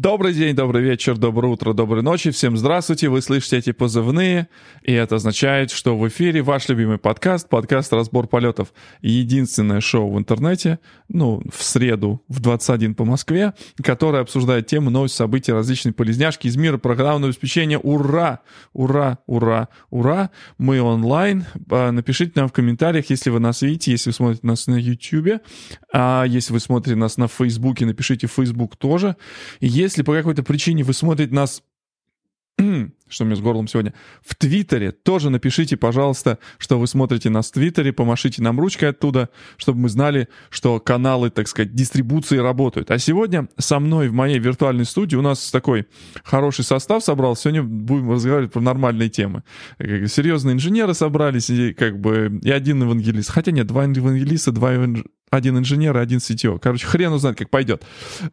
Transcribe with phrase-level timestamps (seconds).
[0.00, 2.30] Добрый день, добрый вечер, доброе утро, доброй ночи.
[2.30, 3.08] Всем здравствуйте.
[3.08, 4.46] Вы слышите эти позывные,
[4.84, 8.72] и это означает, что в эфире ваш любимый подкаст, подкаст «Разбор полетов».
[9.02, 15.16] Единственное шоу в интернете, ну, в среду в 21 по Москве, которое обсуждает темы, новости,
[15.16, 17.80] события, различные полезняшки из мира программного обеспечения.
[17.80, 18.38] Ура!
[18.72, 19.18] Ура!
[19.26, 19.66] Ура!
[19.90, 20.30] Ура!
[20.58, 21.44] Мы онлайн.
[21.72, 25.42] А, напишите нам в комментариях, если вы нас видите, если вы смотрите нас на YouTube,
[25.92, 29.16] а если вы смотрите нас на Фейсбуке, напишите Facebook тоже.
[29.60, 31.62] Если по какой-то причине вы смотрите нас
[33.08, 33.94] что у меня с горлом сегодня,
[34.24, 34.90] в Твиттере.
[34.90, 39.88] Тоже напишите, пожалуйста, что вы смотрите нас в Твиттере, помашите нам ручкой оттуда, чтобы мы
[39.88, 42.90] знали, что каналы, так сказать, дистрибуции работают.
[42.90, 45.86] А сегодня со мной в моей виртуальной студии у нас такой
[46.24, 47.42] хороший состав собрался.
[47.42, 49.44] Сегодня будем разговаривать про нормальные темы.
[49.78, 53.30] Серьезные инженеры собрались, и как бы и один евангелист.
[53.30, 54.72] Хотя нет, два евангелиста, два
[55.30, 56.58] один инженер и один CTO.
[56.58, 57.84] Короче, хрен узнает, как пойдет.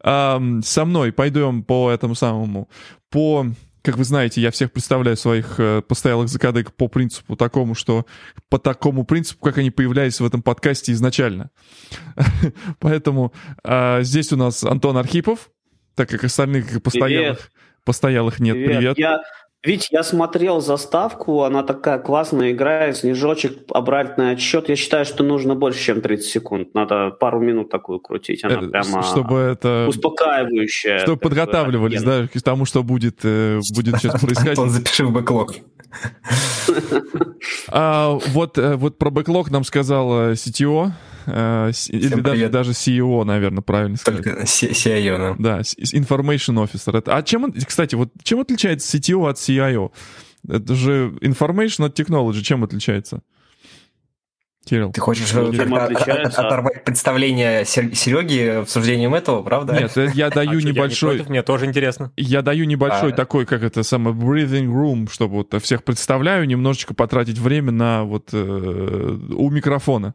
[0.02, 2.68] А, со мной пойдем по этому самому,
[3.10, 3.46] по
[3.86, 8.04] как вы знаете, я всех представляю своих э, постоялых закадык по принципу такому, что
[8.48, 11.50] по такому принципу, как они появлялись в этом подкасте изначально.
[12.80, 13.32] Поэтому
[13.62, 15.50] э, здесь у нас Антон Архипов,
[15.94, 17.52] так как остальных постоялых,
[17.84, 18.54] постоялых нет.
[18.54, 18.96] Привет.
[18.96, 18.98] Привет.
[18.98, 19.22] Я,
[19.62, 24.68] ведь я смотрел заставку, она такая классная играет, снежочек, обратный отсчет.
[24.68, 26.74] Я считаю, что нужно больше, чем 30 секунд.
[26.74, 28.44] Надо пару минут такую крутить.
[28.44, 29.86] Она это, прямо чтобы это...
[29.88, 31.00] успокаивающая.
[31.00, 34.58] Чтобы подготавливались, да, к тому, что будет, э, будет сейчас происходить.
[34.58, 35.54] Он запиши в бэклог.
[37.68, 40.92] А, вот, э, вот про бэклог нам сказал CTO,
[41.26, 44.24] э, или даже, даже CEO, наверное, правильно сказать.
[44.24, 45.34] Только CIO, да.
[45.38, 47.02] Да, Information Officer.
[47.06, 49.90] А чем, кстати, вот чем отличается CTO от CIO?
[50.48, 53.22] Это же Information от Technology, чем отличается?
[54.66, 54.90] Кирилл.
[54.90, 59.74] Ты хочешь оторвать представление Сереги обсуждением этого, правда?
[59.74, 61.24] Нет, я даю а небольшой...
[61.28, 62.10] Мне тоже интересно.
[62.16, 63.14] Я даю небольшой а...
[63.14, 68.30] такой, как это самое, breathing room, чтобы вот всех представляю, немножечко потратить время на вот
[68.32, 70.14] э, у микрофона.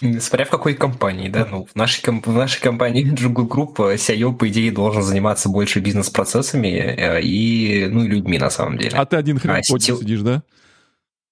[0.00, 4.48] Смотря в какой компании, да, ну, в нашей, в нашей компании Jungle Group CIO, по
[4.48, 8.96] идее, должен заниматься больше бизнес-процессами э, и, ну, и людьми, на самом деле.
[8.96, 9.98] А ты один хрен а, CTO...
[9.98, 10.42] сидишь, да?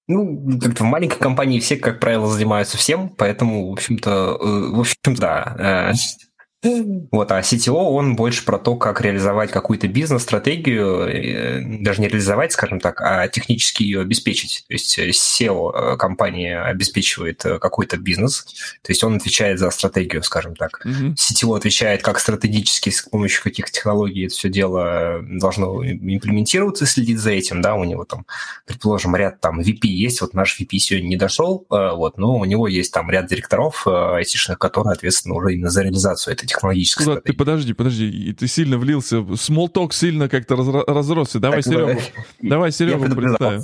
[0.07, 4.79] Ну, как-то в маленькой компании все, как правило, занимаются всем, поэтому, в общем-то, э, в
[4.79, 5.93] общем, да, э,
[6.63, 12.53] вот, а CTO, он больше про то, как реализовать какую-то бизнес-стратегию, э, даже не реализовать,
[12.53, 14.63] скажем так, а технически ее обеспечить.
[14.67, 18.43] То есть SEO э, компании обеспечивает э, какой-то бизнес,
[18.81, 20.81] то есть он отвечает за стратегию, скажем так.
[20.85, 21.15] Mm-hmm.
[21.15, 27.31] CTO отвечает, как стратегически, с помощью каких технологий это все дело должно имплементироваться, следить за
[27.31, 28.25] этим, да, у него там,
[28.65, 32.67] предположим, ряд там VP есть, вот наш VP сегодня не дошел, вот, но у него
[32.69, 37.33] есть там ряд директоров айтишных, которые ответственны уже именно за реализацию этой технологической Куда, Ты
[37.33, 39.17] подожди, подожди, ты сильно влился.
[39.17, 41.39] Small сильно как-то раз, разросся.
[41.39, 42.01] Давай так, Серегу,
[42.41, 43.61] давай Серегу представим.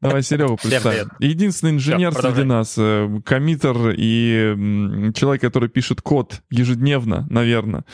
[0.00, 1.10] Давай Серегу представим.
[1.18, 7.84] Единственный инженер Все, среди нас, э, коммитер и человек, который пишет код ежедневно, наверное,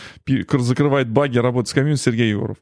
[0.58, 2.56] закрывает баги, работает с комьюнити, Сергей Егоров.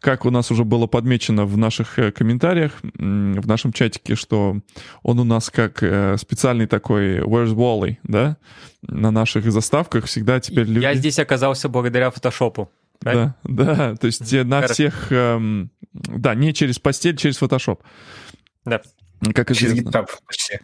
[0.00, 4.60] Как у нас уже было подмечено в наших э, комментариях, в нашем чатике, что
[5.02, 8.38] он у нас как э, специальный такой Where's Wally, да,
[8.82, 10.84] на наших заставках всегда теперь люди...
[10.84, 12.70] Я здесь оказался благодаря фотошопу.
[13.02, 17.82] Да, да, то есть на всех, эм, да, не через постель, через фотошоп.
[18.64, 18.82] Да.
[19.34, 20.60] Как Через GitHub почти.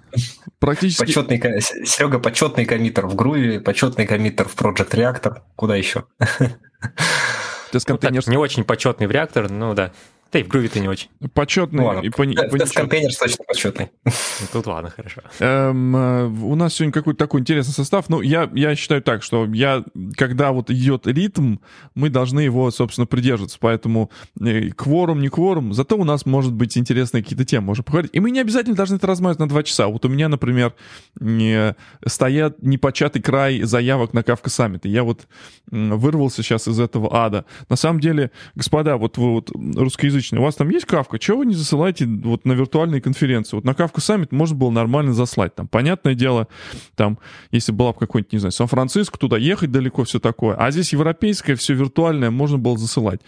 [0.58, 1.00] Практически.
[1.04, 5.42] Почетный, Серега почетный коммитер в Groovy, почетный коммитер в Project Reactor.
[5.56, 6.04] Куда еще?
[7.70, 7.88] То есть.
[7.88, 9.92] Ну, так, не очень почетный в реактор, ну да.
[10.32, 11.08] Да и в груве ты не очень.
[11.34, 11.80] Почетный.
[11.80, 12.00] Ну, ладно.
[12.00, 13.90] И по, по контейнер точно почетный.
[14.04, 14.12] Ну,
[14.52, 15.22] тут ладно, хорошо.
[15.38, 18.08] Эм, э, у нас сегодня какой-то такой интересный состав.
[18.08, 19.84] Ну, я, я считаю так, что я,
[20.16, 21.58] когда вот идет ритм,
[21.94, 23.58] мы должны его, собственно, придерживаться.
[23.60, 24.10] Поэтому
[24.40, 28.10] э, кворум, не кворум, зато у нас может быть интересные какие-то темы, можно поговорить.
[28.12, 29.86] И мы не обязательно должны это размазать на два часа.
[29.86, 30.74] Вот у меня, например,
[31.20, 34.86] не, стоят непочатый край заявок на Kafka Summit.
[34.86, 35.28] Я вот
[35.70, 37.44] вырвался сейчас из этого ада.
[37.68, 41.18] На самом деле, господа, вот вы вот русскоязычные русскоязычные, у вас там есть Kafka?
[41.18, 43.56] Чего вы не засылаете вот на виртуальные конференции?
[43.56, 45.54] Вот на Kafka Summit можно было нормально заслать.
[45.54, 46.48] Там, понятное дело,
[46.94, 47.18] там,
[47.50, 50.56] если была бы какой-нибудь, не знаю, Сан-Франциско, туда ехать далеко, все такое.
[50.56, 53.20] А здесь европейское, все виртуальное, можно было засылать.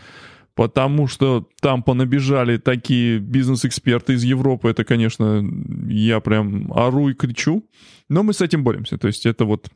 [0.54, 4.68] Потому что там понабежали такие бизнес-эксперты из Европы.
[4.68, 5.44] Это, конечно,
[5.88, 7.64] я прям ору и кричу.
[8.08, 8.98] Но мы с этим боремся.
[8.98, 9.68] То есть это вот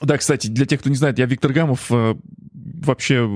[0.00, 2.14] да, кстати, для тех, кто не знает, я Виктор Гамов, э,
[2.84, 3.28] вообще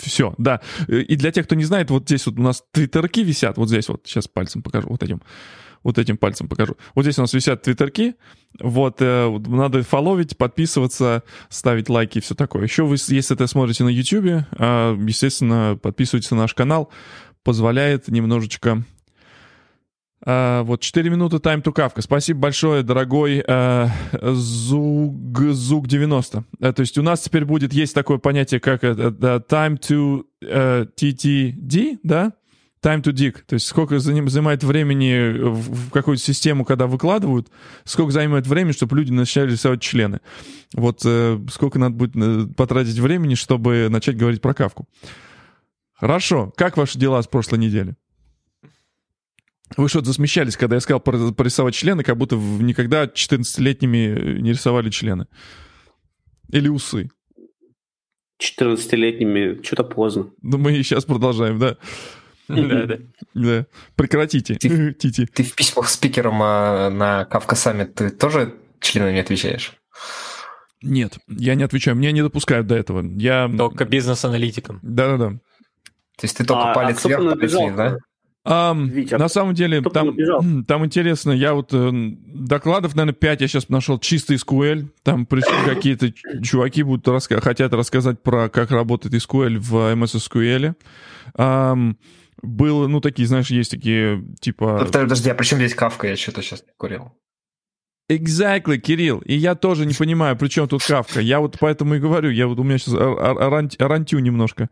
[0.00, 0.60] все, да.
[0.88, 3.88] И для тех, кто не знает, вот здесь вот у нас твиттерки висят, вот здесь
[3.88, 5.22] вот, сейчас пальцем покажу, вот этим.
[5.82, 6.76] Вот этим пальцем покажу.
[6.94, 8.14] Вот здесь у нас висят твиттерки.
[8.58, 12.62] Вот, э, надо фоловить, подписываться, ставить лайки и все такое.
[12.62, 16.90] Еще вы, если это смотрите на YouTube, э, естественно, подписывайтесь на наш канал.
[17.42, 18.82] Позволяет немножечко
[20.26, 22.00] Uh, вот 4 минуты time to Kafka.
[22.00, 26.44] Спасибо большое, дорогой uh, Zug, Zug 90.
[26.60, 30.88] Uh, то есть у нас теперь будет, есть такое понятие, как uh, time to uh,
[30.96, 32.32] TTD, да?
[32.82, 33.36] Time to dig.
[33.46, 37.48] То есть сколько занимает времени в, какую-то систему, когда выкладывают,
[37.84, 40.20] сколько занимает времени, чтобы люди начали рисовать члены.
[40.72, 44.88] Вот uh, сколько надо будет потратить времени, чтобы начать говорить про кавку.
[45.92, 46.52] Хорошо.
[46.56, 47.94] Как ваши дела с прошлой недели?
[49.76, 55.26] Вы что-то засмещались, когда я сказал порисовать члены, как будто никогда 14-летними не рисовали члены.
[56.50, 57.10] Или усы.
[58.40, 60.30] 14-летними что-то поздно.
[60.42, 61.76] Ну, мы сейчас продолжаем, да?
[62.48, 62.98] Да, да.
[63.34, 63.66] Да.
[63.96, 64.54] Прекратите.
[64.54, 69.72] Ты, ты в письмах спикером а, на Кавка Саммит ты тоже членами отвечаешь?
[70.82, 71.96] Нет, я не отвечаю.
[71.96, 73.02] Меня не допускают до этого.
[73.16, 73.48] Я...
[73.48, 74.80] Только бизнес-аналитиком.
[74.82, 75.30] Да-да-да.
[76.16, 77.98] То есть ты только а, палец а вверх, палец вниз, да?
[78.46, 83.48] А, Витя, на самом деле, там, там интересно, я вот э, докладов, наверное, 5 я
[83.48, 84.90] сейчас нашел чисто SQL.
[85.02, 86.12] Там пришли какие-то
[86.42, 90.74] чуваки будут раска- хотят рассказать про как работает SQL в MS SQL.
[91.36, 91.74] А,
[92.42, 94.86] было, ну, такие, знаешь, есть такие, типа...
[94.92, 96.08] Подожди, а при чем здесь кавка?
[96.08, 97.12] Я что-то сейчас не курил.
[98.10, 99.20] Exactly, Кирилл.
[99.20, 101.20] И я тоже не понимаю, при чем тут кавка.
[101.20, 104.68] Я вот поэтому и говорю, я вот у меня сейчас орантю немножко.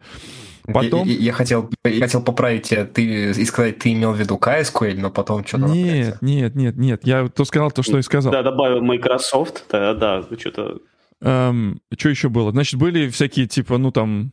[0.65, 1.07] Потом...
[1.07, 4.97] Я, я, хотел, я хотел поправить тебя ты, и сказать, ты имел в виду KSQL,
[4.99, 5.67] но потом что-то...
[5.67, 7.01] Нет, нет, нет, нет.
[7.05, 8.33] Я то сказал то, что и сказал.
[8.33, 10.79] Да, добавил Microsoft, да, да, что-то...
[11.21, 12.53] Эм, что еще было?
[12.53, 14.33] Значит, были всякие, типа, ну там,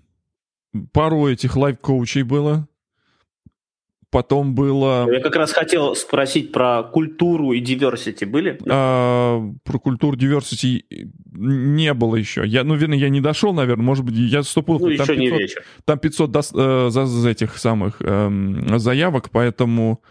[0.91, 2.67] пару этих life-коучей было.
[4.11, 5.07] Потом было...
[5.11, 8.59] Я как раз хотел спросить про культуру и diversity были?
[8.67, 10.83] А, про культуру diversity
[11.31, 12.43] не было еще.
[12.45, 14.79] Я, ну, верно, я не дошел, наверное, может быть, я стопил...
[14.79, 15.63] Ну, там еще 500, не вечер.
[15.85, 20.01] Там 500 до, э, за, за этих самых э, заявок, поэтому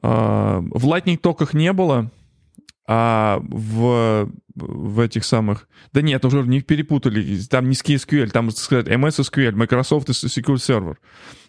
[0.00, 2.10] э, в Lightning токах не было,
[2.86, 5.68] а в, в этих самых...
[5.92, 10.96] Да нет, уже не перепутали, там не SQL, там, сказать, MS SQL, Microsoft SQL Server.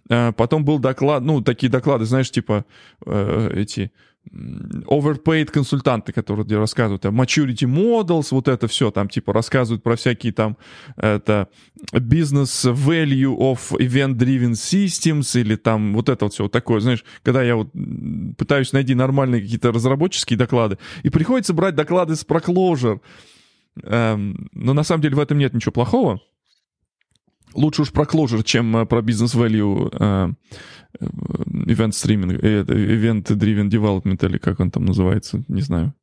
[0.10, 2.66] Э, потом был доклад, ну, такие доклады, знаешь, типа
[3.06, 3.92] э, эти
[4.32, 10.34] overpaid консультанты, которые рассказывают о maturity models, вот это все, там типа рассказывают про всякие
[10.34, 10.58] там
[10.96, 11.48] это
[11.94, 17.44] business value of event-driven systems или там вот это вот все вот такое, знаешь, когда
[17.44, 17.70] я вот
[18.38, 23.00] пытаюсь найти нормальные какие-то разработческие доклады, и приходится брать доклады с Proclosure,
[23.84, 26.22] эм, но на самом деле в этом нет ничего плохого,
[27.54, 30.34] лучше уж про Clojure, чем э, про бизнес value э,
[31.00, 35.94] э, event streaming, event driven development или как он там называется, не знаю.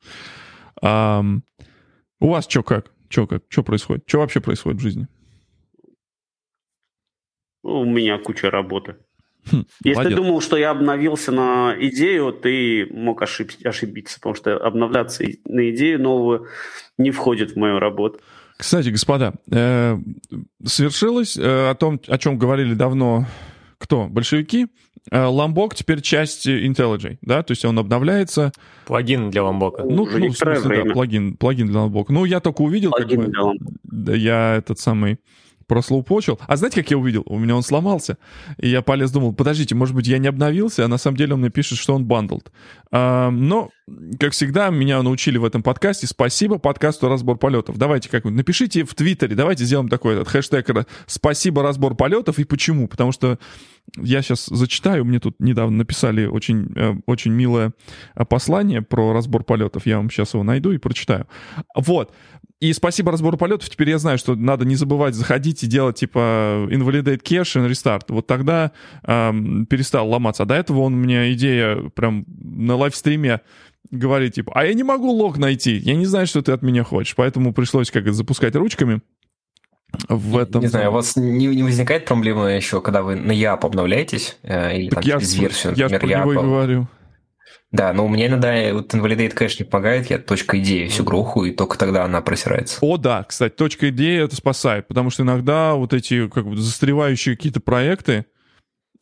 [0.82, 1.24] А,
[2.20, 2.92] у вас что как?
[3.08, 3.44] Что как?
[3.48, 4.04] Что происходит?
[4.06, 5.06] Что вообще происходит в жизни?
[7.62, 8.96] У меня куча работы.
[9.50, 10.12] Хм, Если молодец.
[10.12, 15.70] ты думал, что я обновился на идею, ты мог ошиб- ошибиться, потому что обновляться на
[15.70, 16.46] идею новую
[16.98, 18.20] не входит в мою работу.
[18.56, 19.98] Кстати, господа, э,
[20.64, 23.26] свершилось э, о том, о чем говорили давно
[23.78, 24.06] кто?
[24.06, 24.68] Большевики.
[25.10, 28.52] Э, Ламбок теперь часть IntelliJ, да, то есть он обновляется.
[28.86, 29.82] Плагин для Ламбока.
[29.82, 32.12] Ну, ну в смысле, да, плагин, плагин для Ламбока.
[32.12, 35.18] Ну, я только увидел, плагин как бы, я этот самый
[35.66, 36.38] прослоупочил.
[36.46, 37.22] А знаете, как я увидел?
[37.26, 38.18] У меня он сломался.
[38.58, 41.40] И я полез, думал, подождите, может быть, я не обновился, а на самом деле он
[41.40, 42.52] мне пишет, что он бандлд.
[42.90, 43.70] А, но,
[44.18, 46.06] как всегда, меня научили в этом подкасте.
[46.06, 47.76] Спасибо подкасту «Разбор полетов».
[47.76, 50.70] Давайте как-нибудь напишите в Твиттере, давайте сделаем такой этот хэштег
[51.06, 52.88] «Спасибо, разбор полетов» и почему.
[52.88, 53.38] Потому что
[53.96, 57.72] я сейчас зачитаю, мне тут недавно написали очень, э, очень милое
[58.14, 59.84] э, послание про разбор полетов.
[59.84, 61.26] Я вам сейчас его найду и прочитаю.
[61.76, 62.10] Вот.
[62.60, 66.66] И спасибо разбору полетов, теперь я знаю, что надо не забывать заходить и делать типа
[66.70, 68.04] invalidate cache and restart.
[68.08, 68.72] Вот тогда
[69.02, 70.44] эм, перестал ломаться.
[70.44, 73.42] А до этого он меня идея прям на лайвстриме
[73.98, 76.84] говорит, типа, а я не могу лог найти, я не знаю, что ты от меня
[76.84, 77.14] хочешь.
[77.16, 79.00] Поэтому пришлось как запускать ручками
[80.08, 80.62] в этом.
[80.62, 84.38] Не знаю, у вас не, не возникает проблемы еще, когда вы на YAP обновляетесь?
[84.42, 86.88] Э, или так там, я через версию, я например, я про него и говорю.
[87.74, 91.44] Да, но у меня иногда вот Invalidate Cache не помогает, я точка идеи всю гроху,
[91.44, 92.78] и только тогда она просирается.
[92.80, 97.36] О, да, кстати, точка идеи это спасает, потому что иногда вот эти как бы застревающие
[97.36, 98.26] какие-то проекты,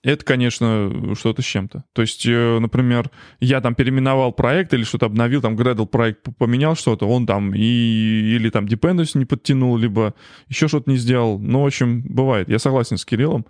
[0.03, 1.85] это, конечно, что-то с чем-то.
[1.93, 6.75] То есть, э, например, я там переименовал проект или что-то обновил, там Gradle проект поменял
[6.75, 10.15] что-то, он там и, или там dependency не подтянул, либо
[10.49, 11.39] еще что-то не сделал.
[11.39, 12.49] Ну, в общем, бывает.
[12.49, 13.47] Я согласен с Кириллом.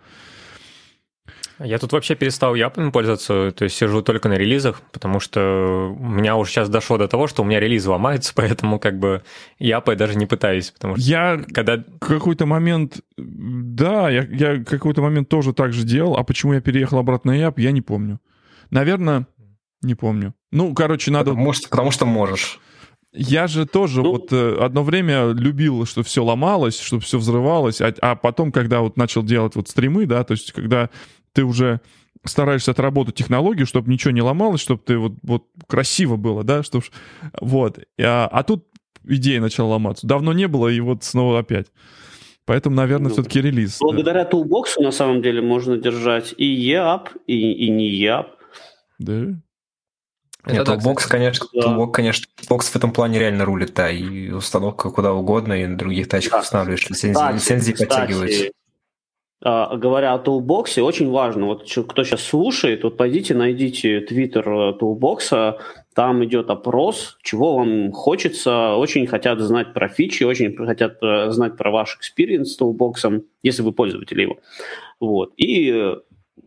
[1.64, 6.09] Я тут вообще перестал япами пользоваться, то есть сижу только на релизах, потому что у
[6.09, 9.23] меня уже сейчас дошло до того, что у меня релиз ломается, поэтому как бы
[9.59, 15.28] япой даже не пытаюсь, потому что я когда какой-то момент, да, я, я какой-то момент
[15.28, 18.21] тоже так же делал, а почему я переехал обратно на яп, я не помню.
[18.71, 19.26] Наверное,
[19.83, 20.35] не помню.
[20.50, 21.31] Ну, короче, надо...
[21.31, 22.61] Потому что, потому что можешь.
[23.12, 27.83] Я же тоже ну, вот э, одно время любил, что все ломалось, что все взрывалось,
[27.83, 30.88] а, а потом, когда вот начал делать вот стримы, да, то есть когда
[31.32, 31.80] ты уже
[32.24, 36.84] стараешься отработать технологию, чтобы ничего не ломалось, чтобы ты вот, вот красиво было, да, чтобы...
[37.40, 37.78] Вот.
[38.00, 38.66] А, а тут
[39.04, 40.06] идея начала ломаться.
[40.06, 41.66] Давно не было, и вот снова опять.
[42.44, 43.78] Поэтому, наверное, ну, все-таки релиз.
[43.80, 44.30] Благодаря да.
[44.30, 48.26] Toolbox на самом деле можно держать и EAP, и, и не EAP.
[48.98, 49.12] Да?
[50.44, 51.68] Это Нет, Toolbox, конечно, да.
[51.68, 55.78] Toolbox, конечно, Toolbox в этом плане реально рулит, да, и установка куда угодно, и на
[55.78, 56.40] других тачках да.
[56.40, 58.44] устанавливаешь, лицензии, кстати, лицензии кстати, подтягиваются.
[59.44, 64.72] А, говоря о Toolbox, очень важно, вот кто сейчас слушает, вот пойдите, найдите твиттер э,
[64.80, 65.56] Toolbox,
[65.94, 71.56] там идет опрос, чего вам хочется, очень хотят знать про фичи, очень хотят э, знать
[71.56, 74.38] про ваш experience с Toolbox, если вы пользователь его.
[75.00, 75.32] Вот.
[75.37, 75.96] И э,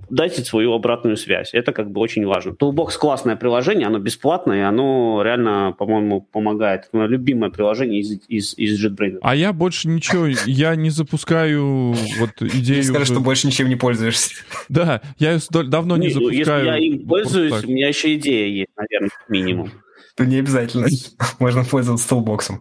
[0.09, 1.53] дайте свою обратную связь.
[1.53, 2.51] Это как бы очень важно.
[2.51, 6.85] Toolbox классное приложение, оно бесплатное, и оно реально, по-моему, помогает.
[6.87, 9.19] Это мое любимое приложение из, из, из JetBrains.
[9.21, 12.83] А я больше ничего, я не запускаю вот идею...
[12.83, 14.35] Скажи, что больше ничем не пользуешься.
[14.69, 16.37] Да, я давно не, запускаю.
[16.37, 19.71] Если я им пользуюсь, у меня еще идея есть, наверное, минимум.
[20.15, 20.87] То не обязательно.
[21.39, 22.53] Можно пользоваться Toolbox.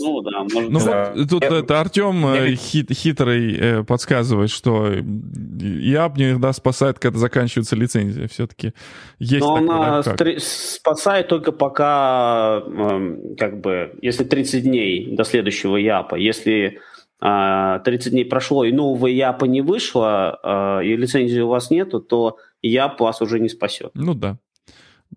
[0.00, 1.12] Ну да, может Ну да.
[1.14, 2.46] вот тут я, это Артем я...
[2.46, 8.28] Э, хит, хитрый э, подсказывает, что ЯП иногда спасает, когда заканчивается лицензия.
[8.28, 8.72] Все-таки
[9.18, 15.76] есть Но она стри- спасает только пока, э, как бы, если 30 дней до следующего
[15.76, 16.16] ЯПа.
[16.16, 16.80] Если
[17.22, 22.00] э, 30 дней прошло и нового ЯПа не вышло, э, и лицензии у вас нету,
[22.00, 23.90] то ЯП вас уже не спасет.
[23.94, 24.38] Ну да,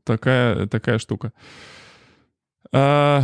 [0.04, 1.34] такая, такая штука.
[2.72, 3.24] А...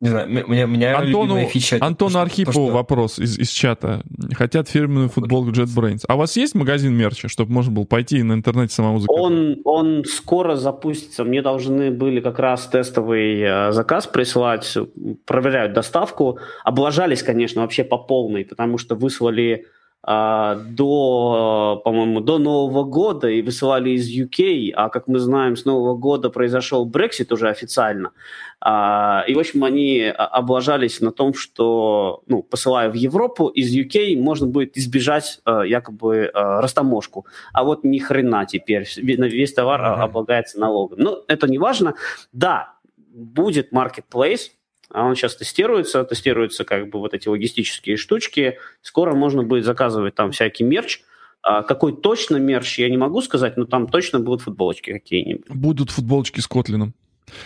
[0.00, 1.78] Не знаю, меня, меня Антону, фича...
[1.80, 2.72] Антону то, Архипову то, что...
[2.72, 4.04] вопрос из, из чата.
[4.32, 6.04] Хотят фирменную футболку JetBrains.
[6.06, 9.20] А у вас есть магазин мерча, чтобы можно было пойти на интернете самому заказать?
[9.20, 11.24] Он, он скоро запустится.
[11.24, 14.72] Мне должны были как раз тестовый э, заказ прислать.
[15.24, 16.38] Проверяют доставку.
[16.62, 19.66] Облажались, конечно, вообще по полной, потому что выслали
[20.08, 25.96] до, по-моему, до Нового года и высылали из UK, а как мы знаем, с Нового
[25.96, 28.12] года произошел Brexit уже официально.
[28.60, 34.18] А, и, в общем, они облажались на том, что, ну, посылая в Европу, из UK
[34.18, 37.26] можно будет избежать а, якобы растаможку.
[37.52, 40.04] А вот ни хрена теперь, весь товар uh-huh.
[40.04, 40.98] облагается налогом.
[41.00, 41.94] Но это не важно.
[42.32, 42.74] Да,
[43.12, 44.52] будет marketplace,
[44.90, 48.58] а он сейчас тестируется, тестируются как бы вот эти логистические штучки.
[48.80, 51.02] Скоро можно будет заказывать там всякий мерч.
[51.42, 55.48] А какой точно мерч, я не могу сказать, но там точно будут футболочки какие-нибудь.
[55.48, 56.94] Будут футболочки с Котлином.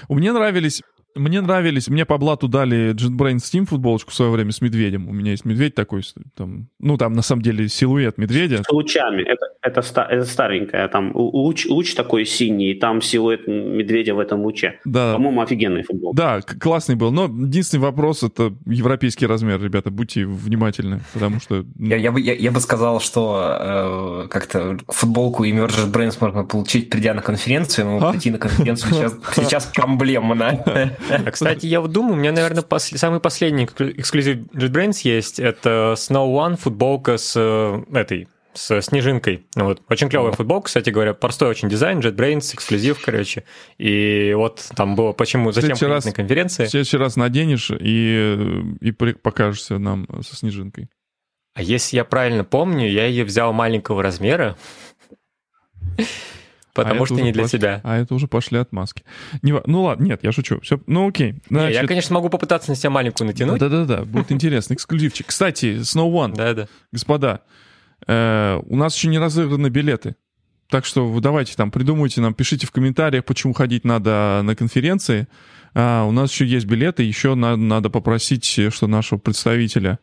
[0.08, 0.82] Мне нравились
[1.14, 5.08] мне нравились, мне по блату дали JetBrains Steam футболочку в свое время с медведем.
[5.08, 6.02] У меня есть медведь такой,
[6.36, 8.62] там, ну там на самом деле силуэт медведя.
[8.62, 14.18] С лучами, это, это, это старенькая, там луч, луч такой синий, там силуэт медведя в
[14.18, 14.80] этом луче.
[14.84, 15.14] Да.
[15.14, 16.14] По-моему, офигенный футбол.
[16.14, 21.64] Да, классный был, но единственный вопрос это европейский размер, ребята, будьте внимательны, потому что...
[21.76, 21.88] Ну...
[21.88, 26.90] Я, я, бы, я, я бы сказал, что э, как-то футболку и JetBrains можно получить,
[26.90, 28.12] придя на конференцию, но а?
[28.12, 30.62] прийти на конференцию сейчас, сейчас проблемно.
[31.32, 32.84] Кстати, я вот думаю, у меня, наверное, пос...
[32.84, 35.38] самый последний эксклюзив JetBrains есть.
[35.38, 39.46] Это Snow One футболка с э, этой с снежинкой.
[39.56, 39.82] Вот.
[39.88, 43.44] Очень клевая футболка, кстати говоря, простой очень дизайн, JetBrains, эксклюзив, короче.
[43.78, 46.66] И вот там было, почему, зачем ходить раз, на конференции.
[46.66, 50.88] В следующий раз наденешь и, и покажешься нам со снежинкой.
[51.54, 54.56] А если я правильно помню, я ее взял маленького размера.
[56.74, 57.80] Потому а что не для пошли, тебя.
[57.84, 59.04] А это уже пошли отмазки.
[59.42, 60.60] Не, ну ладно, нет, я шучу.
[60.60, 61.34] Все, ну окей.
[61.50, 61.68] Значит...
[61.68, 63.60] Не, я, конечно, могу попытаться на себя маленькую натянуть.
[63.60, 64.74] Да-да-да, будет интересно.
[64.74, 65.26] Эксклюзивчик.
[65.26, 66.34] Кстати, Snow One.
[66.34, 66.68] Да-да.
[66.90, 67.42] Господа,
[68.06, 70.16] э, у нас еще не разыграны билеты.
[70.70, 75.28] Так что вы давайте там придумайте нам, пишите в комментариях, почему ходить надо на конференции.
[75.74, 79.98] А, у нас еще есть билеты, еще надо, надо попросить, что нашего представителя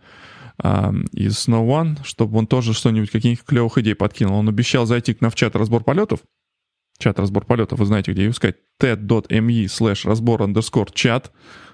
[0.60, 4.38] а, из Snow One, чтобы он тоже что-нибудь, каких-нибудь клевых идей подкинул.
[4.38, 6.20] Он обещал зайти к нам в чат разбор полетов
[7.00, 11.32] чат разбор полетов, вы знаете, где искать, ted.me slash разбор underscore чат,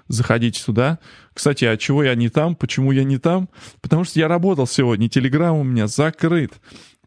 [0.08, 0.98] заходите туда.
[1.34, 2.54] Кстати, а чего я не там?
[2.54, 3.48] Почему я не там?
[3.82, 6.52] Потому что я работал сегодня, телеграм у меня закрыт,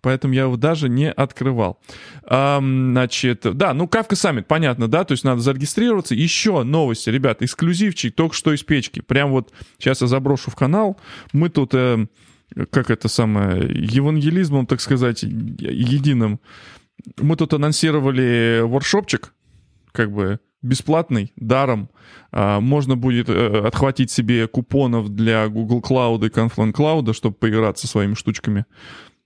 [0.02, 1.80] поэтому я его даже не открывал.
[2.24, 6.14] А, значит, да, ну Kafka Summit, понятно, да, то есть надо зарегистрироваться.
[6.14, 9.00] Еще новости, ребят, эксклюзивчик только что из печки.
[9.00, 11.00] Прям вот сейчас я заброшу в канал.
[11.32, 11.74] Мы тут...
[11.74, 12.06] Э,
[12.72, 16.40] как это самое, евангелизмом, так сказать, единым.
[17.18, 19.34] Мы тут анонсировали воршопчик,
[19.92, 21.90] как бы бесплатный, даром.
[22.32, 27.88] А, можно будет э, отхватить себе купонов для Google Cloud и Confluent Cloud, чтобы поиграться
[27.88, 28.66] своими штучками.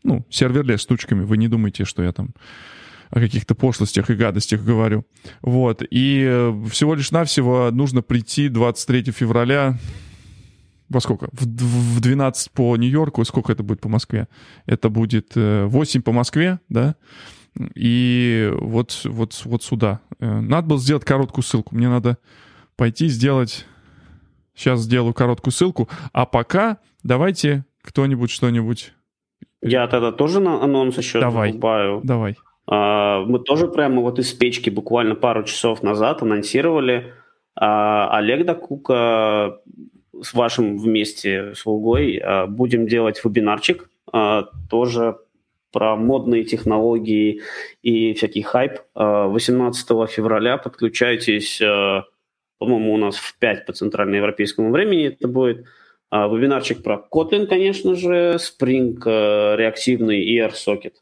[0.04, 1.24] Ну, serverless штучками.
[1.24, 2.34] Вы не думайте, что я там
[3.10, 5.06] о каких-то пошлостях и гадостях говорю.
[5.42, 5.84] Вот.
[5.90, 9.78] И э, всего лишь навсего нужно прийти 23 февраля
[10.90, 11.30] во сколько?
[11.32, 14.28] В, в 12 по Нью-Йорку, сколько это будет по Москве?
[14.66, 16.96] Это будет 8 э, по Москве, да?
[17.76, 20.00] И вот, вот, вот сюда.
[20.20, 21.76] Э, надо было сделать короткую ссылку.
[21.76, 22.18] Мне надо
[22.76, 23.66] пойти сделать...
[24.56, 25.90] Сейчас сделаю короткую ссылку.
[26.12, 28.94] А пока давайте кто-нибудь что-нибудь...
[29.62, 32.02] Я тогда тоже на анонс еще давай, добаваю.
[32.04, 32.36] Давай.
[32.68, 37.14] А, мы тоже прямо вот из печки буквально пару часов назад анонсировали
[37.56, 39.60] а, Олег Дакука
[40.22, 43.90] с вашим вместе с Лугой а, будем делать вебинарчик
[44.70, 45.18] тоже
[45.74, 47.42] про модные технологии
[47.82, 48.80] и всякий хайп.
[48.96, 51.60] 18 февраля подключайтесь,
[52.60, 55.66] по-моему, у нас в 5 по центральноевропейскому времени это будет.
[56.12, 58.98] Вебинарчик про Kotlin, конечно же, Spring
[59.58, 60.94] реактивный и AirSocket.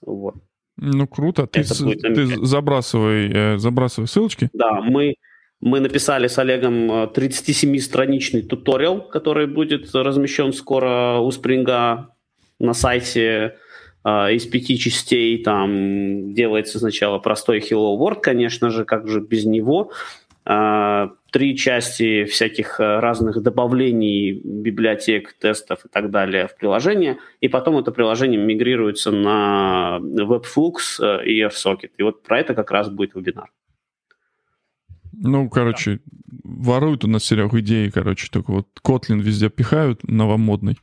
[0.00, 0.36] Вот.
[0.76, 1.46] Ну, круто.
[1.46, 4.50] Ты, ты забрасывай, э, забрасывай ссылочки.
[4.52, 5.14] Да, мы,
[5.60, 12.14] мы написали с Олегом 37-страничный э, туториал, который будет размещен скоро у Спринга
[12.58, 13.56] на сайте
[14.06, 15.42] из пяти частей.
[15.42, 19.90] Там делается сначала простой Hello World, конечно же, как же без него.
[20.48, 27.48] А, три части всяких э, разных добавлений, библиотек, тестов и так далее в приложение, и
[27.48, 31.90] потом это приложение мигрируется на Webflux э, и AirSocket.
[31.98, 33.50] И вот про это как раз будет вебинар.
[35.12, 36.00] Ну, короче, да.
[36.44, 40.78] воруют у нас, Серег, идеи, короче, только вот Kotlin везде пихают, новомодный.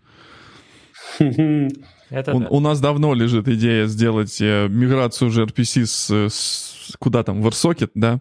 [2.14, 2.48] Это у, да.
[2.50, 7.90] у нас давно лежит идея сделать э, миграцию gRPC с, с куда там, в AirSocket,
[7.96, 8.20] да?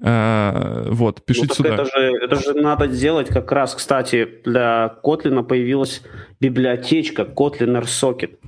[0.00, 1.74] А, вот, пишите ну, сюда.
[1.74, 6.00] Это же, это же надо делать как раз, кстати, для Kotlin появилась
[6.40, 8.38] библиотечка Kotlin AirSocket.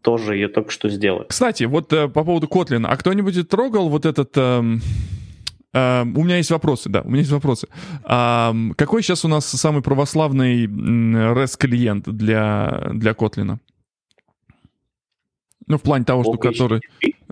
[0.00, 1.26] Тоже ее только что сделали.
[1.28, 4.30] Кстати, вот э, по поводу Kotlin, а кто-нибудь трогал вот этот...
[4.36, 4.62] Э,
[5.72, 7.68] Uh, у меня есть вопросы, да, у меня есть вопросы.
[8.02, 13.58] Uh, какой сейчас у нас самый православный REST-клиент для, для Kotlin?
[15.70, 16.52] Ну, в плане того, что OHTTP?
[16.52, 16.80] который...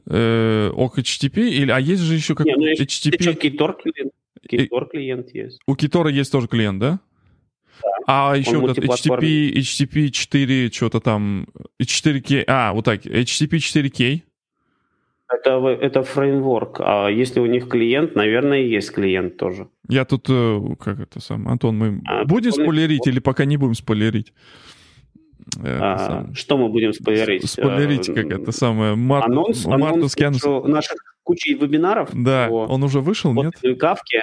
[0.06, 2.46] Э, HTTP, или, а есть же еще как...
[2.46, 3.16] Не, ну, HTTP...
[3.18, 4.12] Еще Kitor клиент.
[4.48, 5.58] Kitor клиент есть.
[5.66, 7.00] У Kitor есть тоже клиент, да?
[7.82, 7.88] Да.
[8.06, 11.48] А еще вот HTTP, HTTP 4, что-то там,
[11.82, 14.22] 4K, а, вот так, HTTP 4K.
[15.30, 19.66] Это, это фреймворк, а если у них клиент, наверное, есть клиент тоже.
[19.88, 23.74] Я тут, э, как это сам, Антон, мы а, будем спойлерить или пока не будем
[23.74, 24.32] спойлерить?
[25.62, 27.48] Э, что мы будем спойлерить?
[27.48, 29.24] Спойлерить, как это самое, Мар...
[29.24, 30.44] анонс, мартовский анонс.
[30.68, 32.10] Наших кучей вебинаров.
[32.12, 33.54] Да, он уже вышел, нет?
[33.78, 34.22] Кавке.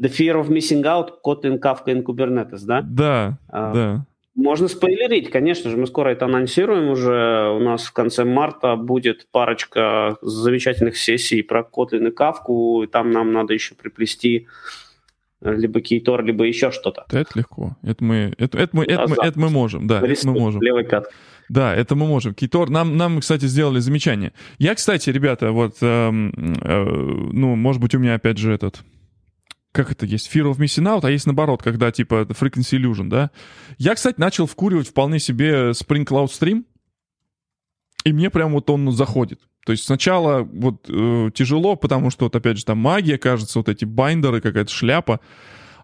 [0.00, 2.82] The Fear of Missing Out, Kotlin, Kafka and Kubernetes, да?
[2.82, 4.06] Да, а, да.
[4.34, 7.50] Можно спойлерить, конечно же, мы скоро это анонсируем уже.
[7.56, 13.10] У нас в конце марта будет парочка замечательных сессий про Kotlin и Kafka, и там
[13.10, 14.46] нам надо еще приплести
[15.40, 17.04] либо кейтор, либо еще что-то.
[17.10, 17.76] Это легко.
[17.82, 20.62] Это мы, это, это мы, это, мы, это мы можем, да, это мы можем.
[20.62, 21.06] Левый пят.
[21.48, 22.34] Да, это мы можем.
[22.34, 24.32] Кейтор, нам, нам, кстати, сделали замечание.
[24.58, 26.84] Я, кстати, ребята, вот, э, э,
[27.32, 28.82] ну, может быть, у меня опять же этот,
[29.72, 33.30] как это есть, Fear of Missing Out, а есть наоборот, когда типа Frequency Illusion, да.
[33.78, 36.64] Я, кстати, начал вкуривать вполне себе Spring Cloud Stream,
[38.04, 39.40] и мне прям вот он заходит.
[39.66, 43.68] То есть сначала вот э, тяжело, потому что вот опять же там магия, кажется, вот
[43.68, 45.18] эти байндеры, какая-то шляпа.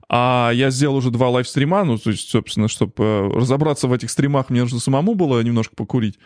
[0.09, 4.11] А я сделал уже два лайвстрима, ну, то есть, собственно, чтобы э, разобраться в этих
[4.11, 6.17] стримах, мне нужно самому было немножко покурить.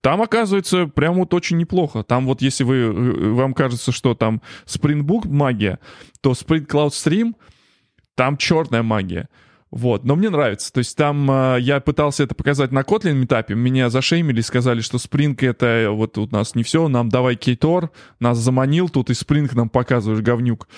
[0.00, 2.04] Там, оказывается, прям вот очень неплохо.
[2.04, 5.80] Там вот если вы, э, вам кажется, что там Spring Book магия,
[6.20, 7.34] то Spring Cloud Stream,
[8.14, 9.28] там черная магия.
[9.72, 10.70] Вот, но мне нравится.
[10.70, 14.98] То есть там э, я пытался это показать на Kotlin метапе, меня зашеймили, сказали, что
[14.98, 19.50] Spring это вот у нас не все, нам давай кейтор, нас заманил, тут и Spring
[19.54, 20.68] нам показываешь, говнюк.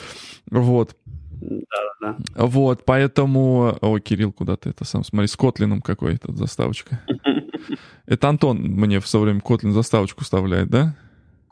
[0.48, 0.96] Вот.
[1.40, 1.57] Да,
[2.00, 2.16] да.
[2.37, 3.76] Вот, поэтому...
[3.80, 5.02] Ой, Кирилл, куда ты это сам?
[5.02, 7.00] Смотри, с Котлином какой-то заставочка.
[8.07, 10.94] Это Антон мне в свое время Kotlin заставочку вставляет, да?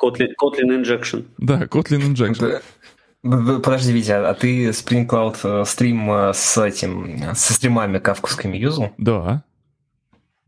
[0.00, 1.24] Kotlin, Kotlin Injection.
[1.38, 2.62] Да, Kotlin Injection.
[3.22, 8.90] Подожди, Витя, а ты Spring Cloud э, стрим э, с этим, со стримами кавковскими юзал?
[8.98, 9.44] Да.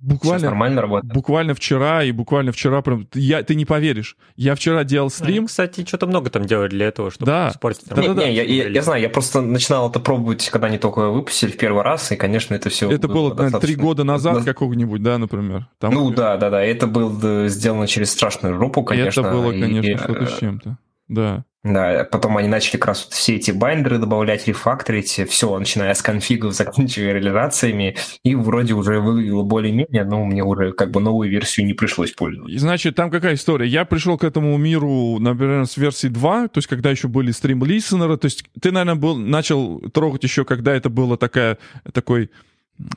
[0.01, 1.15] буквально, нормально работает.
[1.15, 5.39] Буквально вчера и буквально вчера прям, я, ты не поверишь, я вчера делал стрим.
[5.39, 7.51] Они, кстати, что-то много там делали для этого, чтобы да.
[7.51, 7.87] испортить.
[7.87, 8.27] Да, не, да, не, да.
[8.27, 11.85] Я, я, я знаю, я просто начинал это пробовать, когда они только выпустили в первый
[11.85, 12.91] раз, и, конечно, это все...
[12.91, 14.45] Это было, наверное, три года назад да.
[14.45, 15.69] какого-нибудь, да, например?
[15.79, 19.21] Там, ну да, да, да, это было сделано через страшную жопу, конечно.
[19.21, 21.45] Это было, конечно, и, что-то с чем-то, да.
[21.65, 26.03] Да, потом они начали как раз вот все эти байндеры добавлять, рефакторить, все, начиная с
[26.03, 31.67] конфигов, заканчивая реализациями, и вроде уже выглядело более-менее, но мне уже как бы новую версию
[31.67, 32.59] не пришлось пользоваться.
[32.59, 33.67] Значит, там какая история?
[33.67, 38.19] Я пришел к этому миру, например, с версии 2, то есть когда еще были стрим-листенеры,
[38.19, 41.57] то есть ты, наверное, был, начал трогать еще, когда это было такая,
[41.95, 42.31] такой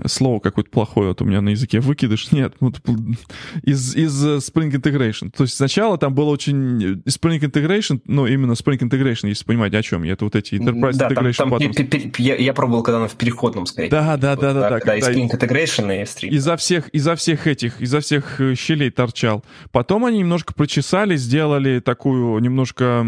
[0.06, 2.32] слово какое-то плохое вот у меня на языке выкидыш.
[2.32, 2.82] Нет, вот,
[3.63, 5.32] из, из э, Spring Integration.
[5.36, 6.84] То есть сначала там было очень...
[6.84, 10.13] Э, Spring Integration, ну, именно Spring Integration, если понимаете, о чем я.
[10.13, 12.12] Это вот эти Enterprise да, Integration там, там потом...
[12.18, 13.90] я, я пробовал, когда она в переходном, скорее.
[13.90, 14.62] Да, да, да, да.
[14.62, 16.30] да, когда, когда и Spring Integration и Stream.
[16.30, 19.46] Изо всех, изо всех этих, изо всех э, щелей торчал.
[19.72, 23.06] Потом они немножко прочесали, сделали такую немножко,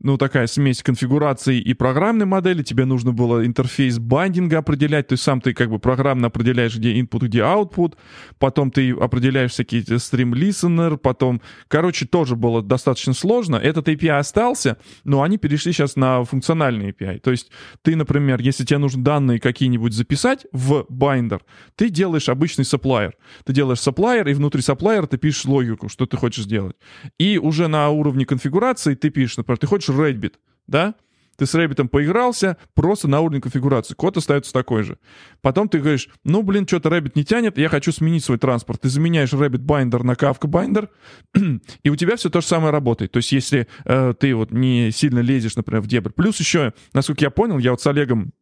[0.00, 2.62] ну, такая смесь конфигурации и программной модели.
[2.62, 6.76] Тебе нужно было интерфейс байдинга определять, то есть сам ты как бы программ программно определяешь,
[6.76, 7.94] где input, где output,
[8.38, 13.56] потом ты определяешь всякие stream listener, потом, короче, тоже было достаточно сложно.
[13.56, 17.18] Этот API остался, но они перешли сейчас на функциональный API.
[17.20, 17.50] То есть
[17.82, 21.40] ты, например, если тебе нужно данные какие-нибудь записать в binder,
[21.76, 23.12] ты делаешь обычный supplier.
[23.44, 26.76] Ты делаешь supplier, и внутри supplier ты пишешь логику, что ты хочешь сделать.
[27.18, 30.34] И уже на уровне конфигурации ты пишешь, например, ты хочешь Redbit,
[30.66, 30.94] да?
[31.42, 33.94] Ты с Рэббитом поигрался, просто на уровне конфигурации.
[33.94, 34.98] Код остается такой же.
[35.40, 38.82] Потом ты говоришь, ну, блин, что-то Rabbit не тянет, я хочу сменить свой транспорт.
[38.82, 40.88] Ты заменяешь Rabbit Binder на Kafka Binder,
[41.82, 43.10] и у тебя все то же самое работает.
[43.10, 46.12] То есть если э, ты вот не сильно лезешь, например, в дебри.
[46.12, 48.32] Плюс еще, насколько я понял, я вот с Олегом,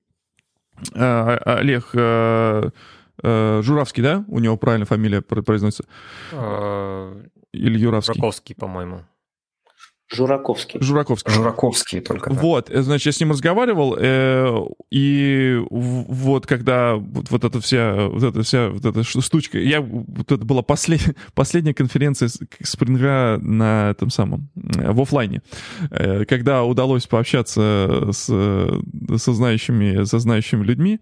[0.94, 1.88] э, Олег...
[1.94, 2.68] Э,
[3.22, 4.26] э, Журавский, да?
[4.28, 5.84] У него правильно фамилия произносится?
[6.32, 7.18] А,
[7.52, 8.14] Или Юравский?
[8.14, 9.04] Журавский, по-моему.
[10.12, 10.80] Жураковский.
[10.80, 11.32] Жураковский.
[11.32, 12.30] Жураковский только.
[12.30, 12.40] Да.
[12.40, 18.08] Вот, э, значит, я с ним разговаривал, э, и вот когда вот, вот эта вся,
[18.08, 22.28] вот эта вся, вот эта штучка, я, вот это была послед, последняя конференция
[22.62, 25.42] Спринга на этом самом, э, в офлайне,
[25.90, 31.00] э, когда удалось пообщаться с, со знающими, со знающими людьми,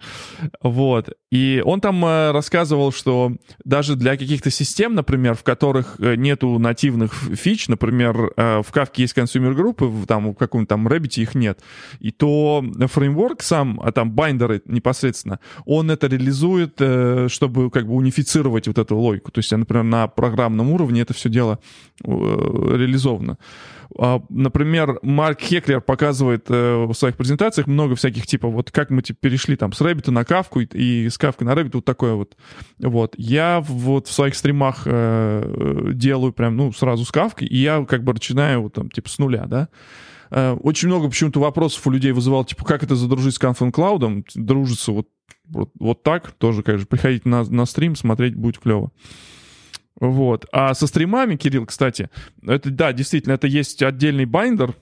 [0.62, 3.32] вот, и он там э, рассказывал, что
[3.64, 9.90] даже для каких-то систем, например, в которых нету нативных фич, например, в Kafka есть consumer-группы,
[10.06, 11.60] там в каком-то там Rabbit их нет,
[12.00, 17.94] и то фреймворк сам, а там байндеры непосредственно, он это реализует, э, чтобы как бы
[17.94, 19.30] унифицировать вот эту логику.
[19.30, 21.58] То есть, например, на программном уровне это все дело
[22.04, 23.38] э, реализовано.
[23.96, 29.02] А, например, Марк Хеклер показывает э, в своих презентациях много всяких типов, вот как мы
[29.02, 32.36] типа, перешли там с Rabbit на Кавку и с Кавкой на Rabbit, вот такое вот.
[32.78, 33.14] Вот.
[33.16, 38.04] Я вот в своих стримах э, делаю прям, ну, сразу с Кавкой, и я как
[38.04, 39.68] бы начинаю вот там, типа, с нуля, да.
[40.30, 44.24] Э, очень много почему-то вопросов у людей вызывал, типа, как это задружить с Confluent Cloud?
[44.34, 45.08] Дружится вот,
[45.46, 48.92] вот, вот так, тоже, конечно, приходите на, на стрим, смотреть будет клево.
[50.00, 50.46] Вот.
[50.52, 52.10] А со стримами, Кирилл, кстати,
[52.46, 54.74] это, да, действительно, это есть отдельный байндер,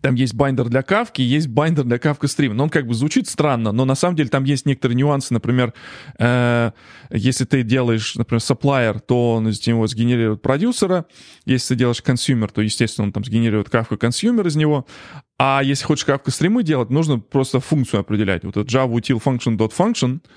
[0.00, 2.54] там есть байндер для Кафки, есть байндер для Kafka Стрима.
[2.54, 5.32] Но он как бы звучит странно, но на самом деле там есть некоторые нюансы.
[5.32, 5.72] Например,
[6.18, 6.72] э,
[7.10, 11.06] если ты делаешь, например, supplier, то он из него сгенерирует продюсера.
[11.44, 14.86] Если ты делаешь consumer, то, естественно, он там сгенерирует Kafka consumer из него.
[15.38, 18.42] А если хочешь Kafka стримы делать, нужно просто функцию определять.
[18.42, 20.20] Вот этот java util function dot Function—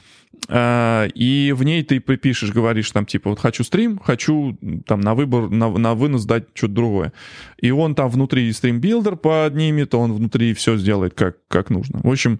[0.49, 5.49] и в ней ты припишешь, говоришь там типа вот хочу стрим, хочу там на выбор,
[5.49, 7.13] на, на вынос дать что-то другое.
[7.59, 11.99] И он там внутри стрим-билдер поднимет, он внутри все сделает как, как нужно.
[12.03, 12.39] В общем,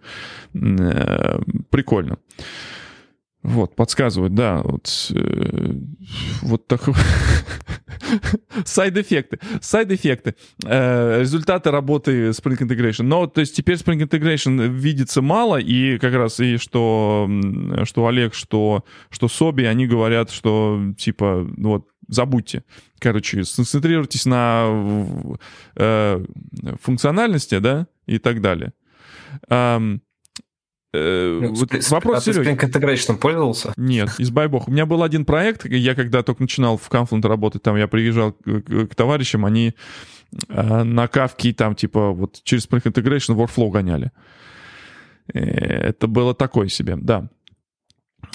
[0.54, 2.18] э, прикольно.
[3.46, 5.74] Вот, подсказывают, да, вот, э,
[6.42, 6.96] вот такой...
[8.66, 9.40] Сайд-эффекты.
[9.62, 10.36] Сайд-эффекты.
[10.64, 13.04] Э, результаты работы Spring Integration.
[13.04, 17.30] Но, то есть, теперь Spring Integration видится мало, и как раз и что,
[17.84, 22.64] что Олег, что, что Соби, они говорят, что, типа, вот, забудьте.
[23.00, 25.38] Короче, сконцентрируйтесь на
[25.76, 26.26] э,
[26.82, 28.74] функциональности, да, и так далее.
[31.42, 32.40] Ну, вот вопрос, а ты.
[32.40, 33.74] Spring Integration пользовался?
[33.78, 34.68] Нет, избай бог.
[34.68, 38.34] У меня был один проект, я когда только начинал в Confluent работать, там я приезжал
[38.34, 39.74] к, к, к товарищам, они
[40.50, 44.12] э, на кавке там типа вот через Spring Integration workflow гоняли.
[45.34, 47.30] Э, это было такое себе, да.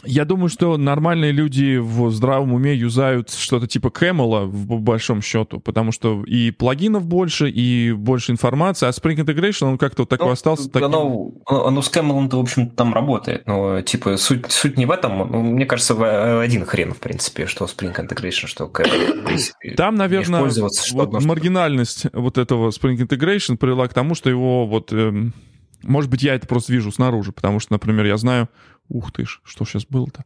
[0.04, 5.60] Я думаю, что нормальные люди в здравом уме юзают что-то типа Camel в большом счету,
[5.60, 10.28] потому что и плагинов больше, и больше информации, а Spring Integration, он как-то вот такой
[10.28, 10.86] ну, остался таким...
[10.86, 15.18] Оно, оно с Camel-то, в общем там работает, но типа суть, суть не в этом,
[15.18, 19.74] ну, мне кажется, в один хрен, в принципе, что Spring Integration, что Camel.
[19.76, 24.92] Там, наверное, вот маргинальность вот этого Spring Integration привела к тому, что его вот...
[24.92, 25.34] Эм,
[25.82, 28.48] может быть, я это просто вижу снаружи, потому что, например, я знаю,
[28.90, 30.24] Ух ты ж, что сейчас было-то?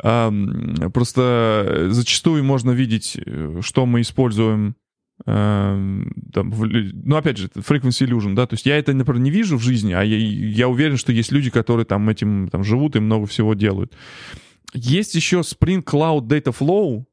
[0.00, 0.32] А,
[0.92, 4.74] просто зачастую можно видеть, э, что мы используем
[5.26, 5.78] а,
[6.32, 9.62] там, ну, опять же, frequency illusion, да, то есть я это, например, не вижу в
[9.62, 13.26] жизни, а я, я уверен, что есть люди, которые там этим там живут и много
[13.26, 13.92] всего делают.
[14.72, 17.04] Есть еще Spring Cloud Data Flow,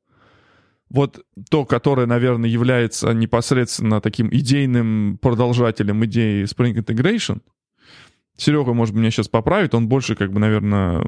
[0.90, 7.42] вот то, которое, наверное, является непосредственно таким идейным продолжателем идеи Spring Integration—
[8.38, 11.00] Серега, может, меня сейчас поправит, он больше, как бы, наверное,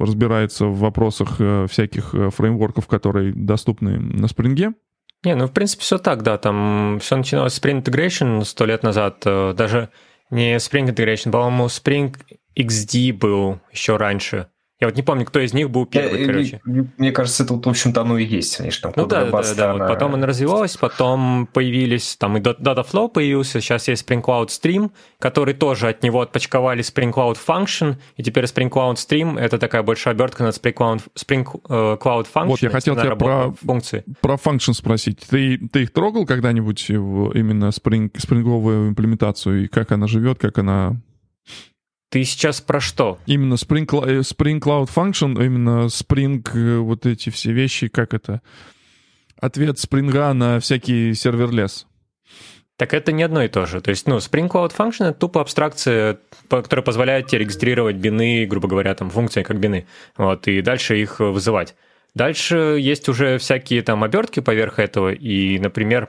[0.00, 4.72] разбирается в вопросах э, всяких э, фреймворков, которые доступны на спринге.
[5.22, 8.82] Не, ну, в принципе, все так, да, там все начиналось с Spring Integration сто лет
[8.82, 9.90] назад, э, даже
[10.30, 12.16] не Spring Integration, по-моему, Spring
[12.56, 14.48] XD был еще раньше,
[14.80, 16.60] я вот не помню, кто из них был первый, я, короче.
[16.64, 18.58] Мне кажется, это, вот, в общем-то, оно и есть.
[18.58, 19.86] Конечно, ну да, да, да, она...
[19.86, 24.92] вот потом она развивалась, потом появились, там и Dataflow появился, сейчас есть Spring Cloud Stream,
[25.18, 29.82] который тоже от него отпочковали Spring Cloud Function, и теперь Spring Cloud Stream— это такая
[29.82, 32.46] большая обертка над Spring Cloud, Spring э, Cloud Function.
[32.46, 34.04] Вот, я хотел тебя про, функции.
[34.20, 35.18] про Function спросить.
[35.28, 41.00] Ты, ты их трогал когда-нибудь, именно Spring, спринговую имплементацию, и как она живет, как она
[42.10, 43.18] ты сейчас про что?
[43.26, 48.40] Именно Spring, э, Spring Cloud Function, именно Spring, э, вот эти все вещи, как это?
[49.40, 51.86] Ответ Spring на всякий серверлес.
[52.76, 53.80] Так это не одно и то же.
[53.80, 58.68] То есть, ну, Spring Cloud Function— это тупо абстракция, которая позволяет тебе регистрировать бины, грубо
[58.68, 61.74] говоря, там, функции как бины, вот, и дальше их вызывать.
[62.14, 66.08] Дальше есть уже всякие там обертки поверх этого, и, например,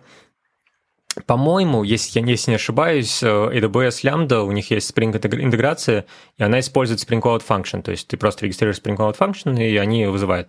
[1.26, 6.06] по-моему, если я если не ошибаюсь, э, AWS Lambda, у них есть Spring интеграция,
[6.38, 7.82] и она использует Spring Cloud Function.
[7.82, 10.48] То есть ты просто регистрируешь Spring Cloud Function, и они вызывают.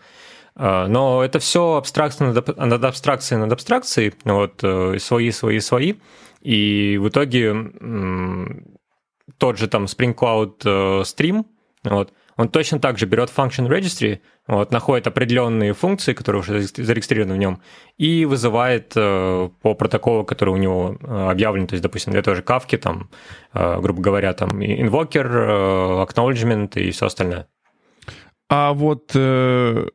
[0.56, 5.94] Э, но это все абстракция над, над абстракцией над абстракцией, вот, э, свои, свои, свои.
[6.42, 7.54] И в итоге
[9.36, 10.58] тот же там Spring Cloud
[11.02, 11.44] Stream,
[11.84, 17.34] вот, он точно так же берет function registry, вот, находит определенные функции, которые уже зарегистрированы
[17.34, 17.60] в нем,
[17.98, 22.36] и вызывает э, по протоколу, который у него э, объявлен, то есть, допустим, для той
[22.36, 23.10] же Кафки, там,
[23.52, 27.46] э, грубо говоря, там, invoker, э, acknowledgement и все остальное.
[28.48, 29.86] А вот э,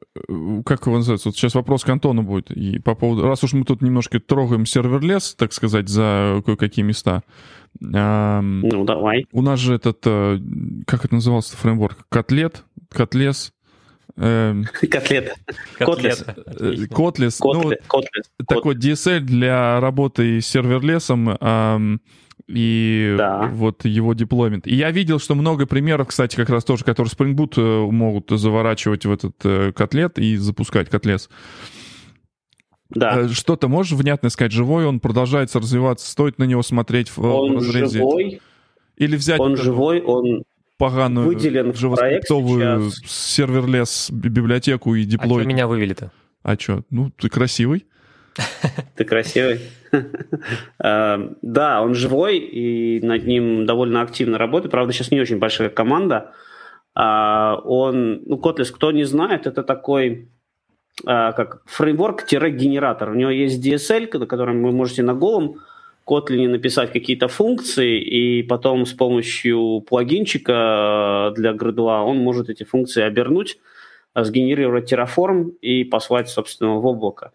[0.66, 1.30] как его называется?
[1.30, 2.52] Вот сейчас вопрос к Антону будет.
[2.52, 7.24] И по поводу, раз уж мы тут немножко трогаем serverless, так сказать, за кое-какие места,
[7.80, 9.26] ну, давай.
[9.32, 10.40] У нас же этот, э,
[10.86, 12.06] как это назывался фреймворк?
[12.10, 12.64] Котлет?
[12.90, 13.54] Котлес?
[14.18, 15.36] Эм, Котлет.
[15.78, 16.26] Котлес.
[16.90, 17.40] Котлес.
[17.42, 17.74] Ну,
[18.48, 21.38] такой DSL для работы с серверлесом
[22.48, 23.50] и да.
[23.52, 24.68] вот его деплоймент.
[24.68, 28.30] И я видел, что много примеров, кстати, как раз тоже, которые Spring Boot э, могут
[28.30, 31.30] заворачивать в этот э, котлет и запускать котлес.
[32.90, 33.22] Да.
[33.22, 34.52] Э, что-то можешь внятно сказать?
[34.52, 36.10] Живой он продолжается развиваться?
[36.10, 38.00] Стоит на него смотреть в, он разрезе?
[38.00, 38.42] живой.
[38.98, 39.40] Или взять...
[39.40, 40.44] Он живой, он
[40.78, 45.40] поганую выделен JavaScript серверлес библиотеку и деплой.
[45.40, 46.12] А что меня вывели-то?
[46.44, 46.84] А что?
[46.90, 47.86] Ну, ты красивый.
[48.96, 49.62] Ты красивый.
[50.84, 54.72] Э, да, он живой, и над ним довольно активно работает.
[54.72, 56.34] Правда, сейчас не очень большая команда.
[56.94, 60.30] А, он, ну, Kotlin, кто не знает, это такой
[61.04, 63.10] как фреймворк-генератор.
[63.12, 65.62] У него есть DSL, на котором вы можете на голом
[66.06, 73.02] Kotlin написать какие-то функции, и потом с помощью плагинчика для Gradle он может эти функции
[73.02, 73.58] обернуть,
[74.14, 77.32] а, сгенерировать Terraform и послать, собственно, в облако.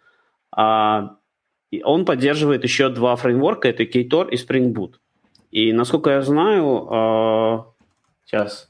[0.53, 1.17] А
[1.83, 4.95] он поддерживает еще два фреймворка, это Ktor и Spring Boot.
[5.51, 7.67] И насколько я знаю,
[8.25, 8.70] сейчас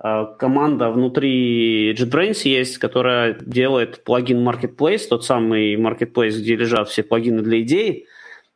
[0.00, 7.42] команда внутри JetBrains есть, которая делает плагин Marketplace, тот самый Marketplace, где лежат все плагины
[7.42, 8.06] для идей,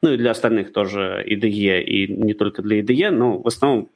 [0.01, 3.91] ну и для остальных тоже IDE, и не только для IDE, но в основном,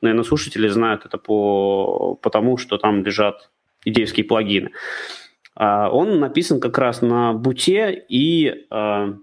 [0.00, 3.50] наверное, слушатели знают это по потому, что там лежат
[3.84, 4.70] идейские плагины.
[5.54, 9.14] А, он написан как раз на буте и а,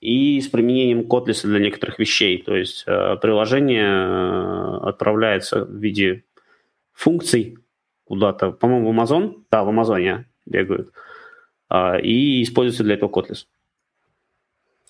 [0.00, 2.42] и с применением Kotlin для некоторых вещей.
[2.42, 6.24] То есть приложение отправляется в виде
[6.92, 7.58] функций
[8.04, 10.92] куда-то, по-моему, в Amazon, да, в Амазоне бегают,
[11.68, 13.36] а, и используется для этого Kotlin.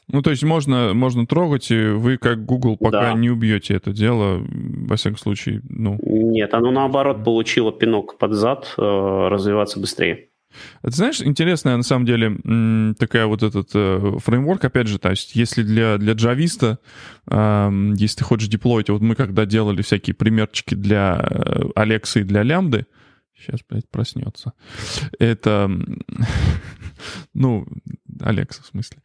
[0.09, 3.15] Ну, то есть можно, можно трогать, и вы как Google пока да.
[3.15, 5.99] не убьете это дело, во всяком случае, ну...
[6.03, 10.29] Нет, оно наоборот получило пинок под зад э, развиваться быстрее.
[10.83, 15.35] Ты знаешь, интересная на самом деле такая вот этот э, фреймворк, опять же, то есть
[15.35, 16.79] если для, для джависта,
[17.27, 22.25] э, если ты хочешь деплоить, вот мы когда делали всякие примерчики для э, Алекса и
[22.25, 22.87] для Лямбды,
[23.43, 24.53] сейчас, блядь, проснется,
[25.19, 25.71] это,
[27.35, 27.67] ну,
[28.21, 28.99] Алекса в смысле,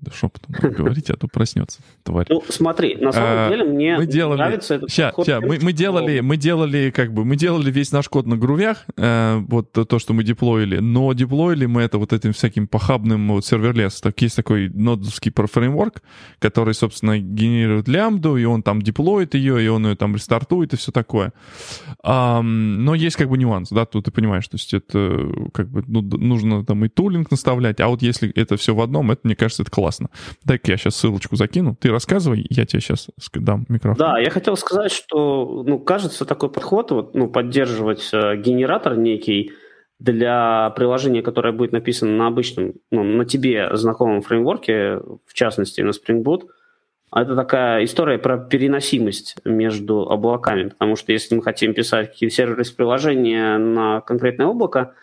[0.00, 2.26] да шепотом говорите, а то проснется, тварь.
[2.28, 4.38] Ну, смотри, на самом а, деле мне мы делали...
[4.38, 8.08] нравится этот ща, ща, мы, мы делали, мы делали, как бы, мы делали весь наш
[8.08, 12.32] код на Groovy'ях, э, вот то, что мы деплоили, но деплоили мы это вот этим
[12.32, 14.00] всяким похабным вот serverless.
[14.00, 16.02] Так, есть такой нодовский фреймворк,
[16.38, 20.76] который, собственно, генерирует лямбду, и он там деплоит ее, и он ее там рестартует, и
[20.76, 21.32] все такое.
[22.02, 26.02] Но есть как бы нюанс, да, тут ты понимаешь, то есть это как бы ну,
[26.02, 29.62] нужно там и тулинг наставлять, а вот если это все в одном, это, мне кажется,
[29.62, 30.08] это классно.
[30.44, 31.76] Дай-ка я сейчас ссылочку закину.
[31.78, 33.98] Ты рассказывай, я тебе сейчас дам микрофон.
[33.98, 39.52] Да, я хотел сказать, что, ну, кажется, такой подход, вот, ну, поддерживать э, генератор некий
[39.98, 45.90] для приложения, которое будет написано на обычном, ну, на тебе знакомом фреймворке, в частности, на
[45.90, 46.42] Spring Boot,
[47.22, 52.74] это такая история про переносимость между облаками, потому что если мы хотим писать какие-то сервисы
[52.74, 54.94] приложения на конкретное облако,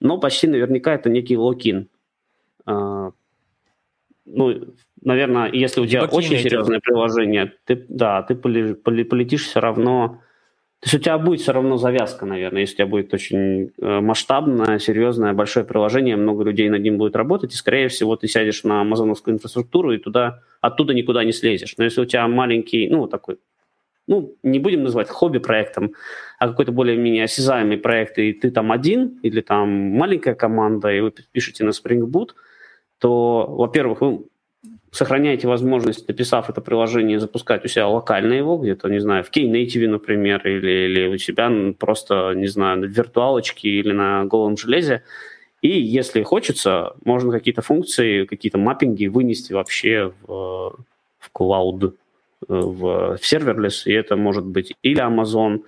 [0.00, 1.88] но почти наверняка это некий локин.
[2.66, 3.12] А,
[4.26, 10.20] ну, наверное, если у тебя очень серьезное приложение, ты, да, ты полетишь все равно...
[10.80, 14.00] То есть у тебя будет все равно завязка, наверное, если у тебя будет очень э,
[14.00, 18.62] масштабное, серьезное, большое приложение, много людей над ним будет работать, и, скорее всего, ты сядешь
[18.62, 21.74] на амазоновскую инфраструктуру и туда, оттуда никуда не слезешь.
[21.78, 23.38] Но если у тебя маленький, ну, такой,
[24.06, 25.94] ну, не будем называть хобби-проектом,
[26.38, 31.12] а какой-то более-менее осязаемый проект, и ты там один, или там маленькая команда, и вы
[31.32, 32.30] пишете на Spring Boot–
[32.98, 34.24] то, во-первых, вы
[34.90, 39.88] сохраняете возможность, написав это приложение, запускать у себя локально его, где-то, не знаю, в Knative,
[39.88, 45.02] например, или, или у себя просто, не знаю, на виртуалочке или на голом железе.
[45.60, 50.84] И если хочется, можно какие-то функции, какие-то маппинги вынести вообще в,
[51.18, 51.94] в cloud,
[52.46, 55.64] в, в serverless, и это может быть или Amazon,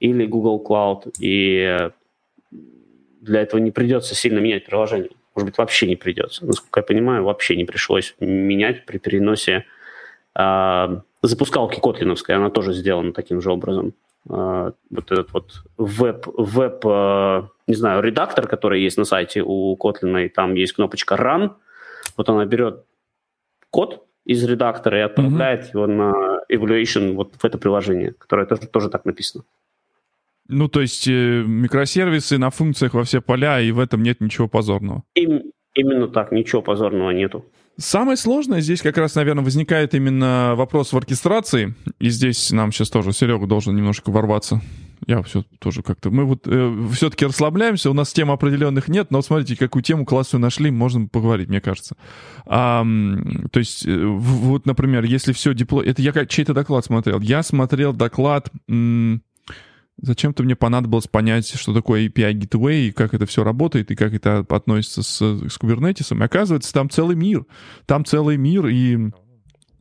[0.00, 1.90] или Google Cloud, и
[3.20, 6.44] для этого не придется сильно менять приложение может быть, вообще не придется.
[6.44, 9.64] Насколько я понимаю, вообще не пришлось менять при переносе
[10.34, 13.94] э, запускалки котлиновской, она тоже сделана таким же образом.
[14.28, 19.76] Э, вот этот вот веб, веб э, не знаю, редактор, который есть на сайте у
[19.76, 21.52] Kotlin, и там есть кнопочка Run,
[22.16, 22.84] вот она берет
[23.70, 25.70] код из редактора и отправляет mm-hmm.
[25.72, 29.44] его на evaluation вот в это приложение, которое тоже, тоже так написано.
[30.48, 34.48] Ну, то есть э, микросервисы на функциях во все поля, и в этом нет ничего
[34.48, 35.02] позорного.
[35.14, 35.42] Им,
[35.74, 37.44] именно так, ничего позорного нету.
[37.76, 41.74] Самое сложное здесь как раз, наверное, возникает именно вопрос в оркестрации.
[42.00, 44.60] И здесь нам сейчас тоже Серега должен немножко ворваться.
[45.06, 46.10] Я все тоже как-то...
[46.10, 50.42] Мы вот э, все-таки расслабляемся, у нас тем определенных нет, но смотрите, какую тему классную
[50.42, 51.96] нашли, можно поговорить, мне кажется.
[52.46, 52.84] А,
[53.52, 55.80] то есть, э, вот, например, если все дипло...
[55.80, 57.20] Это я как чей-то доклад смотрел.
[57.20, 58.50] Я смотрел доклад...
[58.68, 59.22] М-
[60.00, 64.14] Зачем-то мне понадобилось понять, что такое API Gateway, и как это все работает, и как
[64.14, 66.16] это относится с, с Kubernetes.
[66.16, 67.46] И оказывается, там целый мир.
[67.86, 69.10] Там целый мир, и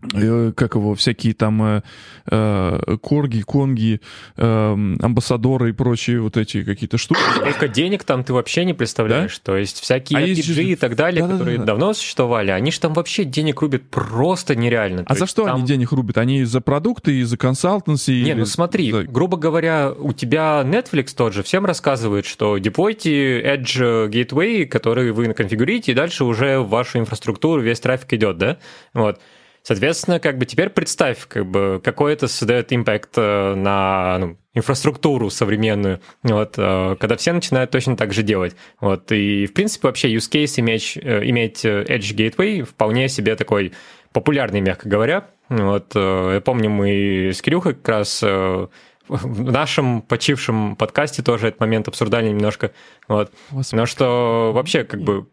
[0.01, 1.81] как его, всякие там э,
[2.27, 3.99] э, корги, конги,
[4.35, 7.19] э, амбассадоры и прочие вот эти какие-то штуки.
[7.35, 9.37] Сколько денег там ты вообще не представляешь.
[9.39, 9.53] Да?
[9.53, 10.59] То есть всякие а RPG есть...
[10.59, 11.67] и так далее, да, которые да, да.
[11.67, 15.03] давно существовали, они же там вообще денег рубят просто нереально.
[15.07, 15.57] А То за что там...
[15.57, 16.17] они денег рубят?
[16.17, 18.11] Они за продукты и за консалтенси?
[18.11, 18.33] Не, или...
[18.33, 19.03] ну смотри, за...
[19.03, 25.33] грубо говоря, у тебя Netflix тот же всем рассказывает, что деплойте Edge Gateway, который вы
[25.33, 28.57] конфигурируете, и дальше уже в вашу инфраструктуру весь трафик идет, да?
[28.93, 29.19] Вот.
[29.67, 35.29] Соответственно, как бы теперь представь, как бы, какой это создает импакт э, на ну, инфраструктуру
[35.29, 38.55] современную, вот, э, когда все начинают точно так же делать.
[38.79, 43.73] Вот, и, в принципе, вообще use case иметь, э, иметь Edge Gateway вполне себе такой
[44.13, 45.27] популярный, мягко говоря.
[45.49, 51.89] Вот, я помню, мы с Кирюхой как раз в нашем почившем подкасте тоже этот момент
[51.89, 52.71] обсуждали немножко.
[53.09, 53.33] Вот.
[53.73, 55.27] Но что вообще как бы...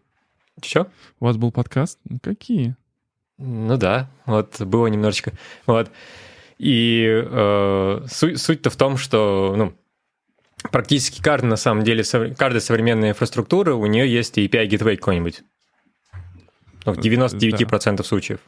[0.60, 0.88] Что?
[1.20, 2.00] У вас был подкаст?
[2.20, 2.74] Какие?
[3.38, 5.32] Ну да, вот было немножечко.
[5.66, 5.90] Вот.
[6.58, 9.74] И э, суть, суть-то в том, что ну,
[10.70, 12.04] практически каждая, на самом деле,
[12.36, 15.42] каждая современная инфраструктура, у нее есть API Gateway какой-нибудь.
[16.84, 18.04] Ну, в 99% да.
[18.04, 18.40] случаев.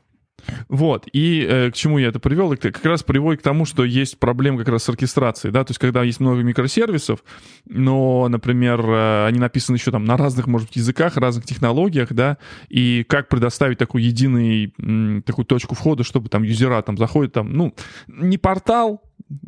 [0.69, 2.53] Вот, и э, к чему я это привел?
[2.53, 5.71] Это как раз приводит к тому, что есть проблема как раз с оркестрацией, да, то
[5.71, 7.25] есть когда есть много микросервисов,
[7.67, 12.39] но, например, э, они написаны еще там на разных, может быть, языках, разных технологиях, да,
[12.69, 17.53] и как предоставить такой единый, м, такую точку входа, чтобы там юзера там заходит там,
[17.53, 17.75] ну,
[18.07, 19.03] не портал,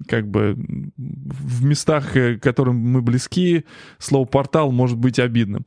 [0.09, 0.57] как бы
[0.97, 3.65] в местах, э, к которым мы близки,
[3.99, 5.65] слово портал может быть обидным.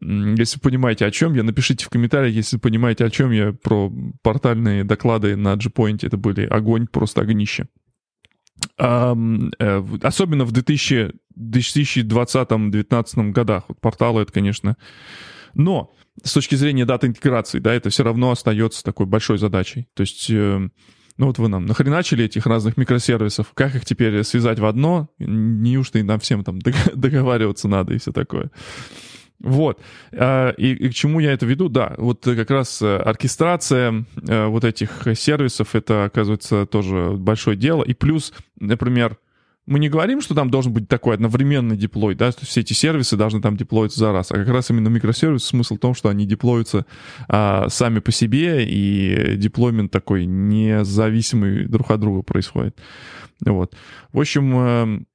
[0.00, 3.92] Если понимаете, о чем я, напишите в комментариях, если понимаете, о чем я про
[4.22, 6.06] портальные доклады на G-Point.
[6.06, 7.66] Это были огонь, просто огнище.
[8.78, 9.50] Um,
[10.02, 13.64] особенно в 2020-2019 годах.
[13.68, 14.76] Вот порталы это, конечно...
[15.58, 19.88] Но с точки зрения даты интеграции, да, это все равно остается такой большой задачей.
[19.94, 20.68] То есть, э,
[21.16, 25.08] ну вот вы нам нахреначили этих разных микросервисов, как их теперь связать в одно?
[25.18, 26.58] Неужто и нам всем там
[26.94, 28.50] договариваться надо и все такое?
[29.40, 29.80] Вот.
[30.12, 31.68] А, и, и к чему я это веду?
[31.68, 37.82] Да, вот как раз э, оркестрация э, вот этих сервисов, это, оказывается, тоже большое дело.
[37.82, 39.18] И плюс, например,
[39.66, 43.16] мы не говорим, что там должен быть такой одновременный деплой, да, что все эти сервисы
[43.16, 46.24] должны там деплоиться за раз, а как раз именно микросервис, смысл в том, что они
[46.24, 46.86] деплоются
[47.28, 52.78] а, сами по себе, и деплоймент такой независимый друг от друга происходит.
[53.44, 53.74] Вот.
[54.12, 55.06] В общем, эм,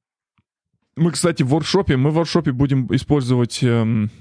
[0.96, 4.12] мы, кстати, в воркшопе, мы в воркшопе будем использовать эм,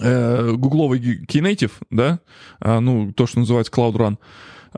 [0.00, 2.20] э, гугловый Knative, да,
[2.60, 4.18] а, ну, то, что называется Cloud Run.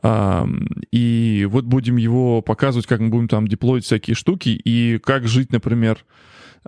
[0.03, 0.47] А,
[0.93, 5.53] и вот будем его показывать, как мы будем там деплоить всякие штуки, и как жить,
[5.53, 6.05] например,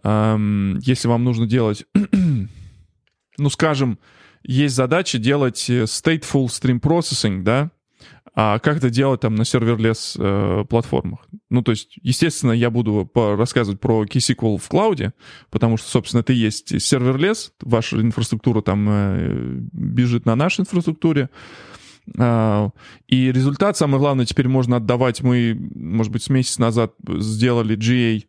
[0.02, 0.38] а,
[0.80, 1.84] если вам нужно делать,
[3.38, 3.98] ну, скажем,
[4.42, 7.70] есть задача делать э, stateful stream processing, да,
[8.40, 11.26] а как это делать там на serverless э, платформах.
[11.50, 15.12] Ну, то есть, естественно, я буду рассказывать про KSQL в клауде,
[15.50, 21.30] потому что, собственно, это и есть serverless, ваша инфраструктура там э, бежит на нашей инфраструктуре,
[22.16, 22.70] Uh,
[23.06, 25.20] и результат, самое главное, теперь можно отдавать.
[25.22, 28.24] Мы, может быть, с месяц назад сделали GA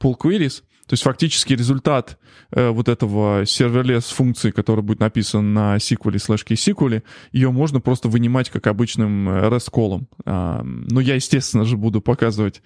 [0.00, 2.18] pull queries, то есть фактически результат
[2.50, 8.08] э, вот этого serverless функции, которая будет написана на SQL slash KSQL, ее можно просто
[8.08, 10.08] вынимать как обычным REST-колом.
[10.26, 12.62] Э, но я, естественно же, буду показывать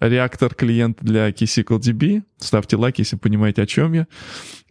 [0.00, 2.22] реактор клиент для KSQL-DB.
[2.38, 4.06] Ставьте лайк, если понимаете, о чем я.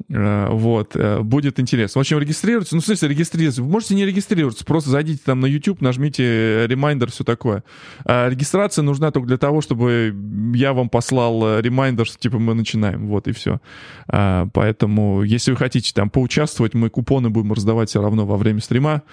[0.09, 0.95] Э, вот.
[0.95, 1.99] Э, будет интересно.
[1.99, 2.71] В общем, регистрируйтесь.
[2.71, 3.61] Ну, в смысле, регистрироваться.
[3.61, 7.63] Вы можете не регистрироваться, просто зайдите там на YouTube, нажмите ремайдер, все такое.
[8.05, 10.15] А регистрация нужна только для того, чтобы
[10.53, 13.07] я вам послал ремайдер, что типа мы начинаем.
[13.07, 13.61] Вот и все.
[14.07, 18.59] А, поэтому, если вы хотите там поучаствовать, мы купоны будем раздавать все равно во время
[18.59, 19.03] стрима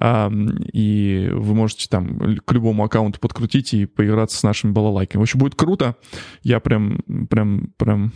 [0.00, 5.20] и вы можете там к любому аккаунту подкрутить и поиграться с нашими балалайками.
[5.20, 5.96] В общем, будет круто.
[6.42, 8.12] Я прям, прям, прям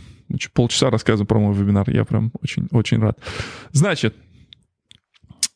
[0.53, 1.89] полчаса рассказываю про мой вебинар.
[1.89, 3.19] Я прям очень, очень рад.
[3.71, 4.15] Значит,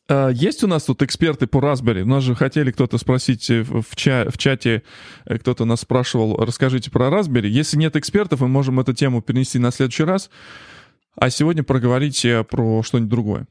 [0.08, 2.02] а, есть у нас тут эксперты по Raspberry?
[2.02, 4.82] У нас же хотели кто-то спросить в, ча в чате,
[5.24, 7.48] э, кто-то нас спрашивал, расскажите про Raspberry.
[7.48, 10.30] Если нет экспертов, мы можем эту тему перенести на следующий раз.
[11.16, 13.46] А сегодня проговорить про что-нибудь другое.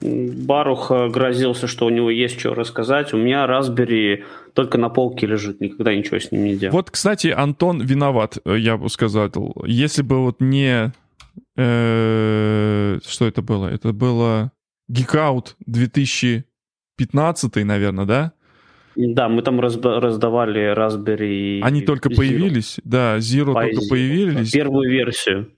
[0.00, 3.12] Барух грозился, что у него есть что рассказать.
[3.12, 4.24] У меня Raspberry
[4.54, 6.72] только на полке лежит, никогда ничего с ним не делал.
[6.72, 9.30] Вот, кстати, Антон виноват, э, я бы сказал.
[9.64, 10.92] Если бы вот не...
[11.56, 13.66] Э, что это было?
[13.66, 14.52] Это было
[14.90, 18.32] Geekout 2015, наверное, да?
[18.94, 21.60] Да, мы там раздавали Raspberry.
[21.62, 22.16] Они только Zero.
[22.16, 24.50] появились, да, Zero По только появились.
[24.50, 25.52] Первую версию.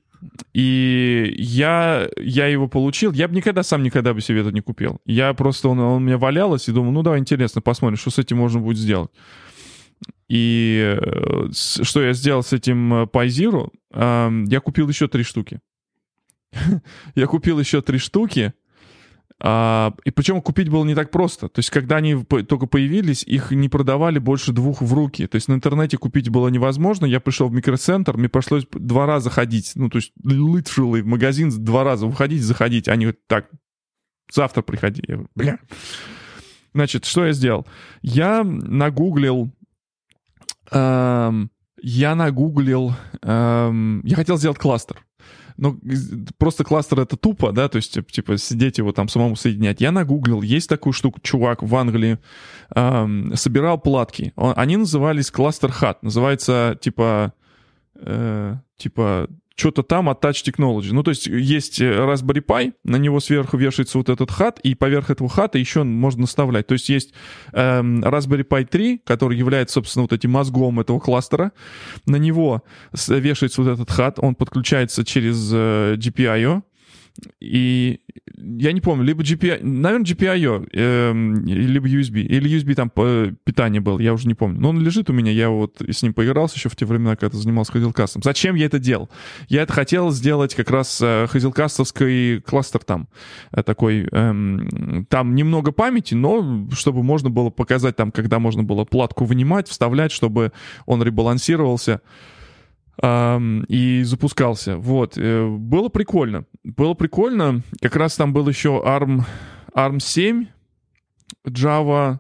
[0.52, 3.12] И я, я его получил.
[3.12, 5.00] Я бы никогда сам никогда бы себе это не купил.
[5.06, 8.18] Я просто, он, он у меня валялось и думал, ну давай интересно, посмотрим, что с
[8.18, 9.10] этим можно будет сделать.
[10.28, 13.72] И э, что я сделал с этим Пайзиру?
[13.92, 15.60] Я купил еще три штуки.
[17.14, 18.52] я купил еще три штуки,
[19.42, 21.48] а, и причем купить было не так просто.
[21.48, 25.26] То есть, когда они только появились, их не продавали больше двух в руки.
[25.26, 27.06] То есть, на интернете купить было невозможно.
[27.06, 29.72] Я пришел в микроцентр, мне пришлось два раза ходить.
[29.76, 32.88] Ну, то есть, literally в магазин два раза выходить, заходить.
[32.88, 33.50] Они говорят, так,
[34.30, 35.02] завтра приходи.
[35.08, 35.58] Я говорю, бля.
[36.74, 37.66] Значит, что я сделал?
[38.02, 39.50] Я нагуглил...
[40.70, 41.50] Эм,
[41.82, 42.94] я нагуглил...
[43.22, 45.04] Эм, я хотел сделать кластер
[45.60, 45.78] ну,
[46.38, 49.80] просто кластер это тупо, да, то есть, типа, сидеть его там самому соединять.
[49.80, 52.18] Я нагуглил, есть такую штуку, чувак в Англии
[52.74, 54.32] эм, собирал платки.
[54.36, 57.34] Он, они назывались кластер хат, называется, типа,
[57.96, 59.28] э, типа,
[59.60, 60.92] что-то там от Touch Technology.
[60.92, 64.74] Ну, то есть есть э, Raspberry Pi, на него сверху вешается вот этот хат, и
[64.74, 66.66] поверх этого хата еще можно наставлять.
[66.66, 67.12] То есть есть
[67.52, 71.52] эм, Raspberry Pi 3, который является, собственно, вот этим мозгом этого кластера.
[72.06, 72.62] На него
[73.08, 76.62] вешается вот этот хат, он подключается через э, GPIO,
[77.40, 78.00] и
[78.36, 81.12] я не помню, либо GPI, наверное, GPIO, э,
[81.46, 82.90] либо USB, или USB там
[83.44, 84.60] питание был, я уже не помню.
[84.60, 87.36] Но он лежит у меня, я вот с ним поигрался еще в те времена, когда
[87.36, 88.20] занимался Hazelcast.
[88.22, 89.10] Зачем я это делал?
[89.48, 93.08] Я это хотел сделать как раз э, Hazelcast кластер там,
[93.52, 94.58] э, такой, э,
[95.08, 100.12] там немного памяти, но чтобы можно было показать там, когда можно было платку вынимать, вставлять,
[100.12, 100.52] чтобы
[100.86, 102.00] он ребалансировался
[103.02, 104.76] и запускался.
[104.76, 105.16] Вот.
[105.16, 106.44] Э, было прикольно.
[106.64, 107.62] Было прикольно.
[107.80, 109.22] Как раз там был еще ARM,
[109.74, 110.46] ARM 7,
[111.46, 112.18] Java,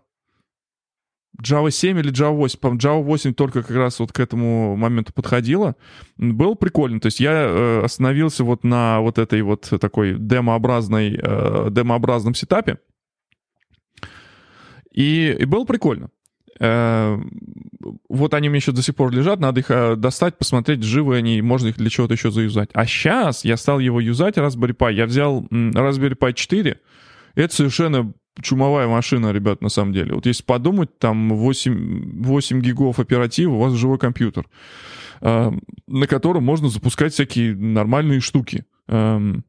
[1.42, 2.58] Java 7 или Java 8.
[2.58, 5.76] По Java 8 только как раз вот к этому моменту подходила.
[6.16, 7.00] Было прикольно.
[7.00, 12.78] То есть я э, остановился вот на вот этой вот такой демообразной, э, демообразном сетапе.
[14.92, 16.10] И, и было прикольно.
[16.58, 17.18] Э,
[18.08, 21.40] вот они меня еще до сих пор лежат, надо их э, достать, посмотреть, живы они,
[21.42, 22.70] можно их для чего-то еще заюзать.
[22.74, 24.94] А сейчас я стал его юзать, Raspberry Pi.
[24.94, 26.78] Я взял Raspberry Pi 4,
[27.34, 30.14] это совершенно чумовая машина, ребят, на самом деле.
[30.14, 34.46] Вот если подумать, там 8, 8 гигов оператива, у вас живой компьютер,
[35.20, 35.50] э,
[35.86, 38.64] на котором можно запускать всякие нормальные штуки.
[38.88, 39.44] Эм,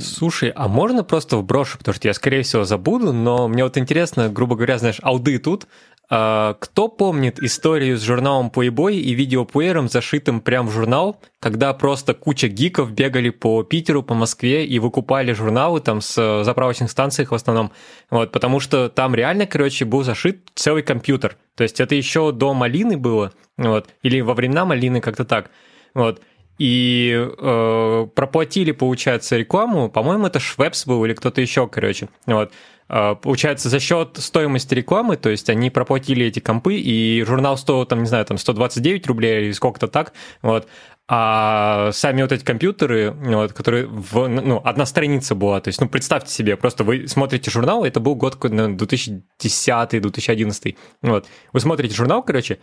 [0.00, 4.28] Слушай, а можно просто вброшу, потому что я, скорее всего, забуду, но мне вот интересно,
[4.28, 5.66] грубо говоря, знаешь, алды тут.
[6.14, 12.12] А, кто помнит историю с журналом Playboy и видеоплеером, зашитым прямо в журнал, когда просто
[12.12, 17.32] куча гиков бегали по Питеру, по Москве и выкупали журналы там с заправочных станций в
[17.32, 17.72] основном,
[18.10, 21.38] вот, потому что там реально, короче, был зашит целый компьютер.
[21.54, 25.50] То есть это еще до Малины было, вот, или во времена Малины как-то так,
[25.94, 26.20] вот
[26.58, 29.90] и э, проплатили, получается, рекламу.
[29.90, 32.08] По-моему, это Швепс был или кто-то еще, короче.
[32.26, 32.52] Вот.
[32.88, 37.86] Э, получается, за счет стоимости рекламы, то есть они проплатили эти компы, и журнал стоил,
[37.86, 40.68] там, не знаю, там 129 рублей или сколько-то так, вот.
[41.08, 45.88] А сами вот эти компьютеры, вот, которые, в, ну, одна страница была, то есть, ну,
[45.88, 51.26] представьте себе, просто вы смотрите журнал, это был год 2010-2011, вот.
[51.52, 52.60] Вы смотрите журнал, короче,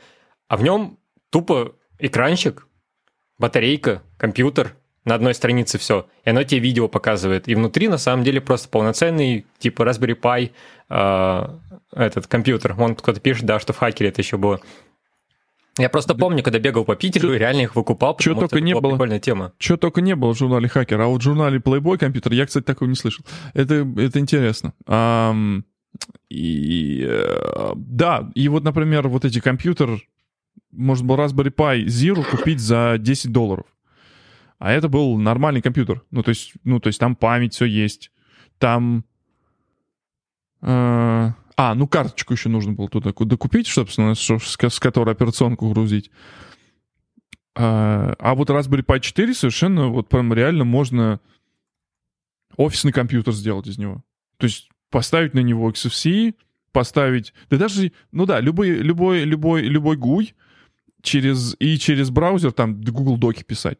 [0.47, 0.99] а в нем
[1.31, 2.65] тупо экранчик,
[3.39, 4.75] батарейка, компьютер,
[5.05, 7.47] на одной странице все, и оно тебе видео показывает.
[7.47, 10.51] И внутри, на самом деле, просто полноценный, типа Raspberry Pi,
[10.89, 11.57] э,
[11.95, 12.73] этот компьютер.
[12.73, 14.59] Вон кто-то пишет, да, что в хакере это еще было.
[15.77, 18.75] Я просто помню, когда бегал по Питеру, и реально их выкупал, потому что только не
[18.75, 18.91] было.
[18.91, 19.53] прикольная тема.
[19.59, 22.65] Что только не было в журнале Хакер, а вот в журнале Playboy компьютер я, кстати,
[22.65, 23.25] такого не слышал.
[23.53, 24.73] Это, это интересно.
[24.85, 25.63] Um,
[26.29, 30.01] и, uh, да, и вот, например, вот эти компьютер
[30.71, 33.65] может был Raspberry Pi Zero купить за 10 долларов.
[34.57, 36.03] А это был нормальный компьютер.
[36.11, 38.11] Ну, то есть, ну, то есть там память все есть.
[38.57, 39.05] Там...
[40.61, 46.11] Э, а, ну карточку еще нужно было туда докупить, собственно, с, с которой операционку грузить.
[47.55, 51.21] А, а вот Raspberry Pi 4 совершенно вот прям реально можно
[52.57, 54.03] офисный компьютер сделать из него.
[54.37, 56.35] То есть поставить на него XFCE,
[56.73, 57.33] поставить...
[57.49, 60.33] Да даже, ну да, любой, любой, любой, любой GUI—
[61.01, 63.79] через, и через браузер там Google Доки писать.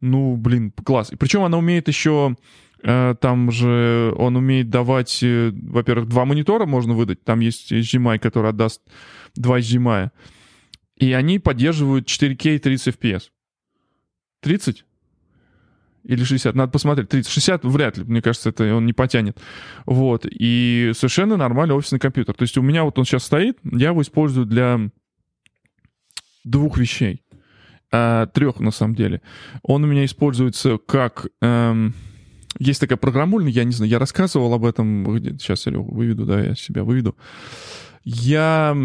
[0.00, 1.12] Ну, блин, класс.
[1.12, 2.36] И причем она умеет еще,
[2.82, 7.24] э, там же он умеет давать, э, во-первых, два монитора можно выдать.
[7.24, 8.82] Там есть HDMI, который отдаст
[9.34, 10.10] два HDMI.
[10.96, 13.30] И они поддерживают 4К 30 FPS.
[14.40, 14.84] 30?
[16.04, 17.08] Или 60, надо посмотреть.
[17.08, 19.38] 30, 60 вряд ли, мне кажется, это он не потянет.
[19.86, 22.34] Вот, и совершенно нормальный офисный компьютер.
[22.34, 24.90] То есть у меня вот он сейчас стоит, я его использую для
[26.44, 27.22] двух вещей.
[27.90, 29.22] А, трех, на самом деле.
[29.62, 31.28] Он у меня используется как...
[31.40, 31.94] Эм,
[32.58, 35.04] есть такая программульная, я не знаю, я рассказывал об этом.
[35.38, 37.16] Сейчас я выведу, да, я себя выведу.
[38.04, 38.76] Я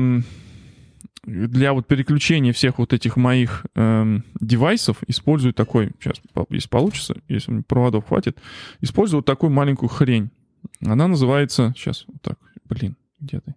[1.25, 6.17] для вот переключения всех вот этих моих эм, девайсов использую такой, сейчас,
[6.49, 8.37] если получится, если проводов хватит,
[8.81, 10.29] использую вот такую маленькую хрень.
[10.85, 13.55] Она называется, сейчас, вот так, блин, где ты?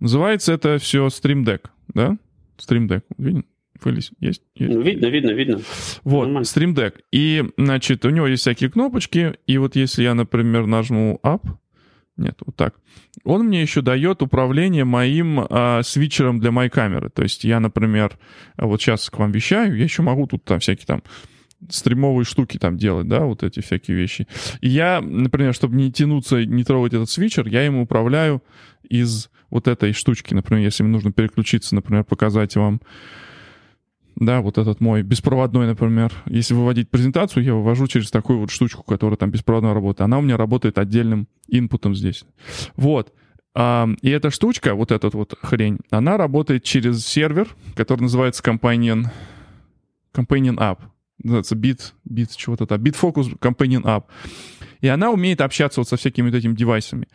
[0.00, 2.16] Называется это все Stream Deck, да?
[2.58, 3.02] Stream Deck.
[3.16, 3.44] Видно?
[3.82, 4.10] Вылез.
[4.18, 4.42] Есть?
[4.54, 4.74] есть?
[4.74, 5.60] Ну, видно, видно, видно.
[6.02, 6.44] Вот, Нормально.
[6.44, 6.94] Stream Deck.
[7.12, 11.42] И, значит, у него есть всякие кнопочки, и вот если я, например, нажму Up,
[12.16, 12.74] нет, вот так.
[13.22, 17.10] Он мне еще дает управление моим а, свитчером для моей камеры.
[17.10, 18.18] То есть я, например,
[18.56, 21.02] вот сейчас к вам вещаю, я еще могу тут там всякие там
[21.70, 24.26] стримовые штуки там делать, да, вот эти всякие вещи.
[24.60, 28.42] И я, например, чтобы не тянуться, не трогать этот свитчер, я им управляю
[28.88, 32.80] из вот этой штучки, например, если мне нужно переключиться, например, показать вам,
[34.16, 38.82] да, вот этот мой беспроводной, например, если выводить презентацию, я вывожу через такую вот штучку,
[38.82, 40.00] которая там беспроводно работает.
[40.00, 42.24] Она у меня работает отдельным инпутом здесь.
[42.74, 43.12] Вот.
[43.56, 49.06] И эта штучка, вот эта вот хрень, она работает через сервер, который называется Companion,
[50.12, 50.80] Companion App.
[51.22, 54.04] называется Bit, Bit чего-то там, BitFocus Companion App.
[54.80, 57.08] И она умеет общаться вот со всякими вот этими девайсами.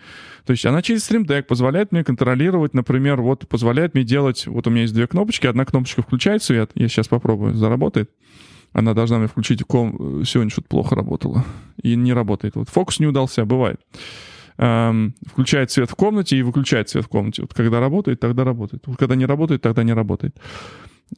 [0.45, 4.67] То есть она через Stream Deck позволяет мне контролировать, например, вот позволяет мне делать, вот
[4.67, 8.11] у меня есть две кнопочки, одна кнопочка включает свет, я сейчас попробую, заработает.
[8.73, 11.45] Она должна мне включить ком, сегодня что-то плохо работало.
[11.81, 12.55] И не работает.
[12.55, 13.79] Вот фокус не удался, бывает.
[14.57, 17.43] Эм, включает свет в комнате и выключает свет в комнате.
[17.43, 18.83] Вот когда работает, тогда работает.
[18.87, 20.39] Вот когда не работает, тогда не работает.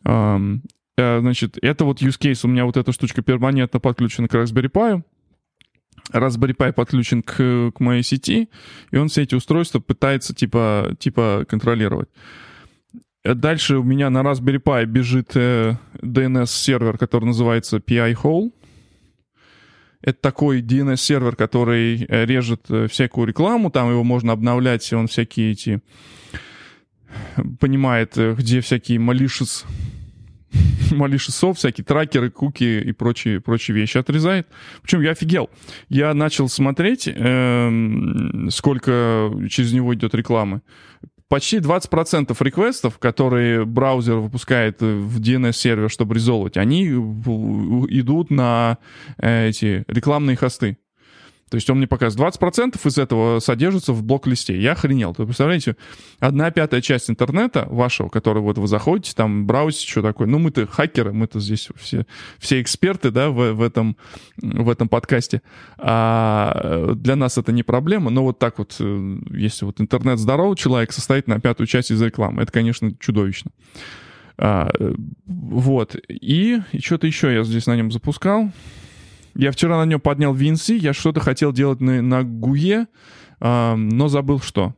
[0.04, 0.64] Эм,
[0.98, 2.42] э, значит, это вот use case.
[2.44, 5.04] У меня вот эта штучка перманентно подключена к Raspberry Pi.
[6.12, 8.50] Raspberry Pi подключен к, к моей сети,
[8.92, 12.10] и он все эти устройства пытается типа, типа контролировать.
[13.24, 18.52] Дальше у меня на Raspberry Pi бежит э, DNS-сервер, который называется PI-Hole.
[20.02, 25.08] Это такой DNS-сервер, который э, режет э, всякую рекламу, там его можно обновлять, и он
[25.08, 25.82] всякие эти...
[27.60, 29.66] понимает, э, где всякие malicious
[30.92, 34.48] малишесов, всякие тракеры, куки и прочие, прочие вещи отрезает.
[34.82, 35.50] Причем я офигел.
[35.90, 40.62] Я начал смотреть, э, сколько через него идет рекламы.
[41.28, 48.78] Почти 20% реквестов, которые браузер выпускает в DNS-сервер, чтобы резолвить, они идут на
[49.18, 50.78] э, эти рекламные хосты.
[51.56, 54.60] То есть он мне показывает 20% из этого содержится в блок-листе.
[54.60, 55.16] Я охренел.
[55.18, 55.78] Вы представляете,
[56.20, 60.28] одна пятая часть интернета вашего, который вот вы заходите, там браузите, что такое.
[60.28, 62.06] Ну, мы-то хакеры, мы-то здесь все,
[62.40, 63.96] все эксперты, да, в, в, этом,
[64.36, 65.42] в этом подкасте.
[65.78, 70.58] А для нас это не проблема, но вот так вот, э, если вот интернет здоровый
[70.58, 73.52] человек состоит на пятую часть из рекламы, это, конечно, чудовищно.
[74.38, 74.94] А, э,
[75.26, 75.96] вот.
[76.10, 78.52] И, и что-то еще я здесь на нем запускал.
[79.36, 82.88] Я вчера на нем поднял VNC, я что-то хотел делать на, на GUE,
[83.40, 84.74] э, но забыл что.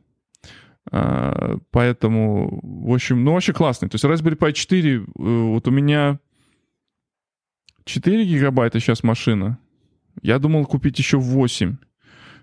[0.90, 3.88] Э, поэтому, в общем, ну вообще классный.
[3.88, 6.18] То есть Raspberry Pi 4, э, вот у меня
[7.84, 9.58] 4 гигабайта сейчас машина.
[10.22, 11.76] Я думал купить еще 8.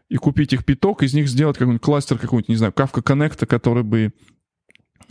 [0.07, 3.83] И купить их пяток, из них сделать какой-нибудь кластер какой-нибудь, не знаю, Kafka Connect, который
[3.83, 4.13] бы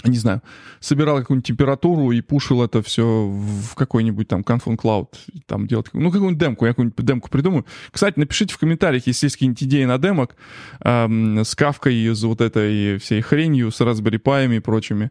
[0.09, 0.43] не знаю,
[0.81, 5.09] собирал какую-нибудь температуру и пушил это все в какой-нибудь там Confluent Cloud,
[5.47, 7.65] там делать, ну, какую-нибудь демку, я какую-нибудь демку придумаю.
[7.91, 10.37] Кстати, напишите в комментариях, если есть какие-нибудь идеи на демок
[10.81, 15.11] эм, с кавкой, с вот этой всей хренью, с Raspberry Pi и прочими.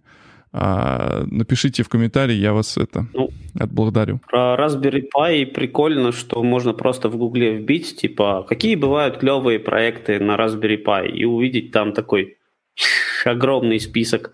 [0.56, 4.22] А, напишите в комментарии, я вас это ну, отблагодарю.
[4.30, 10.20] Про Raspberry Pi прикольно, что можно просто в гугле вбить, типа, какие бывают клевые проекты
[10.20, 12.38] на Raspberry Pi, и увидеть там такой
[13.26, 14.32] огромный список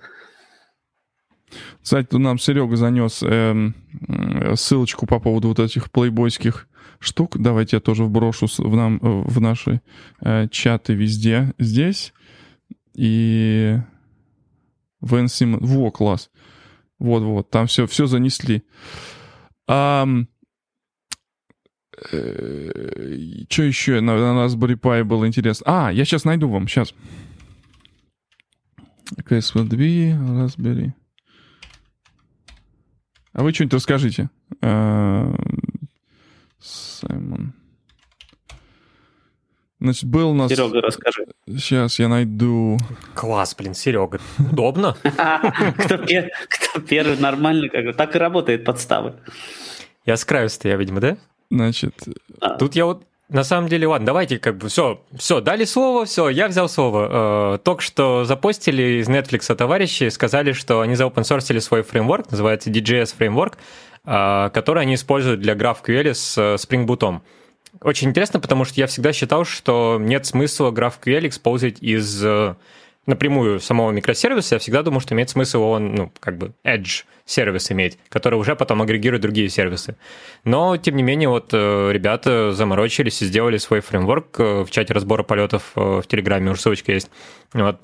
[1.81, 3.71] кстати, нам Серега занес э,
[4.55, 6.67] ссылочку по поводу вот этих плейбойских
[6.99, 7.37] штук.
[7.37, 9.81] Давайте я тоже вброшу в, нам, в наши
[10.21, 12.13] э, чаты везде здесь.
[12.95, 13.77] И
[15.01, 15.59] Вен Симон...
[15.61, 16.29] Во, класс.
[16.99, 18.63] Вот-вот, там все, все занесли.
[19.67, 20.05] А,
[22.11, 22.71] э,
[23.49, 25.87] что еще на, на Raspberry Pi было интересно?
[25.87, 26.93] А, я сейчас найду вам, сейчас.
[29.17, 30.91] KSLDB, Raspberry.
[33.39, 34.29] А вы что-нибудь расскажите.
[34.61, 35.33] А,
[36.59, 37.53] Саймон.
[39.79, 40.51] Значит, был у нас...
[40.51, 41.25] Серега, расскажи.
[41.47, 42.77] Сейчас я найду...
[43.15, 44.19] Класс, блин, Серега.
[44.51, 44.97] Удобно.
[45.03, 49.15] Кто первый нормально, как так и работает подставы.
[50.05, 51.17] Я с краю стою, видимо, да?
[51.49, 51.95] Значит...
[52.41, 52.57] А.
[52.57, 56.29] Тут я вот на самом деле, ладно, давайте как бы все, все, дали слово, все,
[56.29, 57.55] я взял слово.
[57.55, 63.15] Э, только что запостили из Netflix товарищи, сказали, что они заопенсорсили свой фреймворк, называется DJS
[63.15, 63.57] фреймворк,
[64.05, 67.21] э, который они используют для GraphQL с э, Spring Boot.
[67.81, 72.25] Очень интересно, потому что я всегда считал, что нет смысла GraphQL использовать из
[73.09, 77.71] напрямую самого микросервиса, я всегда думал, что имеет смысл он, ну, как бы Edge сервис
[77.71, 79.97] иметь, который уже потом агрегирует другие сервисы.
[80.45, 84.93] Но, тем не менее, вот э, ребята заморочились и сделали свой фреймворк э, в чате
[84.93, 87.11] разбора полетов э, в Телеграме, уже ссылочка есть,
[87.53, 87.81] вот,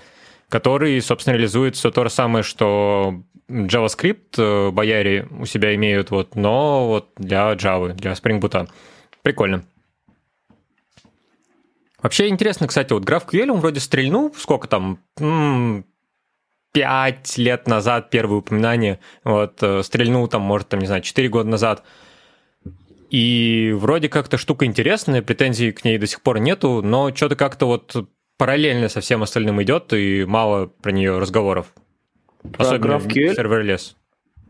[0.47, 6.87] который, собственно, реализует все то же самое, что JavaScript, бояре у себя имеют, вот, но
[6.87, 8.69] вот для Java, для Spring Boot.
[9.21, 9.65] Прикольно.
[12.05, 14.99] Вообще интересно, кстати, вот GraphQL, он вроде стрельнул, сколько там,
[16.71, 21.49] пять лет назад первое упоминание, вот, э, стрельнул там, может, там, не знаю, 4 года
[21.49, 21.83] назад.
[23.09, 27.65] И вроде как-то штука интересная, претензий к ней до сих пор нету, но что-то как-то
[27.65, 31.73] вот параллельно со всем остальным идет, и мало про нее разговоров.
[32.53, 33.33] Про Особенно GraphQL?
[33.33, 33.95] serverless.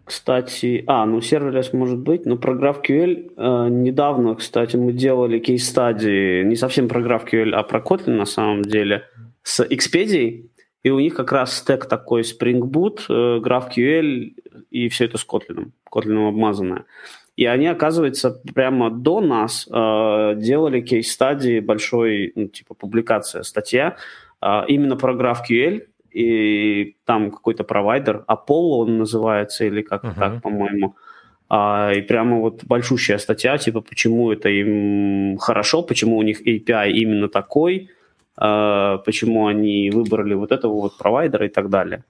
[0.06, 5.81] Кстати, а, ну serverless может быть, но про GraphQL э, недавно, кстати, мы делали case
[5.81, 9.06] study, не совсем про GraphQL, а про Kotlin на самом деле,
[9.42, 10.46] с Expedia,
[10.84, 14.36] и у них как раз стек такой Spring Boot, э, GraphQL
[14.70, 16.86] и все это с Kotlin, Kotlin обмазанное.
[17.36, 23.98] И они, оказывается, прямо до нас э, делали кейс-стадии большой, ну, типа публикация, статья,
[24.40, 30.20] э, именно про GraphQL, и там какой-то провайдер, Apollo он называется, или как-то uh-huh.
[30.20, 30.96] так, по-моему.
[31.50, 36.92] А, и прямо вот большущая статья, типа, почему это им хорошо, почему у них API
[36.92, 37.90] именно такой,
[38.38, 42.04] а, почему они выбрали вот этого вот провайдера и так далее.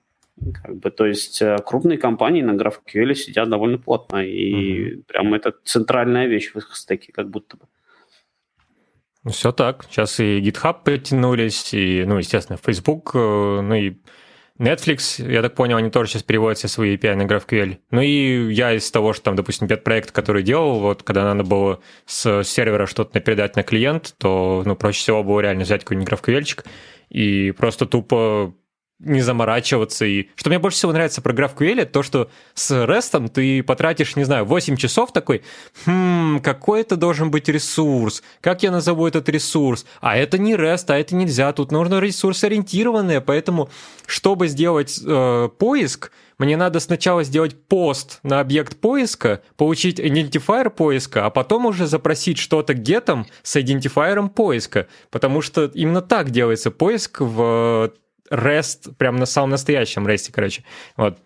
[0.64, 5.04] Как бы, то есть э, крупные компании на GraphQL сидят довольно плотно, и mm-hmm.
[5.08, 7.64] прям это центральная вещь в их стеке, как будто бы.
[9.26, 9.86] Ну, все так.
[9.90, 13.18] Сейчас и GitHub притянулись, и, ну, естественно, Facebook, э,
[13.62, 13.98] ну и
[14.60, 17.80] Netflix, я так понял, они тоже сейчас переводят все свои API на GraphQL.
[17.90, 21.82] Ну и я из того, что там, допустим, пет-проект, который делал, вот когда надо было
[22.06, 26.64] с сервера что-то передать на клиент, то, ну, проще всего было реально взять какой-нибудь GraphQL
[27.10, 28.54] и просто тупо
[29.00, 30.06] не заморачиваться.
[30.06, 34.24] И что мне больше всего нравится про GraphQL, то, что с REST ты потратишь, не
[34.24, 35.44] знаю, 8 часов такой,
[35.86, 40.86] хм, какой это должен быть ресурс, как я назову этот ресурс, а это не REST,
[40.88, 43.70] а это нельзя, тут нужно ресурс ориентированное, поэтому,
[44.06, 51.26] чтобы сделать э, поиск, мне надо сначала сделать пост на объект поиска, получить идентифайер поиска,
[51.26, 57.22] а потом уже запросить что-то гетом с идентифайером поиска, потому что именно так делается поиск
[57.22, 57.92] в
[58.32, 60.64] REST, прям на самом настоящем REST, короче.
[60.98, 61.20] Вот.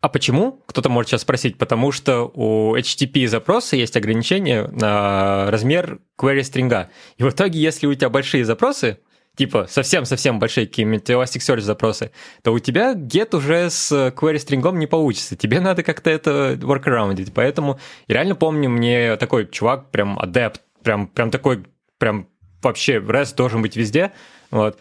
[0.00, 0.62] А почему?
[0.66, 1.58] Кто-то может сейчас спросить.
[1.58, 6.90] Потому что у HTTP запроса есть ограничение на размер query стринга.
[7.16, 8.98] И в итоге, если у тебя большие запросы,
[9.36, 12.12] типа совсем-совсем большие какие-нибудь Elasticsearch запросы,
[12.42, 15.34] то у тебя get уже с query стрингом не получится.
[15.34, 17.32] Тебе надо как-то это workaroundить.
[17.34, 21.64] Поэтому я реально помню, мне такой чувак, прям адепт, прям, прям такой,
[21.98, 22.28] прям
[22.62, 24.12] вообще REST должен быть везде.
[24.50, 24.78] Вот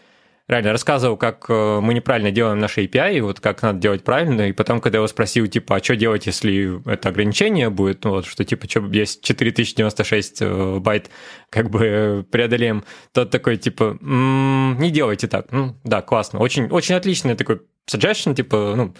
[0.47, 4.49] реально рассказывал, как э, мы неправильно делаем наши API, и вот как надо делать правильно,
[4.49, 8.11] и потом, когда я его спросил, типа, а что делать, если это ограничение будет, ну,
[8.11, 11.09] вот, что, типа, что есть 4096 э, байт,
[11.49, 15.51] как бы преодолеем, тот такой, типа, м-м, не делайте так.
[15.51, 18.93] Ну, да, классно, очень, очень отличный такой suggestion, типа, ну,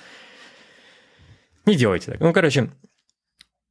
[1.66, 2.20] не делайте так.
[2.20, 2.72] Ну, короче,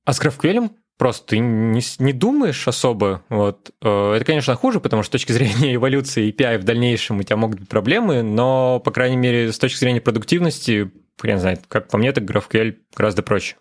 [0.04, 3.22] а с GraphQL просто ты не, не думаешь особо.
[3.28, 3.70] Вот.
[3.82, 7.36] Э, это, конечно, хуже, потому что с точки зрения эволюции API в дальнейшем у тебя
[7.36, 11.98] могут быть проблемы, но, по крайней мере, с точки зрения продуктивности, хрен знает, как по
[11.98, 13.56] мне, так GraphQL гораздо проще.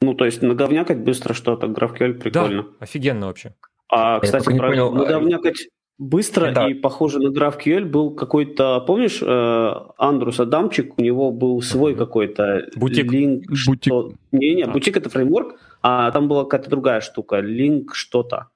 [0.00, 2.62] Ну, то есть наговнякать быстро что-то, GraphQL прикольно.
[2.62, 3.54] Да, офигенно вообще.
[3.88, 5.68] А, кстати, про понял, а наговнякать
[6.02, 6.68] быстро да.
[6.68, 12.66] и похоже на GraphQL был какой-то, помнишь, э, Андрус Адамчик, у него был свой какой-то
[12.76, 13.10] бутик.
[13.12, 13.46] линк.
[13.48, 13.82] Бутик.
[13.84, 14.12] Что...
[14.32, 14.68] Не, не, а.
[14.68, 18.48] бутик это фреймворк, а там была какая-то другая штука, линк что-то.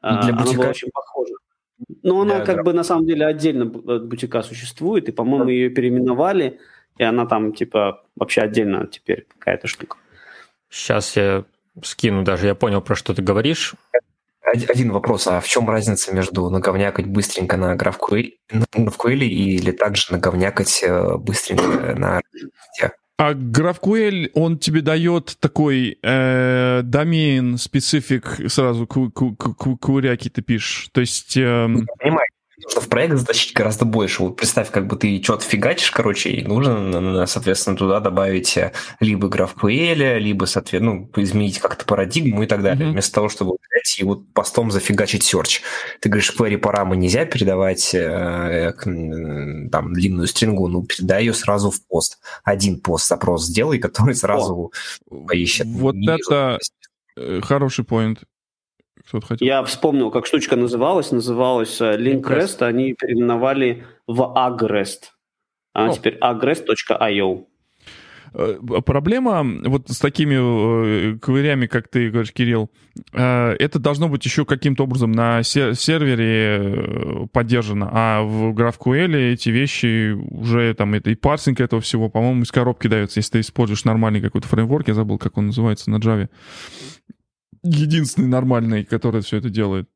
[0.00, 0.50] А, Для бутика...
[0.50, 1.34] Она была очень похожа.
[2.02, 6.58] Но она как бы на самом деле отдельно от бутика существует, и, по-моему, ее переименовали,
[6.98, 9.96] и она там типа вообще отдельно теперь какая-то штука.
[10.68, 11.44] Сейчас я
[11.82, 13.74] скину даже, я понял, про что ты говоришь.
[14.52, 20.12] Один вопрос, а в чем разница между наговнякать быстренько на GraphQL, на GraphQL или также
[20.12, 22.20] наговнякать э, быстренько на
[23.20, 30.88] а GraphQL, он тебе дает такой э, домен специфик сразу куряки ты пишешь.
[30.92, 31.36] То есть...
[31.36, 31.66] Э,
[31.98, 32.28] Понимаю,
[32.62, 34.22] нужно в проект затащить гораздо больше.
[34.22, 39.28] Вот представь, как бы ты что-то фигачишь, короче, и нужно, соответственно, туда добавить э, либо
[39.28, 42.88] GraphQL, либо, соответственно, ну, изменить как-то парадигму и так далее.
[42.88, 42.92] Mm-hmm.
[42.92, 45.60] Вместо того, чтобы взять и вот постом зафигачить search.
[46.00, 51.80] Ты говоришь, query парамы нельзя передавать э, там длинную стрингу, ну, передай ее сразу в
[51.86, 52.18] пост.
[52.44, 54.72] Один пост запрос сделай, который сразу
[55.10, 55.66] О, поищет.
[55.66, 56.58] Вот Не это
[57.16, 57.42] вижу.
[57.42, 58.20] хороший поинт.
[59.08, 59.46] Кто-то хотел?
[59.46, 61.10] Я вспомнил, как штучка называлась.
[61.10, 62.62] Называлась э, Linkrest.
[62.62, 65.12] Они переименовали в Agrest.
[65.72, 65.94] А О.
[65.94, 67.46] теперь agrest.io.
[68.34, 72.70] Э, проблема вот с такими э, квырями, как ты говоришь, Кирилл,
[73.12, 80.74] это должно быть еще каким-то образом на сервере поддержано, а в GraphQL эти вещи уже
[80.74, 84.48] там это и парсинг этого всего, по-моему, из коробки дается, если ты используешь нормальный какой-то
[84.48, 86.28] фреймворк, я забыл, как он называется на Java
[87.62, 89.88] единственный нормальный, который все это делает.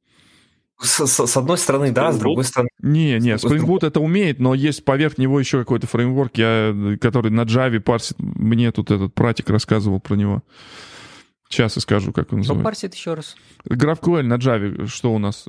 [0.80, 2.68] С, с, с одной стороны, Spring да, с другой стороны...
[2.80, 7.30] Не, не, Spring Boot это умеет, но есть поверх него еще какой-то фреймворк, я, который
[7.30, 8.18] на Java парсит.
[8.18, 10.42] Мне тут этот пратик рассказывал про него.
[11.48, 12.60] Сейчас я скажу, как он называется.
[12.60, 13.36] Что парсит еще раз?
[13.68, 15.46] GraphQL на Java, что у нас?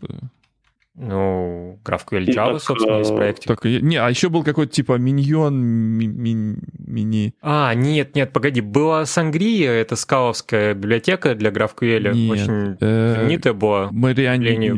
[0.96, 3.48] Ну, GraphQL Java, собственно, есть в проекте.
[3.48, 7.34] Так, не, а еще был какой-то типа миньон, ми, ми, мини...
[7.42, 13.54] А, нет, нет, погоди, была Сангрия, это скаловская библиотека для GraphQL, Нет, очень э, знаменитая
[13.54, 13.90] была.
[13.92, 14.70] Мариани...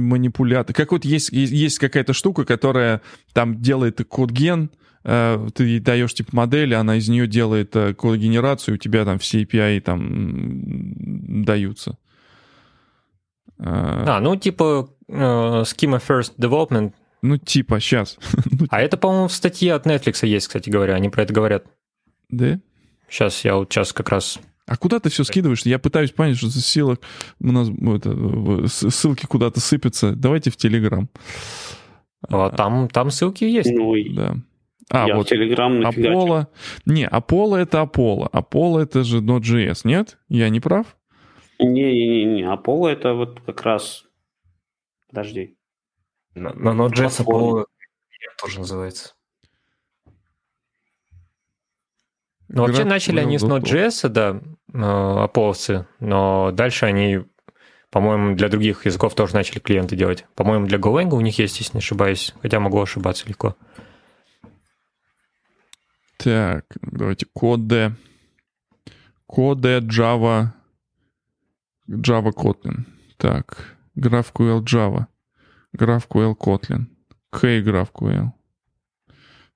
[0.00, 0.74] Манипулятор.
[0.74, 3.00] Как вот есть, есть- какая-то штука, которая
[3.32, 4.70] там делает код-ген,
[5.04, 9.20] э, ты ей даешь типа модель, она из нее делает э, код-генерацию, у тебя там
[9.20, 11.98] все API там даются.
[14.10, 16.92] А, ну типа э, Schema First Development,
[17.22, 18.18] Ну, типа, сейчас.
[18.70, 21.64] а это, по-моему, в статье от Netflix есть, кстати говоря, они про это говорят.
[22.28, 22.58] Да?
[23.08, 24.40] Сейчас я вот сейчас как раз...
[24.66, 25.62] А куда ты все скидываешь?
[25.62, 27.00] Я пытаюсь понять, что за ссылок
[27.40, 30.12] у нас это, ссылки куда-то сыпятся.
[30.16, 31.08] Давайте в Телеграм.
[32.28, 33.70] А, там, там ссылки есть.
[33.72, 34.36] Ну, Да.
[34.90, 35.82] А, я вот в Телеграм.
[35.82, 36.46] Apollo.
[36.84, 38.30] Не, Apollo это Apollo.
[38.30, 40.18] Apollo это же Node.js, нет?
[40.28, 40.96] Я не прав?
[41.60, 44.04] Не-не-не, Apollo это вот как раз...
[45.08, 45.56] Подожди.
[46.34, 47.24] На, на Node.js.
[47.24, 47.66] Apollo
[48.40, 49.14] тоже называется.
[52.48, 53.44] Ну, вообще начали они с.
[53.44, 54.40] Node.js, да,
[54.72, 57.20] э, аполовцы, но дальше они,
[57.90, 60.26] по-моему, для других языков тоже начали клиенты делать.
[60.34, 63.56] По-моему, для Golang у них есть, если не ошибаюсь, хотя могу ошибаться легко.
[66.16, 67.92] Так, давайте коде.
[69.26, 70.48] Коде Java.
[71.90, 72.86] Java Kotlin.
[73.16, 75.08] Так, GraphQL Java.
[75.76, 76.86] GraphQL Kotlin.
[77.30, 78.32] K GraphQL.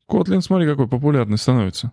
[0.09, 1.93] Kotlin, смотри, какой популярный становится.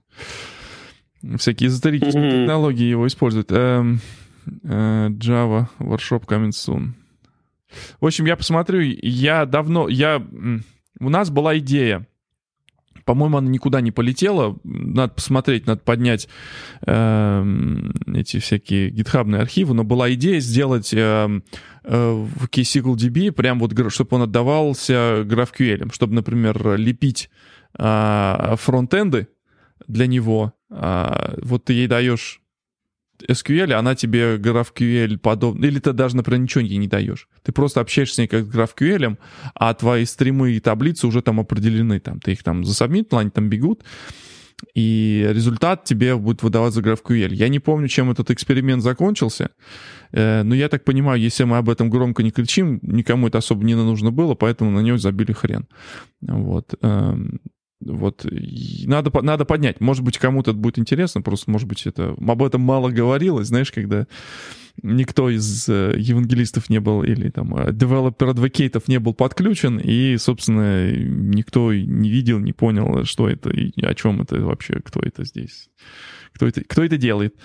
[1.38, 2.32] Всякие эзотерические Мгм.
[2.42, 3.52] технологии его используют.
[3.52, 4.00] Эм,
[4.64, 6.94] э, Java Workshop coming soon.
[8.02, 10.22] В общем, я посмотрю, я давно, я,
[11.00, 12.06] у нас была идея,
[13.06, 14.58] по-моему, она никуда не полетела.
[14.64, 16.28] Надо посмотреть, надо поднять
[16.86, 19.74] эм, эти всякие гитхабные архивы.
[19.74, 21.44] Но была идея сделать эм,
[21.84, 27.30] э, в KSQLDB прям вот, чтобы он отдавался GraphQL, чтобы, например, лепить
[27.78, 29.28] а, фронтенды
[29.88, 30.54] для него.
[30.70, 32.41] А, вот ты ей даешь
[33.28, 35.66] SQL, она тебе GraphQL подобно...
[35.66, 37.28] Или ты даже, например, ничего ей не даешь.
[37.44, 39.18] Ты просто общаешься с ней как с GraphQL,
[39.56, 42.00] а твои стримы и таблицы уже там определены.
[42.00, 43.84] Там, ты их там засобмитил, они там бегут,
[44.74, 47.34] и результат тебе будет выдавать за GraphQL.
[47.34, 49.50] Я не помню, чем этот эксперимент закончился,
[50.12, 53.64] э, но я так понимаю, если мы об этом громко не кричим, никому это особо
[53.64, 55.68] не нужно было, поэтому на него забили хрен.
[56.22, 56.74] Вот.
[57.82, 58.26] Вот,
[58.86, 59.82] надо, надо поднять.
[59.82, 63.72] Может быть, кому-то это будет интересно, просто, может быть, это об этом мало говорилось, знаешь,
[63.72, 64.08] когда
[64.84, 70.92] никто из э, евангелистов не был или там developer advocate'ов не был подключен, и, собственно,
[70.92, 75.70] никто не видел, не понял, что это и о чем это вообще, кто это здесь,
[76.34, 77.36] кто это, кто это делает.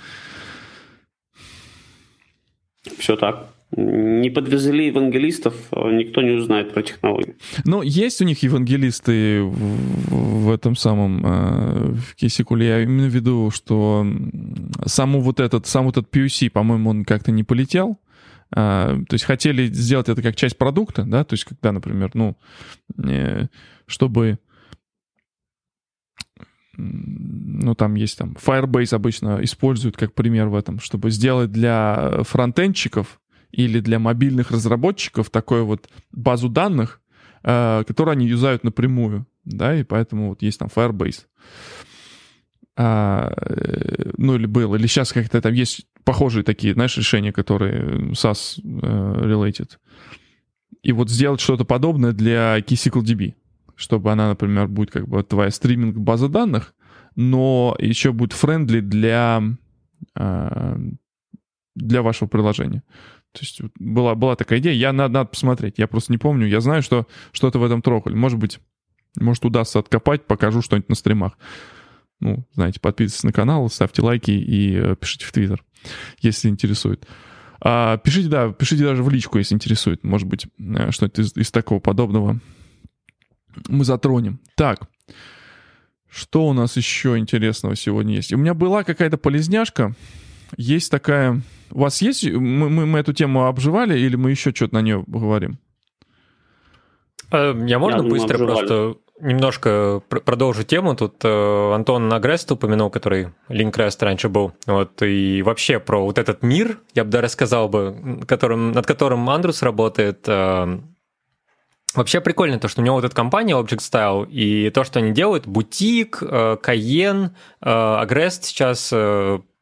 [2.99, 3.56] Все так.
[3.73, 7.35] Не подвезли евангелистов, а никто не узнает про технологию.
[7.65, 12.67] Ну, есть у них евангелисты в, этом самом э, в Кисикуле.
[12.67, 14.07] Я имею в виду, что
[14.85, 17.99] саму вот этот, сам вот этот PUC, по-моему, он как-то не полетел.
[18.55, 22.37] А, то есть хотели сделать это как часть продукта, да, то есть когда, например, ну,
[23.05, 23.47] э,
[23.87, 24.39] чтобы
[26.77, 33.21] ну, там есть там Firebase обычно используют как пример в этом, чтобы сделать для фронтенщиков
[33.57, 37.01] или для мобильных разработчиков такую вот базу данных,
[37.43, 41.25] э, которую они юзают напрямую, да, и поэтому вот есть там Firebase.
[42.77, 48.13] А, э, ну, или был, или сейчас как-то там есть похожие такие, знаешь, решения, которые
[48.13, 49.71] SAS э, related.
[50.83, 53.35] И вот сделать что-то подобное для KeySQL
[53.75, 56.75] чтобы она, например, будет как бы твоя стриминг база данных,
[57.15, 59.43] но еще будет friendly для,
[60.15, 60.79] э,
[61.75, 62.83] для вашего приложения.
[63.37, 66.61] То есть была, была такая идея, я надо, надо посмотреть, я просто не помню, я
[66.63, 68.15] знаю, что что-то в этом трогали.
[68.15, 68.61] Может быть,
[69.21, 71.39] может удастся откопать, покажу что-нибудь на стримах.
[72.21, 75.63] Ну, знаете, подписывайтесь на канал, ставьте лайки и э, пишите в Твиттер,
[76.21, 77.07] если интересует.
[77.61, 80.03] А, пишите, да, пишите даже в личку, если интересует.
[80.03, 82.41] Может быть, э, что-нибудь из, из такого подобного
[83.69, 84.41] мы затронем.
[84.55, 84.89] Так,
[86.09, 88.33] что у нас еще интересного сегодня есть?
[88.33, 89.95] У меня была какая-то полезняшка.
[90.57, 91.41] Есть такая...
[91.71, 92.25] У вас есть...
[92.31, 95.59] Мы, мы, мы эту тему обживали или мы еще что-то на нее говорим?
[97.33, 98.67] Э, Я можно думаю, быстро обживали.
[98.67, 100.95] просто немножко пр- продолжу тему.
[100.95, 104.53] Тут э, Антон Агрест упомянул, который Линкрест раньше был.
[104.67, 109.29] Вот, и вообще про вот этот мир, я бы даже сказал бы, которым, над которым
[109.29, 110.81] Андрус работает, э,
[111.95, 115.13] Вообще прикольно то, что у него вот эта компания Object Style, и то, что они
[115.13, 117.31] делают, бутик, э, Cayenne,
[117.63, 118.93] э, Agrest сейчас,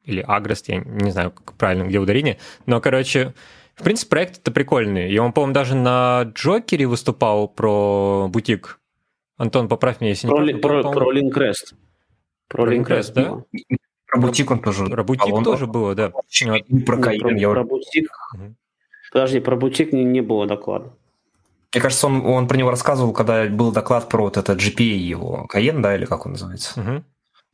[0.04, 3.34] или Agrest, я не знаю, как правильно, где ударение, но, короче,
[3.74, 5.10] в принципе, проект это прикольный.
[5.10, 8.78] И он, по-моему, даже на Джокере выступал про бутик.
[9.36, 11.74] Антон, поправь меня, если Про, не про, по-моему, про Linkrest.
[12.48, 13.42] Про Linkres, да?
[14.12, 14.86] Работик он тоже.
[14.86, 16.12] Работик тоже было, да.
[16.30, 17.20] И про Каин.
[17.20, 18.10] Про, про бутик.
[19.12, 20.92] Подожди, про бутик не, не было доклада.
[21.72, 25.46] Мне кажется, он, он про него рассказывал, когда был доклад про вот этот GPA его.
[25.48, 26.80] Каен, да, или как он называется?
[26.80, 27.04] Угу.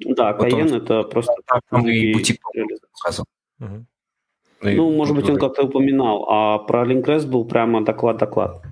[0.04, 1.34] Да, вот Каен это просто...
[1.70, 2.40] Там и бутик
[2.92, 3.26] рассказывал.
[3.60, 3.86] Угу.
[4.62, 8.62] Ну, может быть, он как-то упоминал, а про Linkres был прямо доклад-доклад.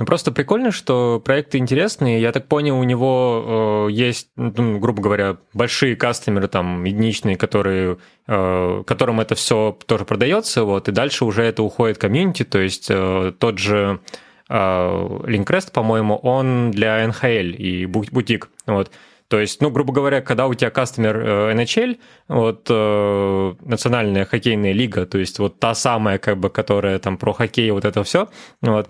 [0.00, 2.22] Ну, просто прикольно, что проекты интересные.
[2.22, 7.98] Я так понял, у него э, есть, ну, грубо говоря, большие кастомеры, там, единичные, которые,
[8.26, 12.58] э, которым это все тоже продается, вот, и дальше уже это уходит в комьюнити, то
[12.58, 14.00] есть э, тот же
[14.48, 18.90] э, Linkcrest, по-моему, он для NHL и бутик, вот.
[19.30, 24.72] То есть, ну, грубо говоря, когда у тебя кастомер э, NHL, вот э, национальная хоккейная
[24.72, 28.28] лига, то есть вот та самая, как бы, которая там про хоккей, вот это все,
[28.60, 28.88] вот,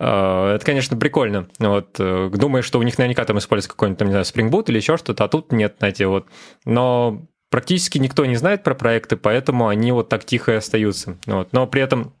[0.00, 1.46] э, это, конечно, прикольно.
[1.60, 4.64] Вот, э, думаю, что у них наверняка там используется какой-нибудь, там, не знаю, Spring Boot
[4.66, 6.26] или еще что-то, а тут нет, знаете, вот.
[6.64, 11.16] Но практически никто не знает про проекты, поэтому они вот так тихо и остаются.
[11.26, 11.52] Вот.
[11.52, 12.12] Но при этом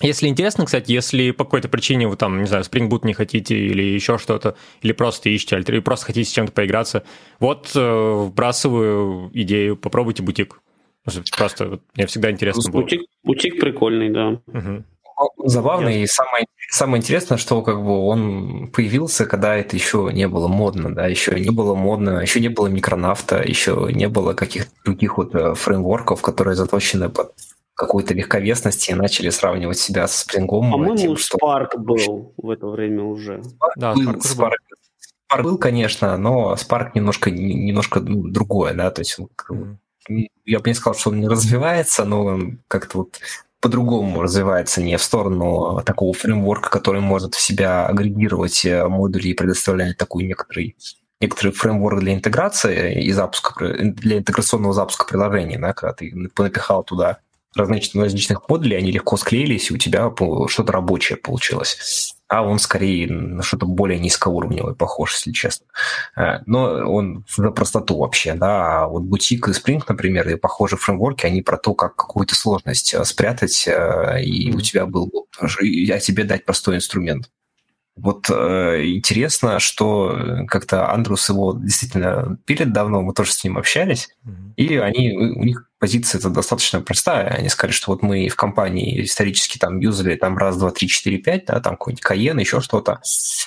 [0.00, 3.56] если интересно, кстати, если по какой-то причине вы там, не знаю, Spring Boot не хотите
[3.56, 7.04] или еще что-то, или просто ищете, или просто хотите с чем-то поиграться,
[7.40, 10.60] вот э, вбрасываю идею, попробуйте бутик.
[11.36, 12.82] Просто вот, мне всегда интересно было.
[12.82, 14.40] Бутик, бутик прикольный, да.
[14.46, 14.84] Угу.
[15.44, 20.46] Забавный, и самое, самое интересное, что как бы он появился, когда это еще не было
[20.46, 25.18] модно, да, еще не было модно, еще не было микронавта, еще не было каких-то других
[25.18, 27.32] вот э, фреймворков, которые заточены под
[27.78, 30.72] какой-то легковесности и начали сравнивать себя с Спрингом.
[30.72, 31.38] По-моему, тем, что...
[31.38, 33.36] Spark был в это время уже.
[33.36, 34.50] Spark да, был, Spark, Spark,
[35.32, 40.26] Spark был, конечно, но Spark немножко, немножко ну, другое, да, то есть mm-hmm.
[40.44, 43.20] я бы не сказал, что он не развивается, но он как-то вот
[43.60, 49.34] по-другому развивается, не в сторону такого фреймворка, который может в себя агрегировать э, модули и
[49.34, 50.76] предоставлять такой некоторый
[51.20, 57.18] некоторый фреймворк для интеграции и запуска, для интеграционного запуска приложения, да, когда ты напихал туда
[57.58, 60.12] различных, различных модулей, они легко склеились, и у тебя
[60.48, 62.14] что-то рабочее получилось.
[62.28, 65.66] А он скорее на что-то более низкоуровневое похож, если честно.
[66.14, 68.82] Э, но он за простоту вообще, да.
[68.82, 72.92] А вот бутик и Spring, например, и похожие фреймворки, они про то, как какую-то сложность
[72.92, 77.30] э, спрятать, э, и у тебя был, а тебе дать простой инструмент.
[77.98, 84.08] Вот э, интересно, что как-то Андрус его действительно пилит давно, мы тоже с ним общались,
[84.24, 84.54] mm-hmm.
[84.56, 87.28] и они, у них позиция это достаточно простая.
[87.28, 91.18] Они сказали, что вот мы в компании исторически там юзали там раз, два, три, четыре,
[91.18, 93.00] пять, да, там какой-нибудь Каен, еще что-то.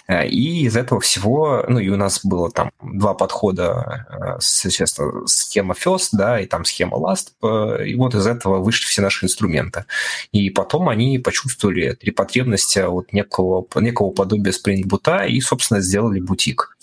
[0.07, 5.27] Э, и из этого всего, ну и у нас было там два подхода, э, соответственно,
[5.27, 9.25] схема First, да, и там схема Last, э, и вот из этого вышли все наши
[9.25, 9.85] инструменты.
[10.31, 16.19] И потом они почувствовали три потребности от некого, некого подобия Spring Boot и, собственно, сделали
[16.19, 16.77] бутик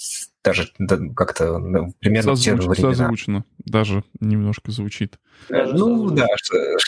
[0.45, 0.69] даже
[1.17, 5.19] как-то ну, примерно Созвуч, те же Созвучно, даже немножко звучит.
[5.51, 6.27] Ну да,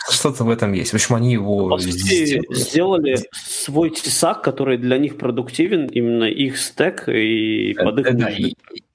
[0.09, 0.91] что-то в этом есть.
[0.91, 1.69] В общем, они его...
[1.69, 8.17] По сути, сделали свой тесак, который для них продуктивен, именно их стек и под их
[8.17, 8.53] да, и,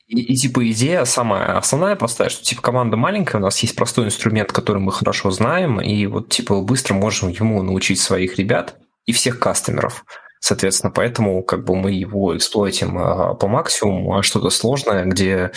[0.09, 4.07] и, и типа идея самая основная простая, что типа команда маленькая, у нас есть простой
[4.07, 9.13] инструмент, который мы хорошо знаем, и вот типа быстро можем ему научить своих ребят и
[9.13, 10.05] всех кастомеров.
[10.41, 15.51] Соответственно, поэтому как бы мы его эксплуатим а, по максимуму, а что-то сложное, где,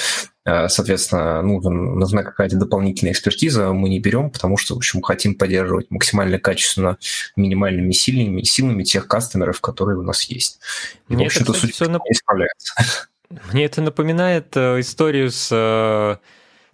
[0.45, 5.35] а, соответственно, нужен, нужна какая-то дополнительная экспертиза, мы не берем, потому что, в общем, хотим
[5.35, 6.97] поддерживать максимально качественно
[7.35, 10.59] минимальными силами, силами тех кастомеров, которые у нас есть.
[11.07, 12.01] И, Мне в общем-то, суть все нап...
[12.09, 12.73] исправляется.
[13.51, 16.17] Мне это напоминает э, историю с э,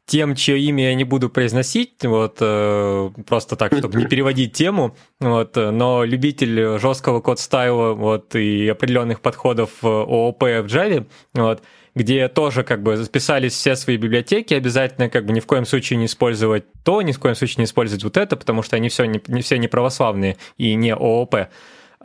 [0.06, 4.96] тем, чье имя я не буду произносить, вот, э, просто так, чтобы не переводить тему,
[5.20, 11.64] вот, но любитель жесткого код-стайла вот, и определенных подходов ООП в Java, вот,
[11.96, 15.98] где тоже как бы записались все свои библиотеки, обязательно как бы ни в коем случае
[15.98, 19.06] не использовать то, ни в коем случае не использовать вот это, потому что они все
[19.06, 21.48] не, не все не православные и не ООП.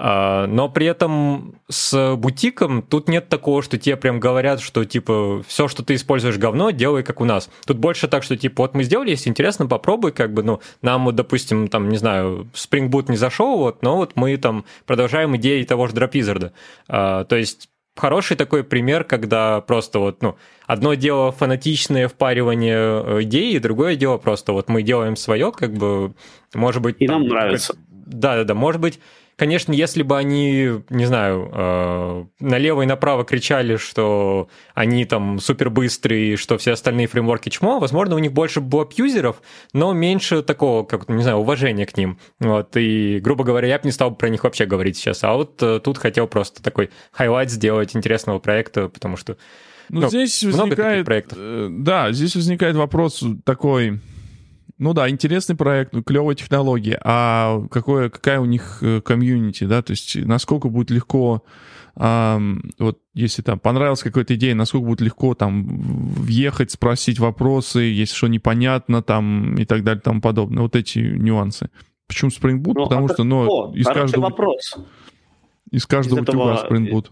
[0.02, 5.42] А, но при этом с бутиком тут нет такого, что тебе прям говорят, что типа
[5.46, 7.50] все, что ты используешь говно, делай как у нас.
[7.66, 11.04] Тут больше так, что типа вот мы сделали, если интересно, попробуй, как бы, ну, нам
[11.04, 15.36] вот, допустим, там, не знаю, Spring Boot не зашел, вот, но вот мы там продолжаем
[15.36, 16.52] идеи того же Dropwizard.
[16.88, 20.36] А, то есть хороший такой пример, когда просто вот, ну,
[20.66, 26.14] одно дело фанатичное впаривание э, идеи, другое дело просто вот мы делаем свое, как бы,
[26.54, 26.96] может быть...
[27.00, 27.76] И там, нам нравится.
[27.90, 28.98] Да-да-да, может быть,
[29.40, 35.70] Конечно, если бы они, не знаю, э, налево и направо кричали, что они там супер
[35.70, 39.40] быстрые, что все остальные фреймворки чмо, возможно, у них больше было юзеров,
[39.72, 42.18] но меньше такого, как, не знаю, уважения к ним.
[42.38, 45.24] Вот, и, грубо говоря, я бы не стал про них вообще говорить сейчас.
[45.24, 49.38] А вот э, тут хотел просто такой highlight сделать интересного проекта, потому что
[49.88, 51.06] Ну, здесь возникает...
[51.06, 51.38] проектов.
[51.40, 54.00] Э, да, здесь возникает вопрос такой...
[54.80, 56.98] Ну да, интересный проект, клевая технология.
[57.04, 59.82] А какое, какая у них э, комьюнити, да?
[59.82, 61.44] То есть насколько будет легко
[61.96, 68.28] вот если там понравилась какая-то идея, насколько будет легко там въехать, спросить вопросы, если что
[68.28, 70.62] непонятно там и так далее, тому подобное.
[70.62, 71.68] Вот эти нюансы.
[72.06, 72.74] Почему Spring Boot?
[72.76, 74.22] Ну, Потому а что, ну, из каждого...
[74.22, 74.76] вопрос.
[75.70, 76.66] Из каждого из этого...
[76.66, 77.10] Spring Boot.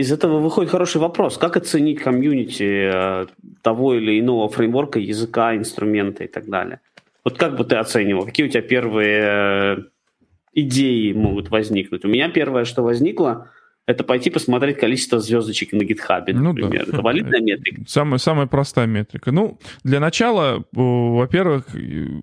[0.00, 1.36] Из этого выходит хороший вопрос.
[1.36, 3.26] Как оценить комьюнити э,
[3.60, 6.80] того или иного фреймворка, языка, инструмента и так далее?
[7.22, 8.24] Вот как бы ты оценивал?
[8.24, 9.76] Какие у тебя первые э,
[10.54, 12.04] идеи могут возникнуть?
[12.06, 13.50] У меня первое, что возникло–
[13.86, 16.86] это пойти посмотреть количество звездочек на гитхабе, ну, например.
[16.86, 16.92] Да.
[16.92, 17.82] Это валидная метрика.
[17.86, 19.32] Самая, самая простая метрика.
[19.32, 21.66] Ну, для начала, во-первых,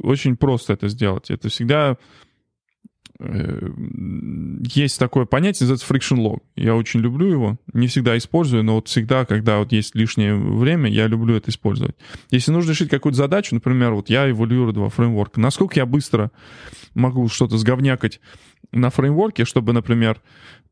[0.01, 1.29] очень просто это сделать.
[1.29, 1.97] Это всегда
[3.19, 6.41] есть такое понятие, называется friction log.
[6.55, 10.89] Я очень люблю его, не всегда использую, но вот всегда, когда вот есть лишнее время,
[10.89, 11.95] я люблю это использовать.
[12.29, 16.31] Если нужно решить какую-то задачу, например, вот я эволюирую два фреймворка, насколько я быстро
[16.93, 18.19] могу что-то сговнякать
[18.71, 20.21] на фреймворке, чтобы, например,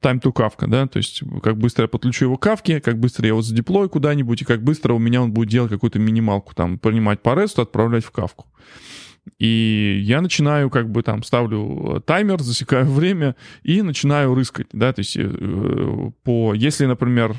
[0.02, 3.24] time to Kafka, да, то есть как быстро я подключу его к Kafka, как быстро
[3.24, 6.78] я его задеплою куда-нибудь, и как быстро у меня он будет делать какую-то минималку, там,
[6.78, 8.44] принимать по REST, отправлять в Kafka.
[9.40, 15.00] И я начинаю, как бы там, ставлю таймер, засекаю время и начинаю рыскать, да, то
[15.00, 17.36] есть э, по, если, например,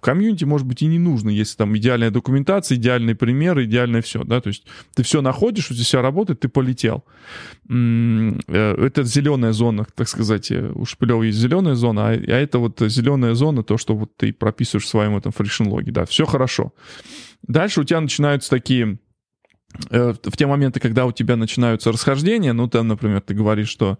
[0.00, 4.40] комьюнити, может быть, и не нужно, если там идеальная документация, идеальный пример, идеальное все, да,
[4.40, 4.64] то есть
[4.94, 7.04] ты все находишь, у тебя все работает, ты полетел.
[7.68, 12.58] Э, это зеленая зона, так сказать, э, у Шипилёва есть зеленая зона, а, а это
[12.58, 16.24] вот зеленая зона, то, что вот ты прописываешь в своем этом friction логе, да, все
[16.24, 16.72] хорошо.
[17.42, 19.05] Дальше у тебя начинаются такие Э,
[19.90, 23.98] в те моменты, когда у тебя начинаются расхождения, ну, там, например, ты говоришь, что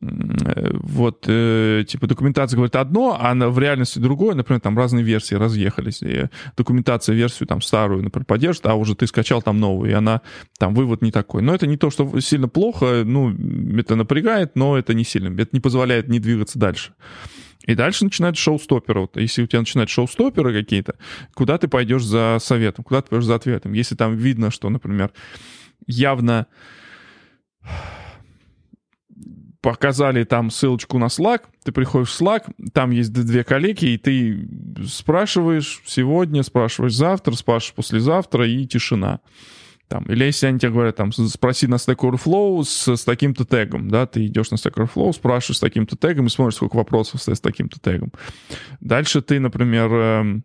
[0.00, 5.34] э, вот, э, типа, документация говорит одно, а в реальности другое, например, там разные версии
[5.34, 9.94] разъехались, и документация версию там старую, например, поддержит, а уже ты скачал там новую, и
[9.94, 10.22] она,
[10.58, 11.42] там, вывод не такой.
[11.42, 13.30] Но это не то, что сильно плохо, ну,
[13.78, 16.92] это напрягает, но это не сильно, это не позволяет не двигаться дальше.
[17.68, 19.02] И дальше начинает шоу-стоперы.
[19.02, 20.94] Вот, если у тебя начинают шоу-стоперы какие-то,
[21.34, 23.74] куда ты пойдешь за советом, куда ты пойдешь за ответом?
[23.74, 25.12] Если там видно, что, например,
[25.86, 26.46] явно
[29.60, 34.48] показали там ссылочку на Slack, ты приходишь в Slack, там есть две коллеги, и ты
[34.86, 39.20] спрашиваешь сегодня, спрашиваешь завтра, спрашиваешь послезавтра, и тишина.
[39.88, 43.88] Там, или если они тебе говорят, там, спроси на Stack Overflow с, с таким-то тегом,
[43.88, 47.40] да, ты идешь на Stack Overflow, спрашиваешь с таким-то тегом и смотришь, сколько вопросов с
[47.40, 48.12] таким-то тегом.
[48.80, 50.40] Дальше ты, например, э,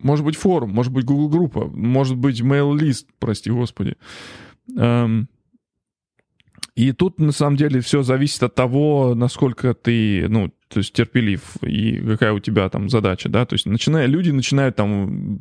[0.00, 3.96] может быть форум, может быть Google группа, может быть mail-лист, прости господи.
[4.76, 5.28] Эм,
[6.76, 11.56] и тут, на самом деле, все зависит от того, насколько ты, ну, то есть терпелив
[11.62, 15.40] и какая у тебя там задача, да, то есть начиная, люди начинают там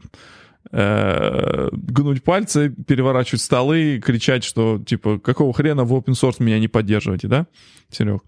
[0.71, 7.27] гнуть пальцы, переворачивать столы, кричать, что, типа, какого хрена в open source меня не поддерживаете,
[7.27, 7.47] да,
[7.89, 8.21] Серег?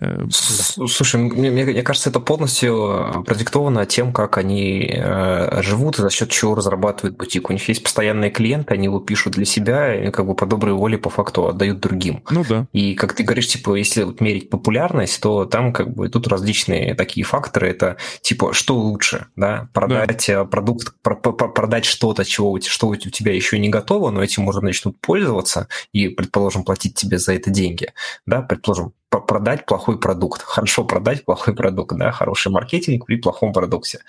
[0.00, 6.02] Э, слушай, мне, мне кажется, это полностью э, продиктовано тем, как они э, живут и
[6.02, 7.50] за счет чего разрабатывают бутик.
[7.50, 10.74] У них есть постоянные клиенты, они его пишут для себя и как бы по доброй
[10.74, 12.22] воле по факту отдают другим.
[12.30, 12.66] Ну да.
[12.72, 16.94] И как ты говоришь, типа, если вот мерить популярность, то там как бы тут различные
[16.94, 17.68] такие факторы.
[17.68, 20.44] Это типа, что лучше, да, продать да.
[20.44, 24.60] продукт, про, про, продать что-то, чего, что у тебя еще не готово, но этим можно
[24.60, 27.94] начнут пользоваться и, предположим, платить тебе за это деньги.
[28.26, 30.42] Да, предположим, продать плохой продукт.
[30.42, 34.00] Хорошо продать плохой продукт, да, хороший маркетинг при плохом продукте.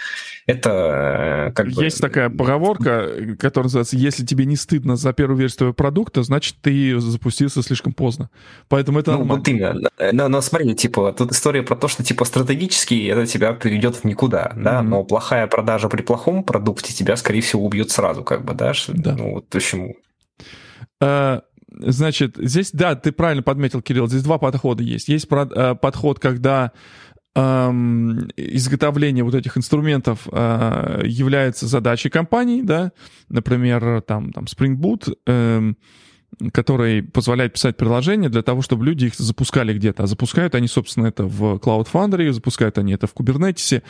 [0.45, 1.84] Это э, как бы...
[1.84, 6.56] Есть такая поговорка, которая называется, если тебе не стыдно за первую версию твоего продукта, значит,
[6.62, 8.30] ты запустился слишком поздно.
[8.68, 9.38] Поэтому это Ну, нормально.
[9.39, 9.89] вот именно.
[10.12, 14.03] Но, но смотри, типа, тут история про то, что, типа, стратегически это тебя приведет в
[14.03, 14.82] никуда, да, mm-hmm.
[14.82, 19.16] но плохая продажа при плохом продукте тебя, скорее всего, убьет сразу, как бы, да, да.
[19.16, 19.95] ну, вот почему.
[21.01, 21.41] Uh
[21.80, 25.07] Значит, здесь, да, ты правильно подметил, Кирилл, здесь два подхода есть.
[25.07, 26.71] Есть э, подход, когда
[27.36, 32.91] эм, изготовление вот этих инструментов э, является задачей компании, да,
[33.30, 35.78] например, там, там Spring Boot, эм,
[36.52, 40.04] который позволяет писать приложения для того, чтобы люди их запускали где-то.
[40.04, 43.82] А запускают они, собственно, это в Cloud Foundry, запускают они это в Kubernetes.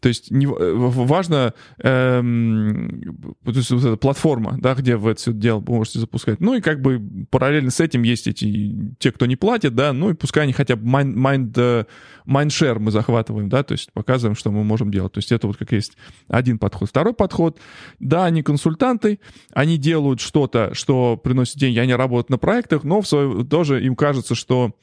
[0.00, 5.20] То есть не, э, важно, эм, то есть вот эта платформа, да, где вы это
[5.20, 6.40] все дело можете запускать.
[6.40, 10.10] Ну и как бы параллельно с этим есть эти, те, кто не платит, да, ну
[10.10, 11.86] и пускай они хотя бы mind, mind,
[12.26, 15.12] mindshare мы захватываем, да, то есть показываем, что мы можем делать.
[15.12, 15.96] То есть это вот как есть
[16.28, 16.88] один подход.
[16.88, 17.58] Второй подход,
[17.98, 19.20] да, они консультанты,
[19.52, 23.96] они делают что-то, что приносит деньги, они работают на проектах, но в свое, тоже им
[23.96, 24.74] кажется, что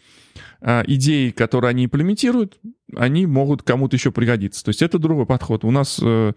[0.61, 2.59] э, идеи, которые они имплементируют,
[2.95, 4.63] они могут кому-то еще пригодиться.
[4.63, 5.63] То есть это другой подход.
[5.63, 6.33] У нас э,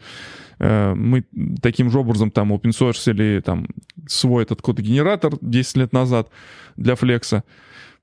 [0.58, 1.24] э, мы
[1.62, 3.66] таким же образом там open source или там
[4.06, 6.28] свой этот код-генератор 10 лет назад
[6.76, 7.42] для Flex.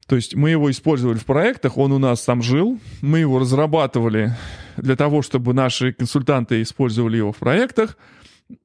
[0.08, 4.36] То есть мы его использовали в проектах, он у нас там жил, мы его разрабатывали
[4.76, 7.98] для того, чтобы наши консультанты использовали его в проектах,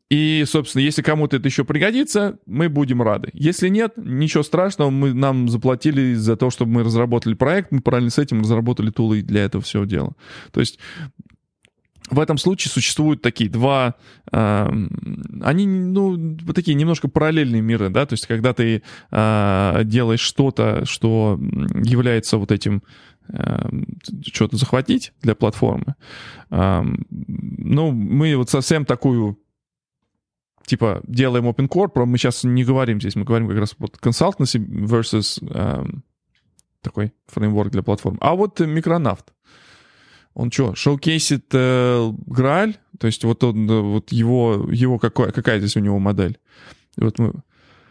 [0.08, 3.30] и, собственно, если кому-то это еще пригодится, мы будем рады.
[3.32, 8.10] Если нет, ничего страшного, мы, нам заплатили за то, чтобы мы разработали проект, мы параллельно
[8.10, 10.14] с этим разработали тулы для этого всего дела.
[10.52, 10.78] То есть
[12.08, 13.96] в этом случае существуют такие два,
[14.30, 14.68] э,
[15.42, 21.36] они, ну, такие немножко параллельные миры, да, то есть когда ты э, делаешь что-то, что
[21.74, 22.84] является вот этим
[23.28, 23.68] э,
[24.24, 25.96] что-то захватить для платформы,
[26.50, 29.40] э, ну, мы вот совсем такую
[30.66, 33.96] типа, делаем open core, про мы сейчас не говорим здесь, мы говорим как раз вот
[33.96, 36.02] consultancy versus эм,
[36.82, 38.18] такой фреймворк для платформ.
[38.20, 39.32] А вот микронавт,
[40.34, 42.76] он что, шоукейсит э, Грааль?
[42.98, 46.38] То есть вот, он, вот его, его какой, какая здесь у него модель?
[46.96, 47.32] вот мы...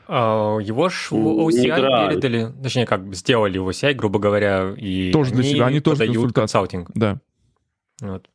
[0.08, 5.34] А, его ж в OCI передали, точнее, как сделали в OCI, грубо говоря, и тоже
[5.34, 6.92] для себя, они тоже консалтинг.
[6.94, 7.20] Да.
[8.02, 8.30] Вот.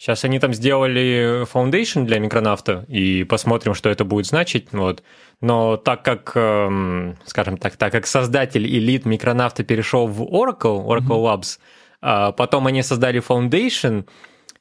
[0.00, 4.68] Сейчас они там сделали Foundation для микронавта, и посмотрим, что это будет значить.
[4.72, 5.02] Вот.
[5.42, 11.02] Но так как, эм, скажем так, так как создатель элит микронавта перешел в Oracle, Oracle
[11.02, 11.40] mm-hmm.
[11.40, 11.58] Labs,
[12.00, 14.06] а потом они создали Foundation,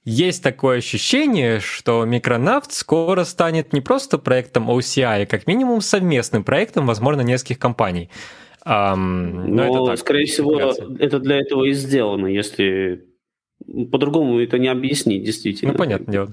[0.04, 6.44] есть такое ощущение, что Микронавт скоро станет не просто проектом OCI, а как минимум совместным
[6.44, 8.10] проектом, возможно, нескольких компаний.
[8.66, 10.60] Um, но, но это так, скорее всего,
[11.00, 13.06] это для этого и сделано, если
[13.92, 15.74] по-другому это не объяснить, действительно.
[15.74, 16.30] Ну, понятное дело.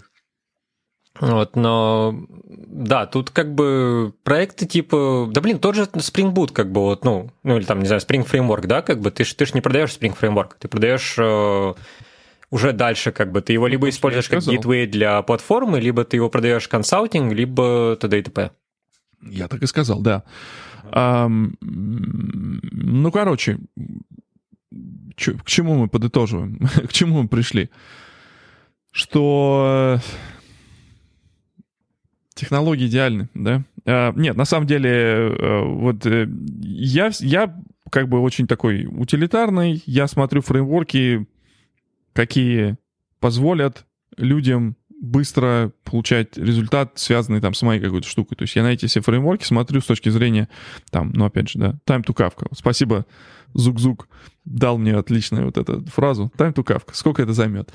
[1.19, 6.71] Вот, но да, тут как бы проекты типа, да блин, тот же Spring Boot, как
[6.71, 9.33] бы вот, ну, ну или там, не знаю, Spring Framework, да, как бы ты ж,
[9.33, 11.75] ты ж не продаешь Spring Framework, ты продаешь э,
[12.51, 16.29] уже дальше, как бы ты его либо используешь как gateway для платформы, либо ты его
[16.29, 18.19] продаешь консалтинг, либо т.д.
[18.19, 18.51] и т.п.
[19.23, 20.23] Я так и сказал, да.
[20.93, 21.29] А,
[21.61, 23.59] ну, короче,
[25.17, 26.59] к чему мы подытоживаем?
[26.89, 27.71] к чему мы пришли?
[28.93, 30.01] Что
[32.35, 33.65] технологии идеальны, да?
[33.87, 36.29] А, нет, на самом деле, э, вот э,
[36.61, 37.57] я, я
[37.91, 41.27] как бы очень такой утилитарный, я смотрю фреймворки,
[42.13, 42.77] какие
[43.21, 43.87] позволят
[44.17, 48.37] людям быстро получать результат, связанный там с моей какой-то штукой.
[48.37, 50.49] То есть я на эти все фреймворки смотрю с точки зрения,
[50.91, 52.49] там, ну опять же, да, time to Kafka.
[52.53, 53.07] Спасибо,
[53.55, 54.09] Зук-Зук
[54.45, 56.31] дал мне отличную вот эту фразу.
[56.37, 56.93] Time to Kafka.
[56.93, 57.73] Сколько это займет?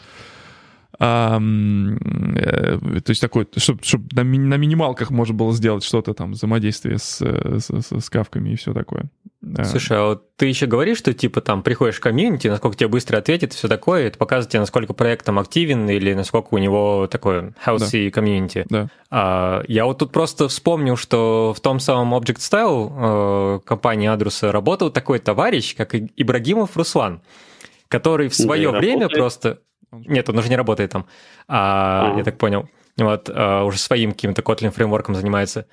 [1.03, 6.13] А, э, то есть такой, чтобы чтоб на, ми, на минималках можно было сделать что-то
[6.13, 9.09] там, взаимодействие с, с, с, с кавками и все такое.
[9.63, 13.17] Слушай, а вот ты еще говоришь, что типа там приходишь в комьюнити, насколько тебе быстро
[13.17, 17.55] ответит, все такое, это показывает тебе, насколько проект там активен или насколько у него такое
[17.65, 18.67] healthy комьюнити.
[18.69, 18.87] Да.
[19.09, 24.51] А, я вот тут просто вспомнил, что в том самом Object Style э, компании Адруса
[24.51, 27.23] работал такой товарищ, как Ибрагимов Руслан,
[27.87, 29.19] который в свое да, время работает.
[29.19, 29.59] просто
[29.91, 31.07] нет, он уже не работает там,
[31.47, 32.69] а, я так понял.
[32.97, 35.67] Вот, а, уже своим каким-то Kotlin фреймворком занимается.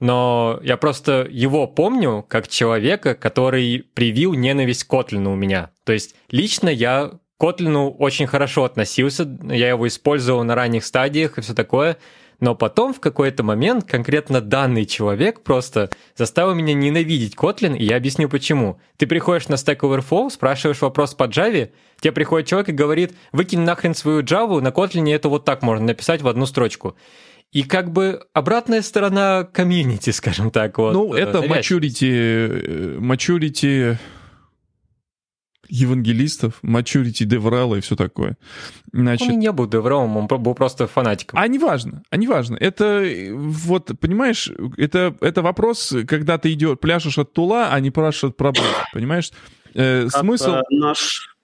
[0.00, 5.70] Но я просто его помню как человека, который привил ненависть к Kotlin у меня.
[5.84, 11.38] То есть лично я к Kotlin очень хорошо относился, я его использовал на ранних стадиях
[11.38, 11.96] и все такое,
[12.40, 17.96] но потом в какой-то момент конкретно данный человек просто заставил меня ненавидеть Kotlin, и я
[17.96, 18.78] объясню почему.
[18.96, 21.70] Ты приходишь на Stack Overflow, спрашиваешь вопрос по Java,
[22.00, 25.86] тебе приходит человек и говорит, выкинь нахрен свою Java, на Kotlin это вот так можно
[25.86, 26.96] написать в одну строчку.
[27.52, 30.76] И как бы обратная сторона комьюнити, скажем так.
[30.78, 33.96] Вот, ну, это э, maturity, э, maturity
[35.68, 38.36] евангелистов, maturity деврала и все такое.
[38.92, 41.38] Значит, он не был девралом, он был просто фанатиком.
[41.38, 42.56] А неважно, а неважно.
[42.60, 48.24] Это вот, понимаешь, это, это вопрос, когда ты идешь, пляшешь от тула, а не пляшешь
[48.24, 49.30] от проблем, понимаешь?
[49.74, 50.56] Э, смысл...
[50.70, 51.34] Наш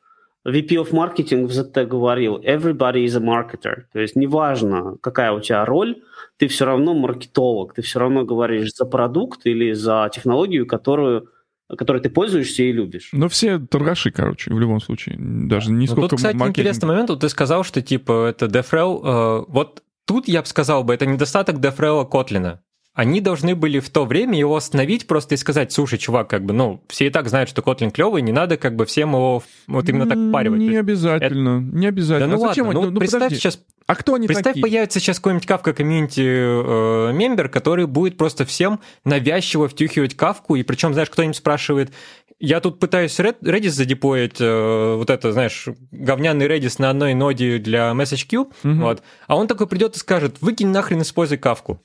[0.46, 3.82] VP of Marketing в ZT говорил, everybody is a marketer.
[3.92, 6.02] То есть неважно, какая у тебя роль,
[6.38, 11.28] ты все равно маркетолог, ты все равно говоришь за продукт или за технологию, которую
[11.76, 13.10] которой ты пользуешься и любишь.
[13.12, 15.16] Ну, все торгаши, короче, в любом случае.
[15.18, 16.58] Даже не сколько ну, Тут, кстати, маркетинг...
[16.58, 17.10] интересный момент.
[17.10, 19.00] Вот ты сказал, что, типа, это DevRel...
[19.04, 22.62] Э, вот тут я бы сказал бы, это недостаток DevRel Котлина.
[23.00, 26.52] Они должны были в то время его остановить просто и сказать, слушай, чувак, как бы,
[26.52, 29.88] ну, все и так знают, что Kotlin клевый, не надо как бы всем его вот
[29.88, 30.60] именно так паривать.
[30.60, 31.78] Не обязательно, это...
[31.78, 32.32] не обязательно.
[32.32, 33.40] Да ну а ладно, ну, ну, ну представь подожди.
[33.40, 34.60] сейчас А кто они Представь, такие?
[34.60, 40.62] появится сейчас какой-нибудь Kafka комьюнити э, мембер, который будет просто всем навязчиво втюхивать кавку, и
[40.62, 41.92] причем, знаешь, кто-нибудь спрашивает,
[42.38, 47.92] я тут пытаюсь Redis задепоить, э, вот это, знаешь, говняный Redis на одной ноде для
[47.92, 48.52] MessageQ, угу.
[48.62, 51.80] вот, а он такой придет и скажет, выкинь нахрен, используй кавку.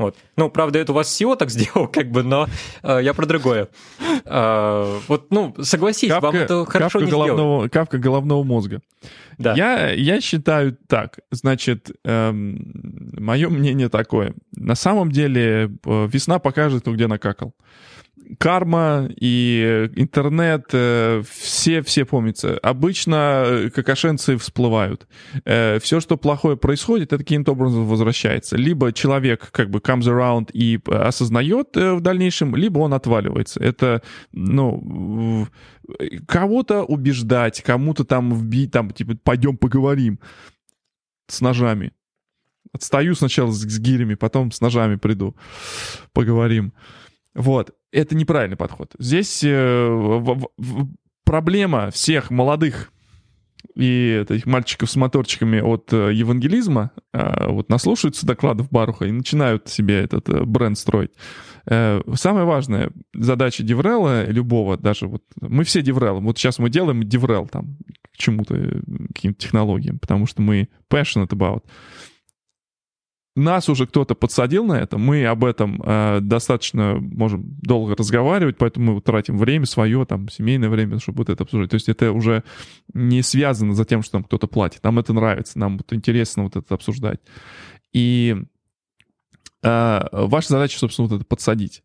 [0.00, 0.16] Вот.
[0.36, 2.48] Ну, правда, это у вас SEO так сделал, как бы, но
[2.82, 3.68] э, я про другое.
[4.24, 7.68] Э, вот, ну, согласись, капка, вам это хорошо не головного, сделали.
[7.68, 8.80] Капка головного мозга.
[9.36, 9.52] Да.
[9.52, 11.18] Я, я считаю так.
[11.30, 14.32] Значит, эм, мое мнение такое.
[14.56, 17.52] На самом деле, э, весна покажет, кто где накакал
[18.38, 22.58] карма и интернет, все-все э, помнятся.
[22.58, 25.06] Обычно э, какашенцы всплывают.
[25.44, 28.56] Э, все, что плохое происходит, это каким-то образом возвращается.
[28.56, 33.60] Либо человек как бы comes around и осознает в дальнейшем, либо он отваливается.
[33.60, 34.02] Это,
[34.32, 35.46] ну,
[36.26, 40.20] кого-то убеждать, кому-то там вбить, там, типа, пойдем поговорим
[41.26, 41.92] с ножами.
[42.72, 45.36] Отстаю сначала с, с гирями, потом с ножами приду,
[46.12, 46.72] поговорим.
[47.34, 48.94] Вот это неправильный подход.
[48.98, 50.36] Здесь э,
[51.24, 52.92] проблема всех молодых
[53.76, 59.68] и этих мальчиков с моторчиками от э, евангелизма э, вот наслушаются докладов Баруха и начинают
[59.68, 61.12] себе этот бренд строить.
[61.66, 67.46] Самая важная задача DevRel'а, любого даже, вот мы все DevRel, вот сейчас мы делаем DevRel
[67.46, 67.76] там
[68.12, 68.80] к чему-то, э,
[69.14, 71.64] каким-то технологиям, потому что мы passionate about,
[73.36, 78.94] нас уже кто-то подсадил на это, мы об этом э, достаточно можем долго разговаривать, поэтому
[78.94, 81.70] мы тратим время свое, там, семейное время, чтобы вот это обсуждать.
[81.70, 82.42] То есть это уже
[82.92, 84.82] не связано за тем, что нам кто-то платит.
[84.82, 87.20] Нам это нравится, нам вот интересно вот это обсуждать.
[87.92, 88.36] И
[89.62, 91.82] э, ваша задача, собственно, вот это подсадить.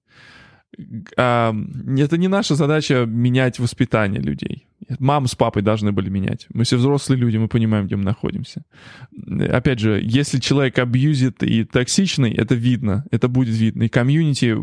[1.17, 1.53] Э,
[1.97, 4.67] это не наша задача менять воспитание людей.
[4.99, 6.45] Мама с папой должны были менять.
[6.53, 8.63] Мы все взрослые люди, мы понимаем, где мы находимся.
[9.51, 13.83] Опять же, если человек абьюзит и токсичный, это видно, это будет видно.
[13.83, 14.55] И комьюнити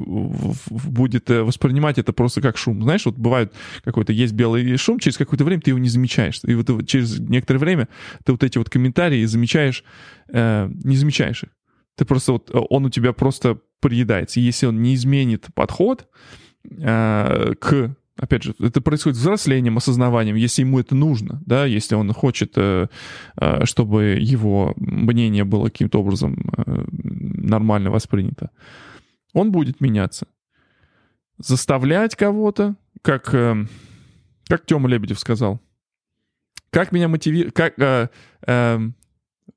[0.71, 2.83] будет э, воспринимать это просто как шум.
[2.83, 3.53] Знаешь, вот бывает
[3.83, 6.41] какой-то есть белый шум, через какое-то время ты его не замечаешь.
[6.45, 7.89] И вот через некоторое время
[8.25, 9.83] ты вот эти вот комментарии замечаешь,
[10.29, 11.51] э, не замечаешь их.
[11.97, 14.41] Ты просто вот, он у тебя просто приедается.
[14.41, 16.09] Если он не изменит подход
[16.71, 22.13] э, к опять же, это происходит взрослением, осознаванием, если ему это нужно, да, если он
[22.13, 22.87] хочет, э,
[23.37, 28.51] э, чтобы его мнение было каким-то образом э, нормально воспринято,
[29.33, 30.27] он будет меняться.
[31.39, 35.61] Заставлять кого-то, как, как Тёма Лебедев сказал,
[36.71, 38.11] как меня мотивировать, как...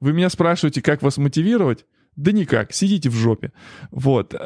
[0.02, 1.86] Вы меня спрашиваете, как вас мотивировать?
[2.16, 3.52] Да никак, сидите в жопе.
[3.92, 4.34] Вот.
[4.34, 4.40] И,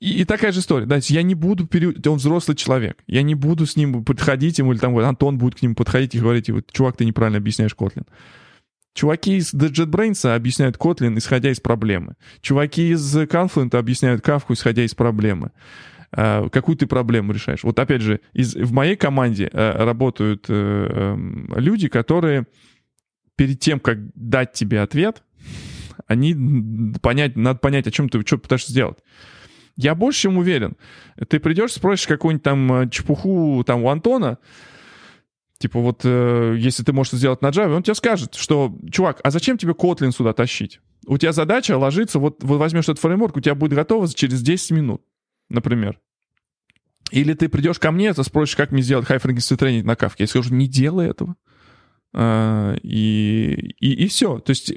[0.00, 0.86] и такая же история.
[0.86, 1.94] Да, я не буду пере...
[2.06, 2.98] Он взрослый человек.
[3.06, 6.18] Я не буду с ним подходить ему, или там Антон будет к нему подходить и
[6.18, 8.06] говорить, вот, чувак, ты неправильно объясняешь Kotlin.
[8.94, 12.14] Чуваки из JetBrains объясняют Kotlin, исходя из проблемы.
[12.40, 15.50] Чуваки из Confluent объясняют Kafka, исходя из проблемы.
[16.12, 17.62] Uh, какую ты проблему решаешь?
[17.62, 22.46] Вот опять же, из, в моей команде uh, работают uh, uh, люди, которые
[23.36, 25.22] перед тем, как дать тебе ответ,
[26.06, 28.98] они понять, надо понять, о чем ты что пытаешься сделать.
[29.76, 30.76] Я больше чем уверен.
[31.28, 34.38] Ты придешь, спросишь какую-нибудь там э, чепуху там у Антона,
[35.58, 39.30] типа вот, э, если ты можешь сделать на Java, он тебе скажет, что, чувак, а
[39.30, 40.80] зачем тебе Kotlin сюда тащить?
[41.06, 44.70] У тебя задача ложиться, вот, вот возьмешь этот фреймворк, у тебя будет готово через 10
[44.72, 45.02] минут,
[45.50, 46.00] например.
[47.10, 50.24] Или ты придешь ко мне, ты спросишь, как мне сделать frequency тренинг на кавке.
[50.24, 51.36] Я скажу, не делай этого.
[52.18, 54.38] А, и, и, и все.
[54.38, 54.72] То есть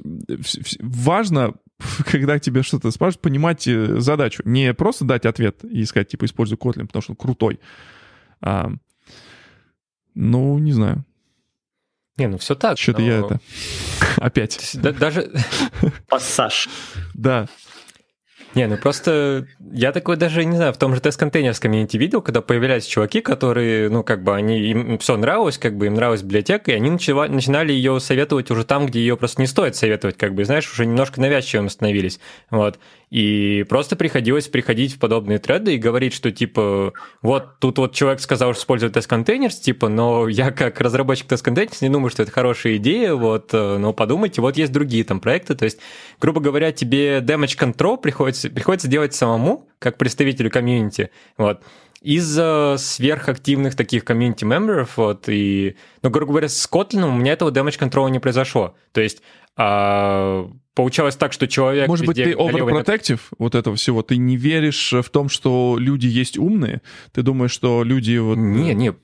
[0.78, 1.54] важно,
[2.04, 4.42] когда тебе что-то спрашивают, понимать э, задачу.
[4.44, 7.58] Не просто дать ответ и сказать, типа, используй Kotlin, потому что он крутой.
[8.42, 8.70] А,
[10.14, 11.06] ну, не знаю.
[12.18, 12.76] Не, ну все так.
[12.76, 13.06] Что-то но...
[13.06, 13.40] я это...
[14.16, 14.76] Опять.
[14.78, 15.32] даже...
[16.08, 16.68] Пассаж.
[17.14, 17.48] Да.
[18.54, 22.40] Не, ну просто я такой даже, не знаю, в том же тест-контейнерском комьюнити видел, когда
[22.40, 26.72] появлялись чуваки, которые, ну, как бы, они, им все нравилось, как бы, им нравилась библиотека,
[26.72, 30.34] и они начали, начинали ее советовать уже там, где ее просто не стоит советовать, как
[30.34, 32.18] бы, знаешь, уже немножко навязчивым становились,
[32.50, 32.78] вот.
[33.10, 36.92] И просто приходилось приходить в подобные треды и говорить, что типа,
[37.22, 41.88] вот тут вот человек сказал, что использует Testcontainers, типа, но я как разработчик Testcontainers не
[41.88, 45.64] думаю, что это хорошая идея, вот, э, но подумайте, вот есть другие там проекты, то
[45.64, 45.80] есть,
[46.20, 51.62] грубо говоря, тебе damage control приходится, приходится делать самому, как представителю community, вот,
[52.00, 57.50] из-за сверхактивных таких community мемберов, вот, и, ну, грубо говоря, с Kotlin у меня этого
[57.50, 58.74] damage control не произошло.
[58.92, 59.22] То есть
[59.56, 61.88] а, получалось так, что человек...
[61.88, 64.02] Может быть, ты overprotective вот этого всего?
[64.02, 66.82] Ты не веришь в том, что люди есть умные?
[67.12, 68.36] Ты думаешь, что люди вот...
[68.36, 68.94] Не, не,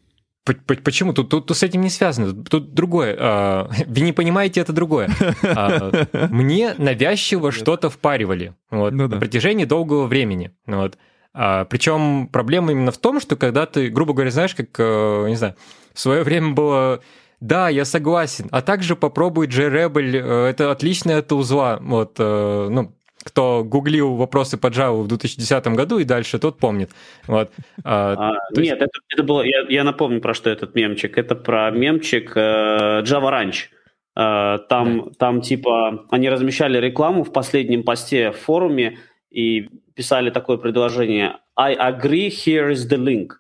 [0.85, 1.13] Почему?
[1.13, 2.45] Тут, тут, тут с этим не связано.
[2.45, 3.17] Тут другое.
[3.19, 5.11] А, вы не понимаете, это другое.
[5.43, 9.17] А, мне навязчиво что-то впаривали вот, ну, да.
[9.17, 10.53] на протяжении долгого времени.
[10.67, 10.99] Вот.
[11.35, 15.37] А, причем проблема именно в том, что когда ты, грубо говоря, знаешь, как, э, не
[15.37, 15.57] знаю,
[15.93, 17.03] в свое время было
[17.41, 18.49] да, я согласен.
[18.51, 21.79] А также попробуй JRebel, э, это отличное от узла.
[21.81, 22.93] Вот, э, ну,
[23.27, 26.91] кто гуглил вопросы по Java в 2010 году и дальше, тот помнит.
[27.27, 27.51] Вот.
[27.83, 28.73] А, а, нет, есть...
[28.73, 31.19] это, это было, я, я напомню, про что этот мемчик.
[31.19, 33.69] Это про мемчик э, Java Ranch.
[34.17, 35.11] Э, там, да.
[35.19, 38.99] там типа они размещали рекламу в последнем посте в форуме
[39.31, 43.33] и писали такое предложение I agree, here is the link.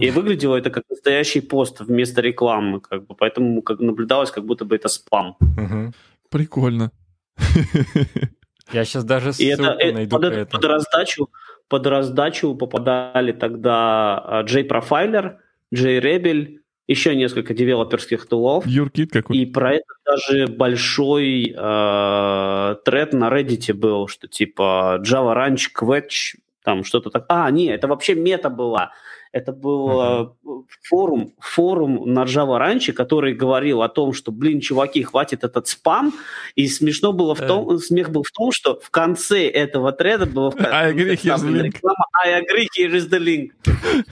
[0.00, 4.64] И выглядело это как настоящий пост вместо рекламы, как бы, поэтому как наблюдалось, как будто
[4.64, 5.36] бы это спам.
[5.40, 5.92] Угу.
[6.30, 6.90] Прикольно.
[8.72, 10.50] Я сейчас даже ссылку и это, найду под, это.
[10.50, 11.28] Под раздачу,
[11.68, 15.36] под раздачу попадали тогда JProfiler,
[15.74, 18.66] JRebel, еще несколько девелоперских тулов.
[18.66, 25.36] Юркит какой И про это даже большой э, тред на Reddit был, что типа Java
[25.36, 27.26] Ranch, Quetch, там что-то так.
[27.28, 28.90] А, не, это вообще мета была.
[29.32, 30.64] Это был uh-huh.
[30.82, 36.12] форум, форум на Java раньше, который говорил о том, что, блин, чуваки, хватит этот спам.
[36.56, 37.78] И смешно было в том, uh-huh.
[37.78, 41.62] смех был в том, что в конце этого треда было I agree, here's the link.
[41.62, 43.50] реклама I agree, here is the link.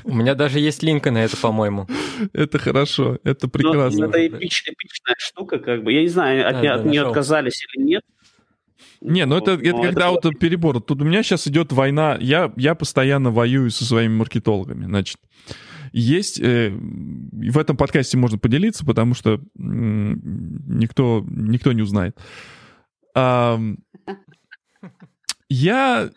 [0.04, 1.88] У меня даже есть линка на это, по-моему.
[2.32, 4.04] Это хорошо, это прекрасно.
[4.04, 5.92] это эпичная, эпичная штука, как бы.
[5.92, 8.02] Я не знаю, от нее отказались или нет.
[9.00, 10.28] Не, ну это, это ну, когда это...
[10.28, 10.80] вот перебор.
[10.80, 12.16] Тут у меня сейчас идет война.
[12.20, 14.86] Я, я постоянно воюю со своими маркетологами.
[14.86, 15.18] Значит,
[15.92, 16.40] есть...
[16.40, 22.18] Э, в этом подкасте можно поделиться, потому что э, никто, никто не узнает.
[23.14, 23.60] А,
[25.48, 26.10] я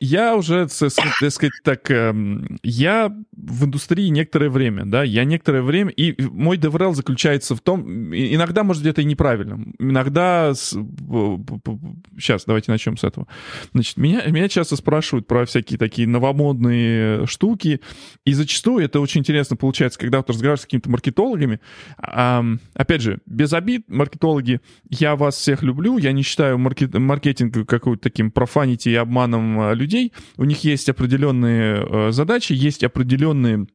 [0.00, 0.90] я уже, так
[1.30, 6.94] сказать, так, эм, я в индустрии некоторое время, да, я некоторое время, и мой DevRel
[6.94, 13.26] заключается в том, иногда, может, где-то и неправильно, иногда, сейчас, давайте начнем с этого.
[13.72, 17.80] Значит, меня, меня часто спрашивают про всякие такие новомодные штуки,
[18.24, 21.60] и зачастую это очень интересно получается, когда ты разговариваешь с какими-то маркетологами,
[21.98, 22.44] а,
[22.74, 24.60] опять же, без обид, маркетологи,
[24.90, 29.85] я вас всех люблю, я не считаю маркет, маркетинг какой-то таким профанити и обманом людей,
[29.86, 33.66] людей, у них есть определенные э, задачи, есть определенные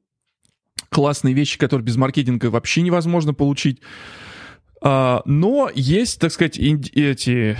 [0.90, 3.80] классные вещи, которые без маркетинга вообще невозможно получить.
[4.82, 7.58] А, но есть, так сказать, эти...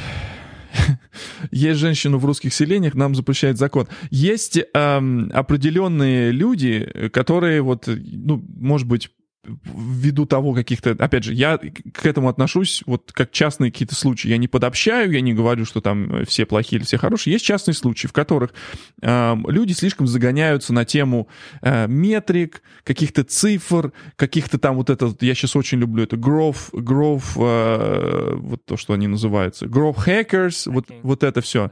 [1.52, 3.88] есть женщину в русских селениях, нам запрещает закон.
[4.10, 9.10] Есть эм, определенные люди, которые вот, ну, может быть,
[9.44, 14.30] ввиду того каких-то, опять же, я к этому отношусь вот как частные какие-то случаи.
[14.30, 17.34] Я не подобщаю, я не говорю, что там все плохие или все хорошие.
[17.34, 18.54] Есть частные случаи, в которых
[19.02, 21.28] э, люди слишком загоняются на тему
[21.62, 27.34] э, метрик, каких-то цифр, каких-то там вот это, я сейчас очень люблю это growth, growth,
[27.38, 30.72] э, вот то, что они называются, growth hackers, okay.
[30.72, 31.72] вот, вот это все.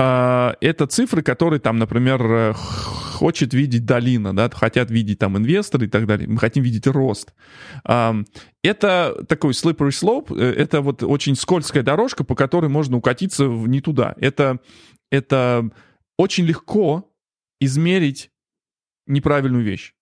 [0.00, 5.88] это цифры, которые там, например, э, хочет видеть долина, да, хотят видеть там инвесторы и
[5.88, 6.28] так далее.
[6.28, 7.34] Мы хотим видеть рост.
[7.84, 13.80] Это такой slippery slope, э, это вот очень скользкая дорожка, по которой можно укатиться не
[13.80, 14.14] туда.
[14.18, 14.60] Это,
[15.10, 15.68] это
[16.16, 17.10] очень легко
[17.60, 18.30] измерить
[19.06, 19.94] неправильную вещь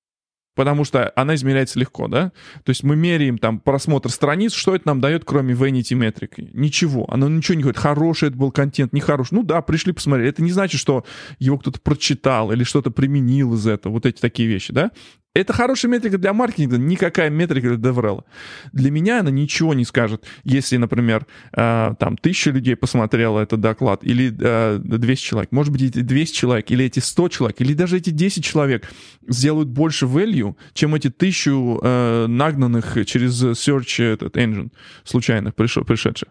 [0.56, 2.32] потому что она измеряется легко, да?
[2.64, 6.50] То есть мы меряем там просмотр страниц, что это нам дает, кроме vanity metric?
[6.54, 7.06] Ничего.
[7.08, 9.36] Оно ничего не говорит, хороший это был контент, нехороший.
[9.36, 10.32] Ну да, пришли посмотреть.
[10.32, 11.04] Это не значит, что
[11.38, 14.90] его кто-то прочитал или что-то применил из этого, вот эти такие вещи, да?
[15.36, 18.24] Это хорошая метрика для маркетинга, никакая метрика для DevRel.
[18.72, 24.02] Для меня она ничего не скажет, если, например, э, там тысяча людей посмотрела этот доклад,
[24.02, 25.52] или э, 200 человек.
[25.52, 28.90] Может быть, эти 200 человек, или эти 100 человек, или даже эти 10 человек
[29.28, 34.70] сделают больше value, чем эти тысячу э, нагнанных через search этот engine
[35.04, 36.30] случайных пришедших.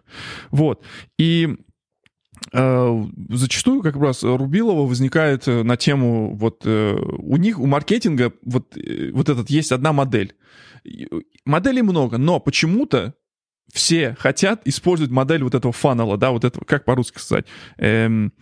[0.50, 0.82] Вот.
[1.16, 1.54] И
[2.52, 8.76] зачастую как раз Рубилова возникает э, на тему вот э, у них у маркетинга вот
[9.12, 10.34] вот этот есть одна модель
[11.44, 13.14] моделей много но почему-то
[13.72, 17.46] все хотят использовать модель вот этого фанала да вот этого как по-русски сказать
[17.78, 18.32] эм...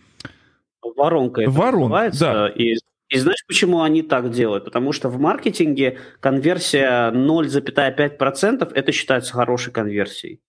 [0.95, 2.75] воронка это ворон да и
[3.09, 4.65] и знаешь, почему они так делают?
[4.65, 10.41] Потому что в маркетинге конверсия 0,5% это считается хорошей конверсией.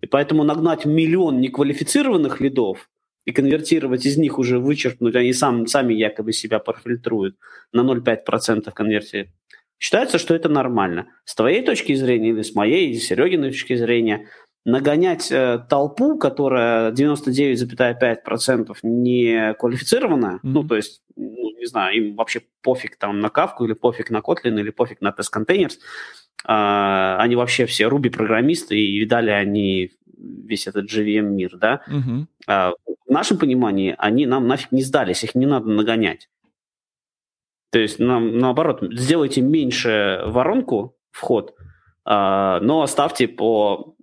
[0.00, 2.88] И поэтому нагнать миллион неквалифицированных лидов
[3.24, 7.36] и конвертировать из них уже вычеркнуть, они сам, сами якобы себя профильтруют
[7.72, 9.32] на 0,5% конверсии.
[9.78, 11.08] Считается, что это нормально.
[11.24, 14.28] С твоей точки зрения или с моей, или с Серегиной точки зрения,
[14.64, 20.40] нагонять э, толпу, которая 99,5% не квалифицированная, mm-hmm.
[20.42, 24.18] ну, то есть ну, не знаю, им вообще пофиг там на кавку или пофиг на
[24.18, 25.10] Kotlin или пофиг на.
[25.10, 25.78] А,
[26.44, 31.82] они вообще все Ruby-программисты, и видали они весь этот JVM-мир, да.
[31.86, 32.26] Угу.
[32.46, 32.72] А,
[33.06, 36.28] в нашем понимании они нам нафиг не сдались, их не надо нагонять.
[37.70, 41.54] То есть, нам, наоборот, сделайте меньше воронку, вход,
[42.04, 43.94] а, но оставьте по,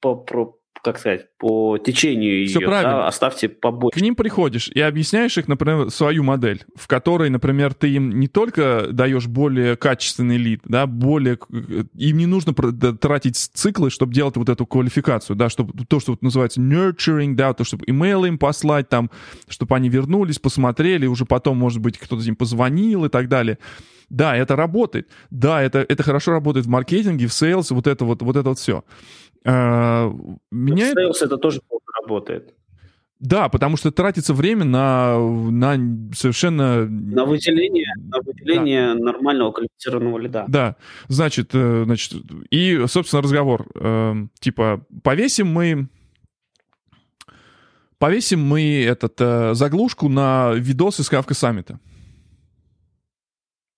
[0.00, 2.92] по, по, как сказать, по течению Все ее, правильно.
[2.92, 3.98] Да, оставьте побольше.
[3.98, 8.28] К ним приходишь и объясняешь их, например, свою модель, в которой, например, ты им не
[8.28, 11.38] только даешь более качественный лид, да, более...
[11.94, 16.22] Им не нужно тратить циклы, чтобы делать вот эту квалификацию, да, чтобы то, что вот
[16.22, 19.10] называется nurturing, да, то, чтобы имейл им послать там,
[19.48, 23.58] чтобы они вернулись, посмотрели, уже потом, может быть, кто-то им позвонил и так далее.
[24.10, 25.08] Да, это работает.
[25.30, 28.58] Да, это, это хорошо работает в маркетинге, в sales, вот это вот, вот это вот
[28.58, 28.84] все.
[29.46, 30.10] А,
[30.50, 30.92] меня...
[30.92, 32.54] Sales это тоже плохо работает.
[33.20, 35.76] Да, потому что тратится время на, на
[36.14, 36.84] совершенно...
[36.84, 39.00] На выделение, на выделение да.
[39.00, 40.44] нормального квалифицированного лида.
[40.48, 40.76] Да,
[41.08, 43.66] значит, э, значит, и, собственно, разговор.
[43.76, 45.88] Э, типа, повесим мы...
[47.98, 51.78] Повесим мы этот, э, заглушку на видос из Кавка Саммита.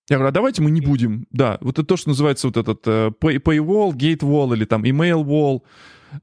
[0.09, 1.27] Я говорю, а давайте мы не будем.
[1.31, 5.61] Да, вот это то, что называется вот этот pay, paywall, gatewall или там email wall.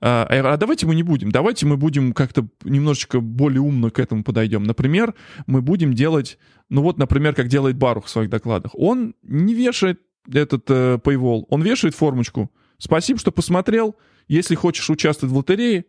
[0.00, 1.30] Uh, я говорю, а давайте мы не будем.
[1.30, 4.64] Давайте мы будем как-то немножечко более умно к этому подойдем.
[4.64, 5.14] Например,
[5.46, 6.38] мы будем делать,
[6.70, 8.72] ну вот, например, как делает Барух в своих докладах.
[8.74, 10.00] Он не вешает
[10.32, 12.50] этот uh, paywall, он вешает формочку.
[12.78, 13.94] Спасибо, что посмотрел.
[14.26, 15.84] Если хочешь участвовать в лотерее,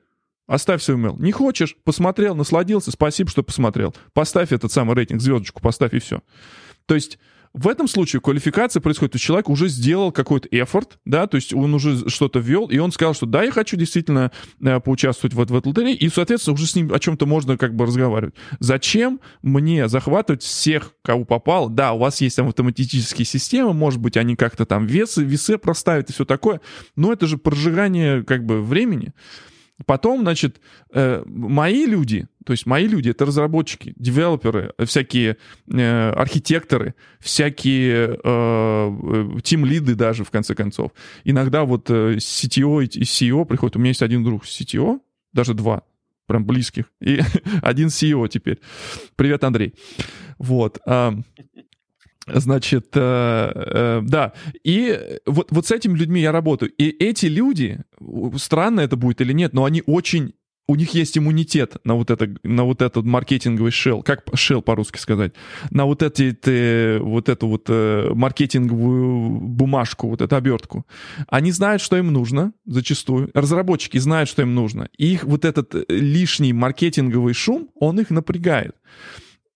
[0.47, 1.19] Оставь свой email.
[1.19, 1.75] Не хочешь?
[1.83, 2.91] Посмотрел, насладился.
[2.91, 3.95] Спасибо, что посмотрел.
[4.13, 6.21] Поставь этот самый рейтинг, звездочку поставь и все.
[6.85, 7.17] То есть
[7.55, 11.53] в этом случае квалификация происходит, то есть человек уже сделал какой-то эфорт, да, то есть
[11.53, 15.37] он уже что-то ввел, и он сказал, что да, я хочу действительно э, поучаствовать в,
[15.37, 18.35] в этой лотерее, и, соответственно, уже с ним о чем-то можно как бы разговаривать.
[18.59, 21.69] Зачем мне захватывать всех, кого попал?
[21.69, 26.09] Да, у вас есть там автоматические системы, может быть, они как-то там весы, весы проставят
[26.09, 26.59] и все такое,
[26.97, 29.13] но это же прожигание как бы времени.
[29.85, 30.61] Потом, значит,
[30.93, 35.35] э, мои люди, то есть мои люди, это разработчики, девелоперы, всякие
[35.69, 40.91] э, архитекторы, всякие э, тим-лиды даже, в конце концов.
[41.25, 43.75] Иногда вот CTO и CEO приходят.
[43.75, 45.01] У меня есть один друг CTO,
[45.33, 45.83] даже два,
[46.25, 47.19] прям близких, и
[47.61, 48.59] один CEO теперь.
[49.17, 49.73] Привет, Андрей.
[50.37, 50.79] Вот.
[52.27, 54.33] Значит, э, э, да,
[54.63, 56.71] и вот, вот с этими людьми я работаю.
[56.71, 57.81] И эти люди,
[58.37, 60.33] странно это будет или нет, но они очень
[60.67, 64.97] у них есть иммунитет на вот это, на вот этот маркетинговый шел, как шел по-русски
[64.97, 65.33] сказать,
[65.69, 70.85] на вот эти, ты, вот эту вот э, маркетинговую бумажку, вот эту обертку.
[71.27, 73.29] Они знают, что им нужно, зачастую.
[73.33, 74.89] Разработчики знают, что им нужно.
[74.97, 78.75] И их вот этот э, лишний маркетинговый шум, он их напрягает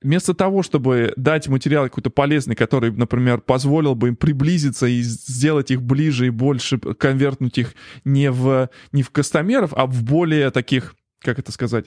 [0.01, 5.71] вместо того, чтобы дать материал какой-то полезный, который, например, позволил бы им приблизиться и сделать
[5.71, 7.73] их ближе и больше, конвертнуть их
[8.05, 11.85] не в, не в кастомеров, а в более таких, как это сказать,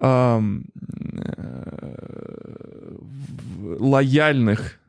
[0.00, 0.66] эм,
[3.78, 4.81] лояльных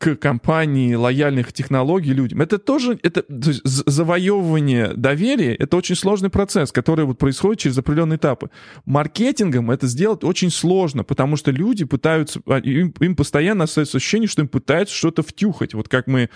[0.00, 2.40] к компании, лояльных технологий людям.
[2.40, 7.76] Это тоже, это то есть, завоевывание доверия, это очень сложный процесс, который вот происходит через
[7.76, 8.48] определенные этапы.
[8.86, 14.26] Маркетингом это сделать очень сложно, потому что люди пытаются, а, им, им постоянно остается ощущение,
[14.26, 16.30] что им пытаются что-то втюхать, вот как мы,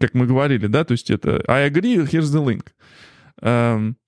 [0.00, 2.68] как мы говорили, да, то есть это I agree, here's the link.
[3.42, 3.98] Эм,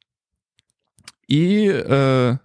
[1.28, 2.36] и э,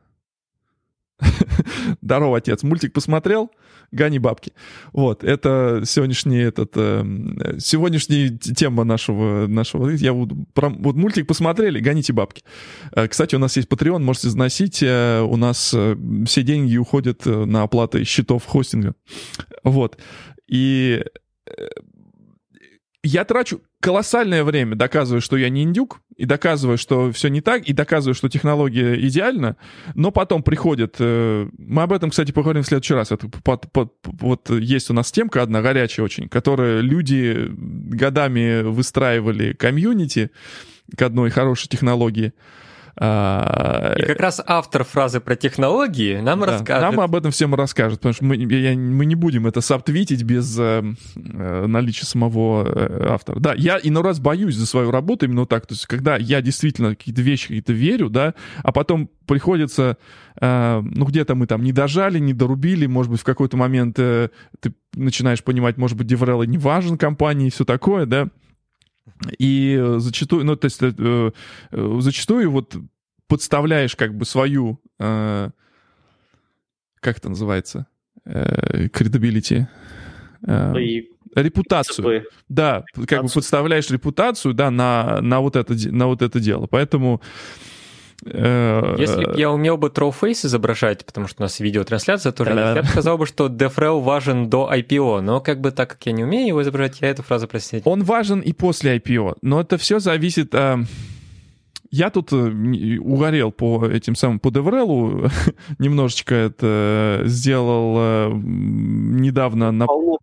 [2.02, 2.64] Здорово, отец.
[2.64, 3.52] Мультик посмотрел?
[3.91, 4.53] Гони бабки.
[4.93, 7.03] Вот, это сегодняшний этот, э,
[7.59, 9.89] сегодняшняя тема нашего, нашего.
[9.89, 12.43] Я вот, про, вот мультик посмотрели, гоните бабки.
[12.93, 14.81] Э, кстати, у нас есть Patreon, можете заносить.
[14.81, 15.76] Э, у нас
[16.26, 18.95] все деньги уходят на оплаты счетов хостинга.
[19.63, 19.97] Вот.
[20.47, 21.03] И
[23.03, 27.64] я трачу колоссальное время, доказывая, что я не индюк, и доказывая, что все не так,
[27.64, 29.57] и доказывая, что технология идеальна,
[29.95, 30.98] но потом приходит...
[30.99, 33.11] Э, мы об этом, кстати, поговорим в следующий раз.
[33.11, 39.53] Это под, под, вот есть у нас темка одна горячая очень, которая люди годами выстраивали
[39.53, 40.30] комьюнити
[40.95, 42.34] к одной хорошей технологии,
[42.95, 46.91] И как раз автор фразы про технологии нам да, расскажет.
[46.91, 50.57] Нам об этом всем расскажет, потому что мы, я, мы не будем это сабтвитить без
[50.59, 50.84] э,
[51.15, 53.39] э, наличия самого э, автора.
[53.39, 55.68] Да, я иной раз боюсь за свою работу именно так.
[55.68, 59.97] То есть, когда я действительно какие-то вещи какие-то верю, да, а потом приходится,
[60.39, 64.30] э, ну, где-то мы там не дожали, не дорубили, может быть, в какой-то момент э,
[64.59, 68.27] ты начинаешь понимать, может быть, DevRel не важен компании и все такое, да,
[69.38, 70.91] и э, зачастую, ну, то есть, э,
[71.72, 72.76] э, зачастую вот
[73.28, 75.49] подставляешь как бы свою, э,
[76.99, 77.88] как это называется,
[78.26, 79.68] э, credibility,
[80.45, 82.06] э, и репутацию.
[82.06, 82.36] Принципы.
[82.49, 86.68] Да, как бы подставляешь репутацию, да, на, на, вот это, на вот это дело.
[86.68, 87.22] Поэтому...
[88.26, 92.76] Э, Если бы я умел бы троуфейс изображать, потому что у нас видеотрансляция тоже есть,
[92.76, 96.11] я бы сказал бы, что DevRel важен до IPO, но как бы так как я
[96.11, 97.84] не умею его изображать, я эту фразу простить.
[97.85, 100.53] Он важен и после IPO, но это все зависит...
[101.93, 102.38] Я тут э,
[102.99, 105.30] угорел по этим самым, по DevRel,
[105.77, 109.88] немножечко это сделал э, недавно на...
[109.88, 110.18] Полно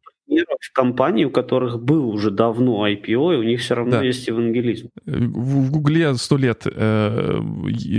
[0.59, 4.03] примеров компаний, у которых был уже давно IPO, и у них все равно да.
[4.03, 4.91] есть евангелизм.
[5.05, 7.41] В Гугле сто лет, э,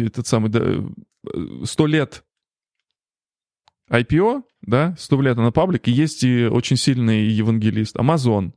[0.06, 0.52] этот самый,
[1.66, 2.24] сто лет
[3.90, 7.96] IPO, да, сто лет на паблик, и есть и очень сильный евангелист.
[7.96, 8.52] Amazon.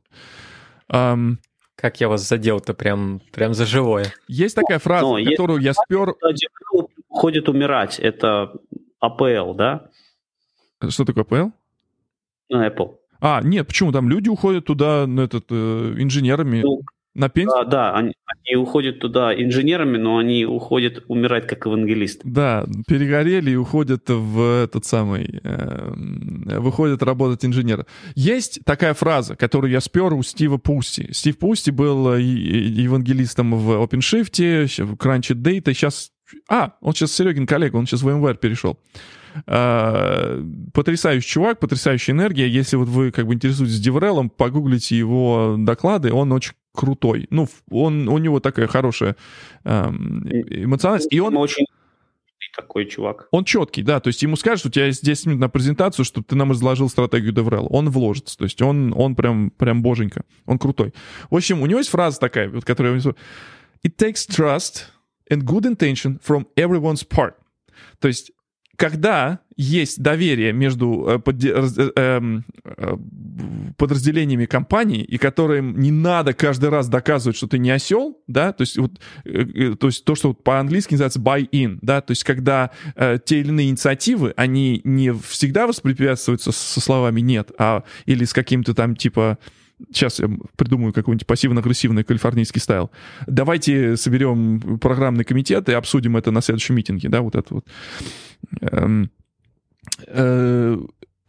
[0.91, 1.37] Um,
[1.75, 4.13] как я вас задел-то прям, прям за живое.
[4.27, 6.15] Есть такая фраза, Но которую я спер...
[7.09, 7.99] Уходит умирать.
[7.99, 8.53] Это
[9.03, 9.89] APL, да?
[10.89, 11.51] Что такое APL?
[12.49, 12.97] Ну, Apple.
[13.25, 13.93] А, нет, почему?
[13.93, 16.59] Там люди уходят туда этот, э, инженерами.
[16.61, 16.81] Ну,
[17.15, 17.63] на пенсию?
[17.63, 22.19] Да, да они, они уходят туда инженерами, но они уходят умирать как евангелист.
[22.25, 25.39] Да, перегорели и уходят в этот самый...
[25.41, 25.93] Э,
[26.59, 27.85] выходят работать инженеры.
[28.15, 31.13] Есть такая фраза, которую я спер у Стива Пусти.
[31.13, 36.11] Стив Пусти был евангелистом в OpenShift, в Crunchy Data, сейчас...
[36.49, 38.77] А, он сейчас Серегин коллега, он сейчас в VMware перешел.
[39.45, 40.41] А,
[40.73, 42.47] потрясающий чувак, потрясающая энергия.
[42.47, 47.27] Если вот вы как бы интересуетесь Деврелом, погуглите его доклады, он очень крутой.
[47.29, 49.15] Ну, он, у него такая хорошая
[49.63, 51.11] эм, эмоциональность.
[51.11, 51.65] И он очень
[52.55, 53.27] такой чувак.
[53.31, 56.25] Он четкий, да, то есть ему скажут, у тебя есть 10 минут на презентацию, чтобы
[56.27, 57.67] ты нам изложил стратегию DevRel.
[57.69, 60.93] Он вложится, то есть он, он прям, прям боженька, он крутой.
[61.29, 62.95] В общем, у него есть фраза такая, вот, которая...
[62.95, 64.85] It takes trust
[65.29, 67.33] and good intention from everyone's part.
[67.99, 68.31] То есть
[68.75, 72.97] когда есть доверие между э, э, эм, э,
[73.77, 78.61] подразделениями компании, и которым не надо каждый раз доказывать, что ты не осел, да, то
[78.61, 83.49] есть, вот, то, есть то, что по-английски называется buy-in, да, то есть когда те или
[83.49, 89.37] иные инициативы, они не всегда воспрепятствуются со словами «нет», а или с каким-то там типа
[89.91, 92.91] Сейчас я придумаю какой-нибудь пассивно-агрессивный калифорнийский стайл.
[93.27, 97.65] Давайте соберем программный комитет и обсудим это на следующем митинге, да, вот это вот.
[98.61, 99.11] Эм,
[100.07, 100.77] э,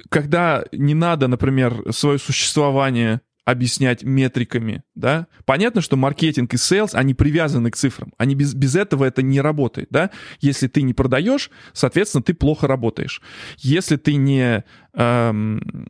[0.09, 5.27] когда не надо, например, свое существование объяснять метриками, да.
[5.45, 8.13] Понятно, что маркетинг и sales, они привязаны к цифрам.
[8.17, 10.11] Они без, без этого это не работает, да.
[10.41, 13.21] Если ты не продаешь, соответственно, ты плохо работаешь.
[13.59, 14.65] Если ты не...
[14.95, 15.89] Эм,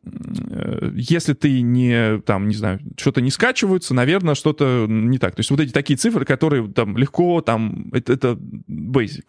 [0.50, 5.36] э, если ты не, там, не знаю, что-то не скачиваются, наверное, что-то не так.
[5.36, 8.32] То есть вот эти такие цифры, которые там легко, там, это, это
[8.68, 9.26] basic.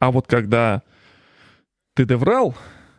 [0.00, 0.82] А вот когда
[1.94, 2.56] ты доврал,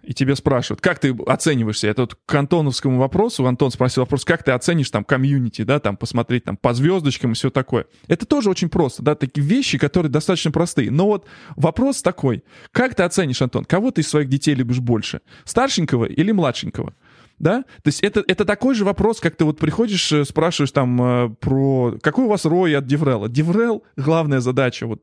[0.07, 1.89] и тебе спрашивают, как ты оцениваешься?
[1.89, 5.97] Это вот к антоновскому вопросу, Антон спросил вопрос, как ты оценишь там комьюнити, да, там
[5.97, 7.87] посмотреть там по звездочкам и все такое.
[8.07, 10.91] Это тоже очень просто, да, такие вещи, которые достаточно простые.
[10.91, 11.27] Но вот
[11.57, 16.31] вопрос такой, как ты оценишь, Антон, кого ты из своих детей любишь больше, старшенького или
[16.31, 16.93] младшенького?
[17.39, 17.63] Да?
[17.83, 21.29] То есть это, это такой же вопрос, как ты вот приходишь, э, спрашиваешь там э,
[21.39, 21.97] про...
[22.01, 23.29] Какой у вас ROI от DevRel'а?
[23.29, 25.01] DevRel, главная задача, вот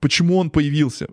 [0.00, 1.08] почему он появился?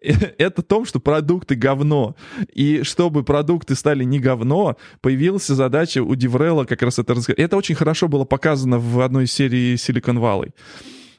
[0.00, 2.16] Это в том, что продукты говно.
[2.52, 7.38] И чтобы продукты стали не говно, появилась задача у DevRel'а как раз это рассказать.
[7.38, 10.52] Это очень хорошо было показано в одной из серий Silicon Valley.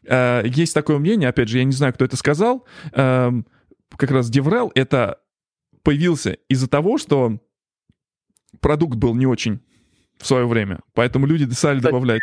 [0.06, 3.46] Э, есть такое мнение, опять же, я не знаю, кто это сказал, эм,
[3.98, 5.20] как раз DevRel это
[5.84, 7.40] появился из-за того, что
[8.60, 9.62] продукт был не очень
[10.18, 12.22] в свое время, поэтому люди стали Кстати, добавлять.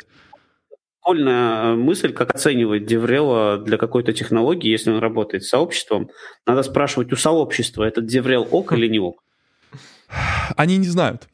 [1.01, 6.11] Прикольная э, мысль, как оценивать DevRel'а для какой-то технологии, если он работает с сообществом.
[6.47, 9.23] Надо спрашивать у сообщества, этот DevRel ок или не ок?
[10.57, 11.29] Они не знают.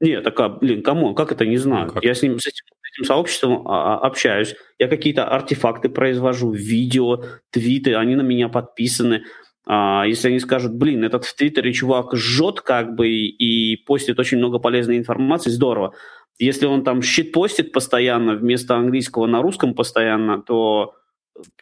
[0.00, 1.14] Нет, так, а, блин, кому?
[1.14, 1.88] Как это не знают?
[1.88, 2.04] Ну, как?
[2.04, 6.50] Я с ним, с этим, с этим сообществом а, а, общаюсь, я какие-то артефакты произвожу,
[6.52, 9.24] видео, твиты, они на меня подписаны.
[9.66, 14.38] А, если они скажут, блин, этот в Твиттере чувак жжет как бы и постит очень
[14.38, 15.94] много полезной информации, здорово.
[16.38, 20.94] Если он там щит постит постоянно вместо английского на русском постоянно, то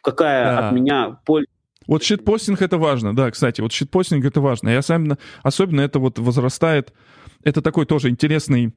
[0.01, 0.67] какая да.
[0.67, 1.47] от меня польза?
[1.87, 4.69] Вот щитпостинг это важно, да, кстати, вот щитпостинг это важно.
[4.69, 6.93] И особенно, особенно это вот возрастает,
[7.43, 8.73] это такой тоже интересный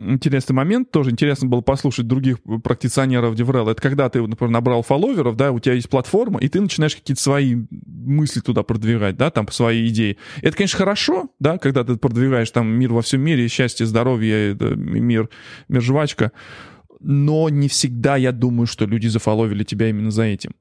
[0.00, 3.70] интересный момент, тоже интересно было послушать других практиционеров DevRel.
[3.70, 7.22] Это когда ты, например, набрал фолловеров, да, у тебя есть платформа, и ты начинаешь какие-то
[7.22, 10.16] свои мысли туда продвигать, да, там, свои идеи.
[10.42, 15.28] Это, конечно, хорошо, да, когда ты продвигаешь там мир во всем мире, счастье, здоровье, мир,
[15.68, 16.32] мир жвачка,
[17.00, 20.52] но не всегда я думаю, что люди зафоловили тебя именно за этим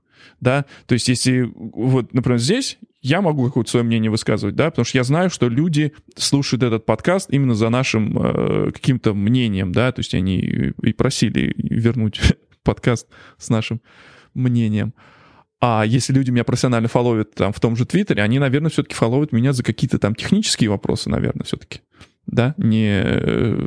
[0.41, 4.85] да, то есть если вот, например, здесь я могу какое-то свое мнение высказывать, да, потому
[4.85, 9.91] что я знаю, что люди слушают этот подкаст именно за нашим э, каким-то мнением, да,
[9.91, 12.19] то есть они и просили вернуть
[12.63, 13.07] подкаст
[13.38, 13.81] с нашим
[14.34, 14.93] мнением.
[15.61, 19.34] А если люди меня профессионально фоловят там в том же Твиттере, они, наверное, все-таки фоловят
[19.34, 21.81] меня за какие-то там технические вопросы, наверное, все-таки.
[22.31, 23.01] Да, не...
[23.03, 23.57] Э,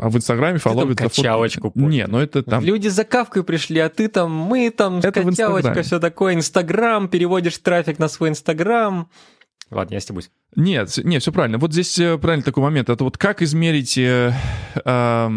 [0.00, 1.68] а в Инстаграме фоловят за качалочку.
[1.70, 1.80] Фото...
[1.80, 2.64] Не, ну это там...
[2.64, 7.58] Люди за кавкой пришли, а ты там, мы там, это качалочка, все такое, Инстаграм, переводишь
[7.58, 9.08] трафик на свой Инстаграм.
[9.70, 10.30] Ладно, я стебусь.
[10.56, 11.58] Нет, нет, все правильно.
[11.58, 12.88] Вот здесь э, правильный такой момент.
[12.88, 14.32] Это вот как измерить э,
[14.84, 15.30] э,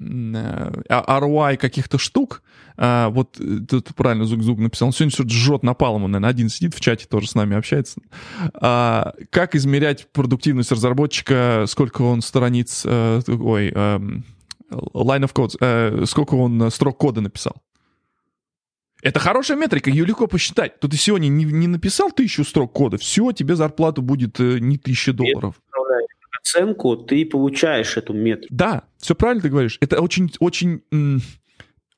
[0.00, 2.42] ROI каких-то штук,
[2.76, 6.48] а, вот э, тут правильно Зук-Зук написал, он сегодня что-то жжет напалом, он, наверное, один
[6.48, 8.00] сидит в чате, тоже с нами общается.
[8.54, 13.98] А, как измерять продуктивность разработчика, сколько он страниц, а, ой, а,
[14.70, 17.56] line of code, а, сколько он строк кода написал?
[19.02, 20.80] Это хорошая метрика, ее легко посчитать.
[20.80, 25.12] То ты сегодня не, не написал тысячу строк кода, все, тебе зарплата будет не тысяча
[25.12, 25.56] долларов
[26.40, 28.54] оценку, ты получаешь эту метрику.
[28.54, 29.78] Да, все правильно ты говоришь.
[29.80, 30.82] Это очень, очень,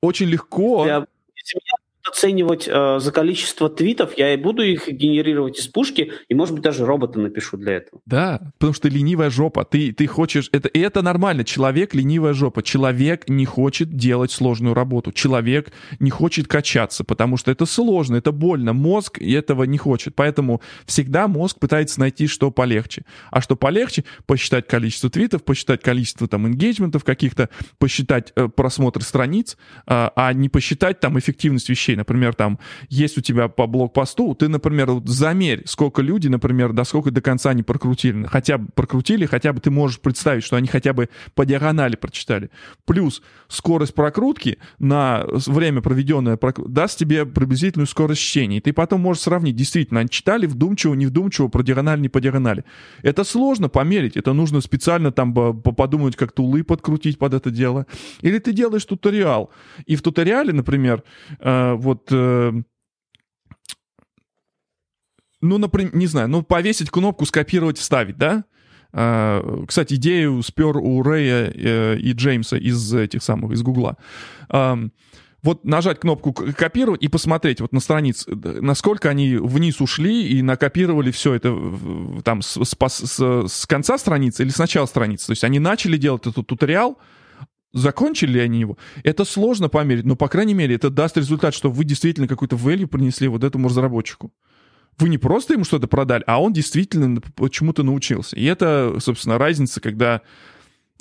[0.03, 0.85] очень легко.
[0.87, 1.73] Если меня
[2.09, 6.62] оценивать э, за количество твитов, я и буду их генерировать из пушки, и, может быть,
[6.62, 8.01] даже робота напишу для этого.
[8.06, 9.64] Да, потому что ленивая жопа.
[9.64, 10.48] Ты, ты хочешь...
[10.52, 11.44] Это, и это нормально.
[11.44, 12.62] Человек ленивая жопа.
[12.62, 15.12] Человек не хочет делать сложную работу.
[15.12, 18.72] Человек не хочет качаться, потому что это сложно, это больно.
[18.72, 20.14] Мозг этого не хочет.
[20.14, 23.05] Поэтому всегда мозг пытается найти, что полегче.
[23.31, 24.05] А что полегче?
[24.27, 29.56] Посчитать количество твитов, посчитать количество там ингейджментов каких-то, посчитать э, просмотр страниц,
[29.86, 32.59] э, а не посчитать там эффективность вещей например, там
[32.89, 37.21] есть у тебя по блокпосту, ты, например, вот замерь, сколько люди, например, до сколько до
[37.21, 41.09] конца не прокрутили, хотя бы прокрутили, хотя бы ты можешь представить, что они хотя бы
[41.35, 42.51] по диагонали прочитали.
[42.85, 48.59] Плюс скорость прокрутки на время, проведенное, даст тебе приблизительную скорость чтения.
[48.59, 52.21] И ты потом можешь сравнить, действительно, они читали вдумчиво, не вдумчиво, про диагональ, не по
[52.21, 52.65] диагонали.
[53.03, 57.87] Это сложно померить, это нужно специально там подумать, как тулы подкрутить под это дело.
[58.21, 59.51] Или ты делаешь туториал,
[59.87, 61.03] и в туториале, например,
[61.39, 62.52] э, вот э,
[65.40, 68.44] ну, например, не знаю, ну, повесить кнопку «Скопировать, вставить», да?
[68.93, 73.97] Uh, кстати, идею спер у Рэя uh, и Джеймса из этих самых, из Гугла.
[74.48, 74.90] Uh,
[75.43, 81.12] вот нажать кнопку «Копировать» и посмотреть вот на странице, насколько они вниз ушли и накопировали
[81.12, 81.57] все это
[82.24, 85.27] там с, с, с, с конца страницы или с начала страницы.
[85.27, 86.98] То есть они начали делать этот туториал,
[87.72, 88.78] Закончили ли они его?
[89.05, 92.86] Это сложно померить, но, по крайней мере, это даст результат, что вы действительно какой-то value
[92.86, 94.32] принесли вот этому разработчику.
[94.98, 98.36] Вы не просто ему что-то продали, а он действительно почему-то научился.
[98.36, 100.22] И это, собственно, разница, когда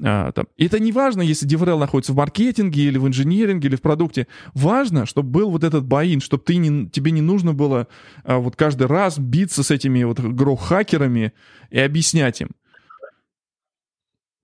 [0.02, 0.48] а, там.
[0.58, 4.28] И это не важно, если DevRel находится в маркетинге или в инжиниринге или в продукте.
[4.54, 7.88] Важно, чтобы был вот этот боин, чтобы ты не, тебе не нужно было
[8.24, 11.34] а, вот каждый раз биться с этими вот грох-хакерами
[11.70, 12.50] и объяснять им.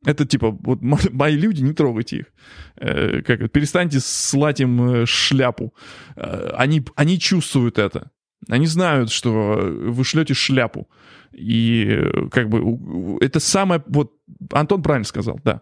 [0.05, 2.25] Это типа, вот мои люди, не трогайте их.
[2.77, 5.73] Э, как, перестаньте слать им э, шляпу.
[6.15, 8.11] Э, они, они чувствуют это.
[8.47, 10.87] Они знают, что вы шлете шляпу.
[11.33, 13.83] И э, как бы это самое...
[13.87, 14.13] Вот
[14.51, 15.61] Антон правильно сказал, да.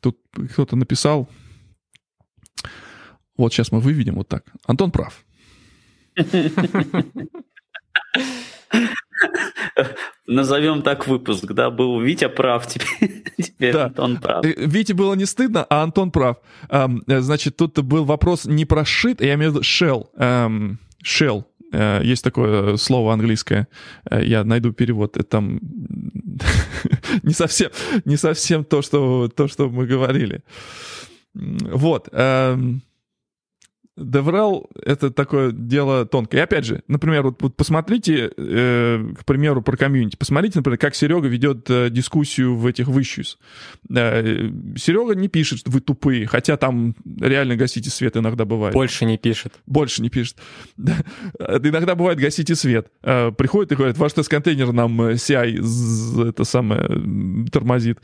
[0.00, 0.18] Тут
[0.52, 1.28] кто-то написал...
[3.36, 4.44] Вот сейчас мы выведем вот так.
[4.64, 5.24] Антон прав.
[10.26, 13.86] Назовем так выпуск, да, был Витя прав, теперь, теперь да.
[13.86, 14.44] Антон прав.
[14.44, 16.38] Э, Вите было не стыдно, а Антон прав.
[16.68, 20.08] Эм, значит, тут был вопрос не про shit, я имею в виду shell.
[21.04, 21.44] Shell.
[21.74, 23.66] Э, есть такое слово английское,
[24.10, 25.58] э, я найду перевод, это там
[27.22, 27.70] не совсем,
[28.04, 30.42] не совсем то, что, то, что мы говорили.
[31.34, 32.08] Вот.
[33.98, 36.40] DevRel— это такое дело тонкое.
[36.40, 40.16] И опять же, например, вот, вот посмотрите, э, к примеру, про комьюнити.
[40.16, 43.38] Посмотрите, например, как Серега ведет э, дискуссию в этих высших.
[43.94, 48.74] Э, Серега не пишет, что вы тупые, хотя там реально гасите свет иногда бывает.
[48.74, 49.54] Больше не пишет.
[49.66, 50.38] Больше не пишет.
[51.38, 52.88] иногда бывает гасите свет.
[53.02, 56.88] Э, приходит и говорит, ваш тест-контейнер нам э, CI это самое
[57.50, 58.00] тормозит.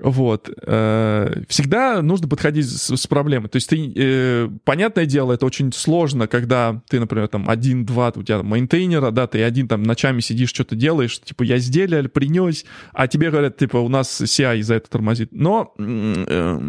[0.00, 0.48] Вот.
[0.66, 3.48] Э, всегда нужно подходить с, с проблемой.
[3.48, 8.22] То есть ты, э, понятное дело, это очень сложно, когда ты, например, там один-два, у
[8.22, 13.06] тебя мейнтейнера, да, ты один там ночами сидишь, что-то делаешь, типа, я сделал, принес, а
[13.06, 15.28] тебе говорят, типа, у нас CI за это тормозит.
[15.32, 16.60] Но, э,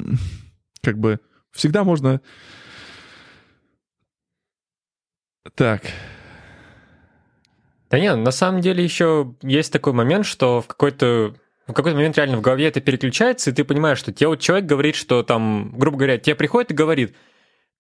[0.82, 1.20] как бы,
[1.52, 2.20] всегда можно...
[5.56, 5.84] Так.
[7.90, 11.36] Да нет, на самом деле еще есть такой момент, что в какой-то
[11.68, 14.66] в какой-то момент реально в голове это переключается, и ты понимаешь, что тебе вот человек
[14.66, 17.16] говорит, что там, грубо говоря, тебе приходит и говорит,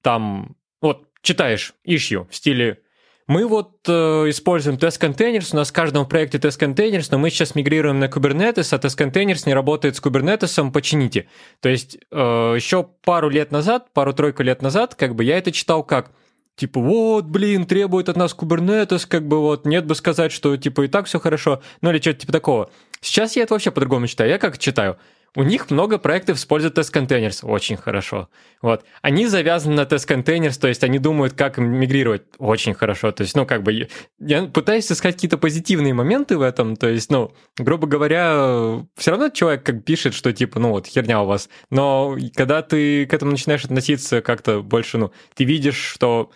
[0.01, 2.83] там, вот, читаешь ищу в стиле
[3.27, 3.93] мы вот э,
[4.29, 8.05] используем Test Containers, у нас в каждом проекте Test Containers, но мы сейчас мигрируем на
[8.05, 11.27] Kubernetes, а Test Containers не работает с Kubernetes, почините.
[11.61, 15.83] То есть э, еще пару лет назад, пару-тройку лет назад, как бы я это читал
[15.83, 16.11] как
[16.55, 20.83] типа, вот, блин, требует от нас Kubernetes, как бы вот, нет бы сказать, что типа
[20.83, 22.69] и так все хорошо, ну или что-то типа такого.
[23.03, 24.29] Сейчас я это вообще по-другому читаю.
[24.29, 24.97] Я как читаю?
[25.35, 27.43] У них много проектов используют Containers.
[27.43, 28.29] Очень хорошо.
[28.61, 28.85] Вот.
[29.01, 32.21] Они завязаны на Containers, то есть они думают, как мигрировать.
[32.37, 33.11] Очень хорошо.
[33.11, 33.89] То есть, ну, как бы,
[34.19, 36.75] я пытаюсь искать какие-то позитивные моменты в этом.
[36.75, 41.23] То есть, ну, грубо говоря, все равно человек как пишет, что типа, ну, вот, херня
[41.23, 41.49] у вас.
[41.71, 46.31] Но когда ты к этому начинаешь относиться как-то больше, ну, ты видишь, что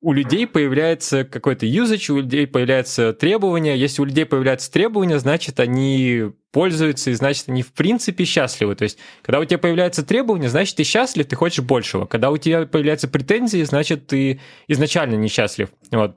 [0.00, 3.76] у людей появляется какой-то usage, у людей появляются требования.
[3.76, 8.76] Если у людей появляются требования, значит, они пользуются, и значит, они в принципе счастливы.
[8.76, 12.06] То есть, когда у тебя появляются требования, значит, ты счастлив, ты хочешь большего.
[12.06, 15.70] Когда у тебя появляются претензии, значит, ты изначально несчастлив.
[15.90, 16.16] Вот.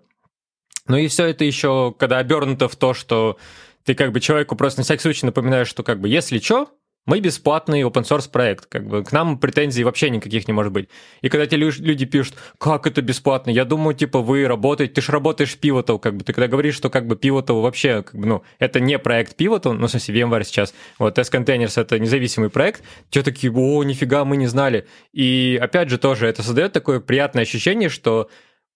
[0.87, 3.37] Ну и все это еще, когда обернуто в то, что
[3.85, 6.69] ты как бы человеку просто на всякий случай напоминаешь, что как бы если что,
[7.09, 10.89] мы бесплатный open source проект, как бы к нам претензий вообще никаких не может быть.
[11.21, 15.11] И когда те люди пишут, как это бесплатно, я думаю, типа, вы работаете, ты же
[15.11, 18.27] работаешь в Pivotal, как бы, ты когда говоришь, что как бы Pivotal вообще, как бы,
[18.27, 22.51] ну, это не проект Pivotal, ну, в смысле, VMware сейчас, вот, Test Containers это независимый
[22.51, 24.85] проект, те такие, о, нифига, мы не знали.
[25.11, 28.29] И опять же тоже это создает такое приятное ощущение, что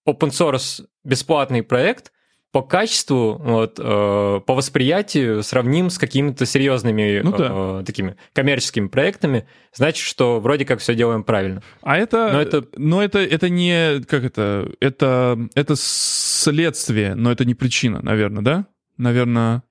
[0.10, 2.11] open source бесплатный проект–
[2.54, 7.80] по качеству, вот, э, по восприятию сравним с какими-то серьезными ну, да.
[7.82, 11.64] э, такими коммерческими проектами, значит, что вроде как все делаем правильно.
[11.82, 17.44] А это, но это, но это, это не, как это, это, это следствие, но это
[17.44, 18.68] не причина, наверное, да?
[18.98, 19.64] Наверное.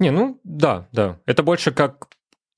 [0.00, 1.20] Не, ну да, да.
[1.26, 2.08] Это больше как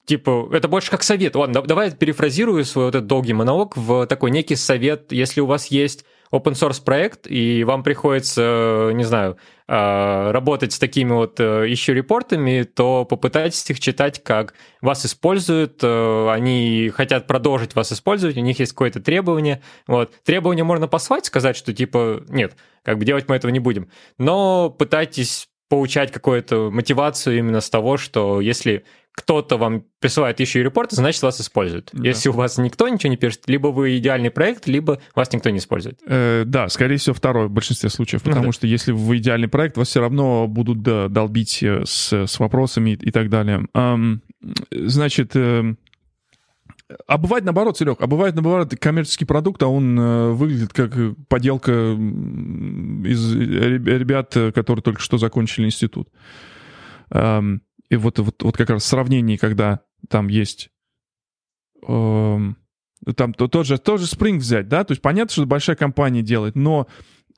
[0.04, 1.34] типа, это больше как совет.
[1.34, 5.46] Ладно, давай я перефразирую свой вот этот долгий монолог в такой некий совет, если у
[5.46, 9.36] вас есть open source проект, и вам приходится, не знаю,
[9.68, 15.80] а, работать с такими вот ищу э, репортами, то попытайтесь их читать, как вас используют,
[15.82, 19.62] э, они хотят продолжить вас использовать, у них есть какое-то требование.
[19.88, 20.12] Вот.
[20.22, 22.54] Требование можно послать, сказать, что типа нет,
[22.84, 23.88] как бы делать мы этого не будем.
[24.18, 28.84] Но пытайтесь получать какую-то мотивацию именно с того, что если
[29.16, 31.88] кто-то вам присылает еще и репорт, значит, вас используют.
[31.92, 32.06] Да.
[32.06, 35.58] Если у вас никто ничего не пишет, либо вы идеальный проект, либо вас никто не
[35.58, 35.98] использует.
[36.06, 38.52] Э, да, скорее всего, второе в большинстве случаев, потому ну, да.
[38.52, 42.90] что если вы идеальный проект, вас все равно будут да, долбить э, с, с вопросами
[42.90, 43.66] и, и так далее.
[43.72, 44.20] Эм,
[44.70, 45.74] значит, э,
[47.08, 50.92] а бывает наоборот, Серег, а бывает наоборот коммерческий продукт, а он э, выглядит как
[51.28, 56.10] поделка из ребят, которые только что закончили институт.
[57.10, 60.70] Эм, и вот, вот, вот как раз сравнение, когда там есть
[61.86, 62.38] э,
[63.16, 66.22] там то, тот, же, тот же Spring взять, да, то есть понятно, что большая компания
[66.22, 66.88] делает, но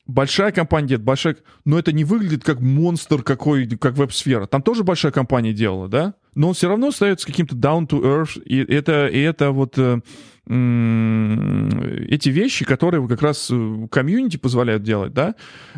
[0.07, 4.47] большая компания делает, большая, но это не выглядит как монстр какой, как веб-сфера.
[4.47, 8.43] Там тоже большая компания делала, да, но он все равно остается каким-то down to earth,
[8.43, 10.01] и это, и это вот э,
[10.49, 15.35] эти вещи, которые как раз э, комьюнити позволяют делать, да,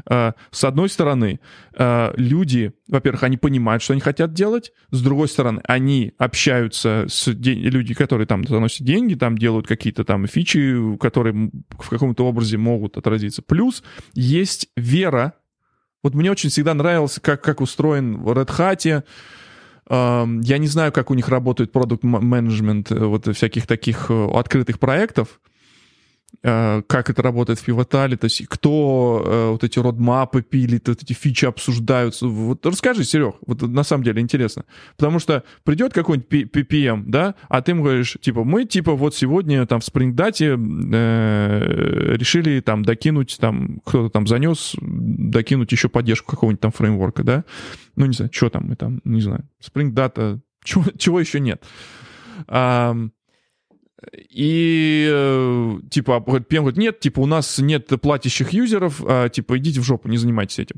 [0.06, 1.40] а, с одной стороны,
[1.76, 7.26] а, люди, во-первых, они понимают, что они хотят делать, с другой стороны, они общаются с
[7.26, 12.96] люди, которые там заносят деньги, там делают какие-то там фичи, которые в каком-то образе могут
[12.96, 13.42] отразиться.
[13.42, 13.82] Плюс
[14.14, 15.34] есть вера.
[16.04, 19.04] Вот мне очень всегда нравилось, как, как устроен в Red Hat,
[19.90, 24.78] я не знаю, как у них работает продукт менеджмент э, вот всяких таких э, открытых
[24.78, 25.40] проектов,
[26.42, 31.12] как это работает в пивотале, то есть кто э, вот эти родмапы пилит, вот эти
[31.12, 32.26] фичи обсуждаются.
[32.26, 34.64] Вот расскажи, Серег, вот на самом деле интересно.
[34.96, 39.66] Потому что придет какой-нибудь PPM, да, а ты ему говоришь, типа, мы, типа, вот сегодня
[39.66, 46.60] там в спрингдате э, решили там докинуть, там, кто-то там занес, докинуть еще поддержку какого-нибудь
[46.60, 47.44] там фреймворка, да,
[47.96, 51.62] ну, не знаю, что там мы там, не знаю, спрингдата, чего, чего еще нет.
[54.14, 59.80] И э, типа PM говорит, нет, типа у нас нет платящих юзеров, а, типа идите
[59.80, 60.76] в жопу, не занимайтесь этим.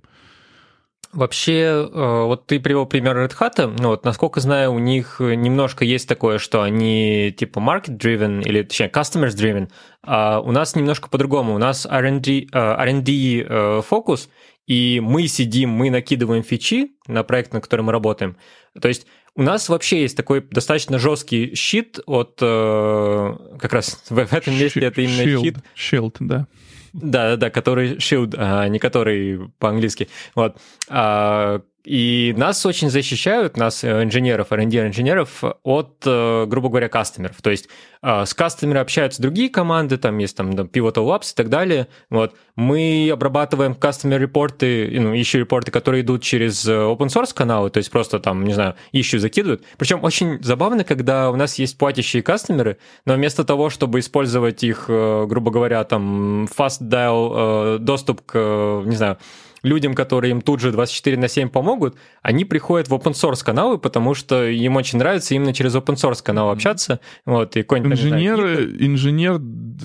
[1.13, 5.85] Вообще, э, вот ты привел пример Red Hat, ну вот, насколько знаю, у них немножко
[5.85, 9.71] есть такое, что они типа market-driven, или точнее customers-driven,
[10.03, 14.31] а у нас немножко по-другому, у нас R&D, э, R&D фокус,
[14.67, 18.37] и мы сидим, мы накидываем фичи на проект, на котором мы работаем.
[18.81, 24.19] То есть у нас вообще есть такой достаточно жесткий щит от э, как раз в
[24.19, 25.57] этом месте Sh- это именно shield, щит.
[25.77, 26.47] Shield, да.
[26.93, 30.09] Да, да, да, который shield, а не который по-английски.
[30.35, 30.59] Вот.
[30.91, 37.43] А, и нас очень защищают, нас, э, инженеров, R&D-инженеров, от, э, грубо говоря, кастомеров.
[37.43, 37.69] То есть
[38.03, 41.89] э, с кастомерами общаются другие команды, там есть там Pivotal Labs и так далее.
[42.09, 42.37] Вот.
[42.55, 47.91] Мы обрабатываем кастомер репорты, ну, ищу репорты, которые идут через open source каналы, то есть
[47.91, 49.65] просто там, не знаю, ищу, закидывают.
[49.77, 54.85] Причем очень забавно, когда у нас есть платящие кастомеры, но вместо того, чтобы использовать их,
[54.87, 59.19] грубо говоря, там, fast dial доступ к, не знаю,
[59.63, 63.79] людям, которые им тут же 24 на 7 помогут, они приходят в open source каналы,
[63.79, 67.01] потому что им очень нравится именно через open source канал общаться.
[67.25, 69.41] Вот, и Инженер, знаю, инженер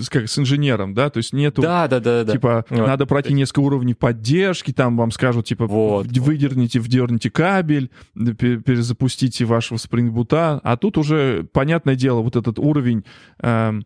[0.09, 1.61] как с инженером, да, то есть нету...
[1.61, 2.23] Да, да, да.
[2.23, 2.33] да.
[2.33, 2.87] Типа, вот.
[2.87, 3.37] надо пройти есть...
[3.37, 10.77] несколько уровней поддержки, там вам скажут, типа, вот, выдерните, вдерните кабель, перезапустите вашего Boot, а
[10.77, 13.03] тут уже, понятное дело, вот этот уровень...
[13.41, 13.85] Эм,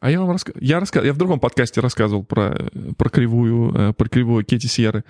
[0.00, 1.02] а я вам рассказывал, я, раска...
[1.02, 5.04] я в другом подкасте рассказывал про, про кривую, э, про кривую Кети Сьерры.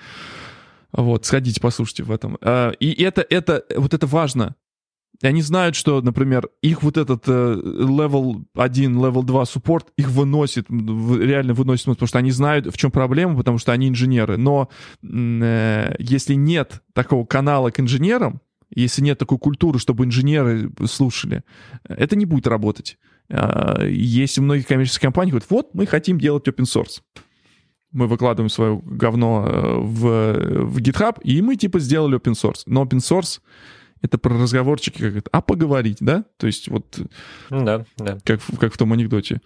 [0.93, 2.37] Вот, сходите, послушайте в этом.
[2.41, 4.57] А, и это, это, вот это важно.
[5.23, 10.67] И они знают, что, например, их вот этот level 1, level 2 суппорт, их выносит,
[10.71, 14.39] реально выносит, потому что они знают, в чем проблема, потому что они инженеры.
[14.39, 14.71] Но
[15.03, 18.41] э, если нет такого канала к инженерам,
[18.71, 21.43] если нет такой культуры, чтобы инженеры слушали,
[21.89, 22.99] это не будет работать.
[23.31, 27.01] А, есть у многих коммерческих компаний, говорят, вот, мы хотим делать open source.
[27.93, 32.63] Мы выкладываем свое говно э, в, в GitHub, и мы типа сделали open source.
[32.67, 33.41] Но open source
[34.03, 36.25] это про разговорчики, как это, а поговорить, да?
[36.39, 37.01] То есть вот...
[37.51, 38.19] Да, да.
[38.25, 39.41] Как, как в том анекдоте.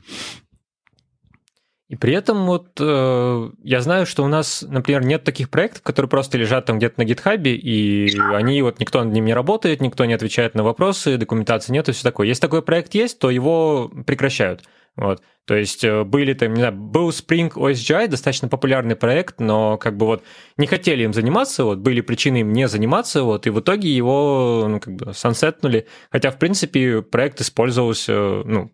[1.94, 6.10] И при этом вот э, я знаю, что у нас, например, нет таких проектов, которые
[6.10, 10.04] просто лежат там где-то на гитхабе, и они вот никто над ним не работает, никто
[10.04, 12.26] не отвечает на вопросы, документации нет и все такое.
[12.26, 14.64] Если такой проект есть, то его прекращают.
[14.96, 15.22] Вот.
[15.44, 19.96] То есть э, были там, не знаю, был Spring OSGI, достаточно популярный проект, но как
[19.96, 20.24] бы вот
[20.56, 24.66] не хотели им заниматься, вот были причины им не заниматься, вот, и в итоге его,
[24.68, 25.86] ну, как бы сансетнули.
[26.10, 28.72] Хотя, в принципе, проект использовался, ну,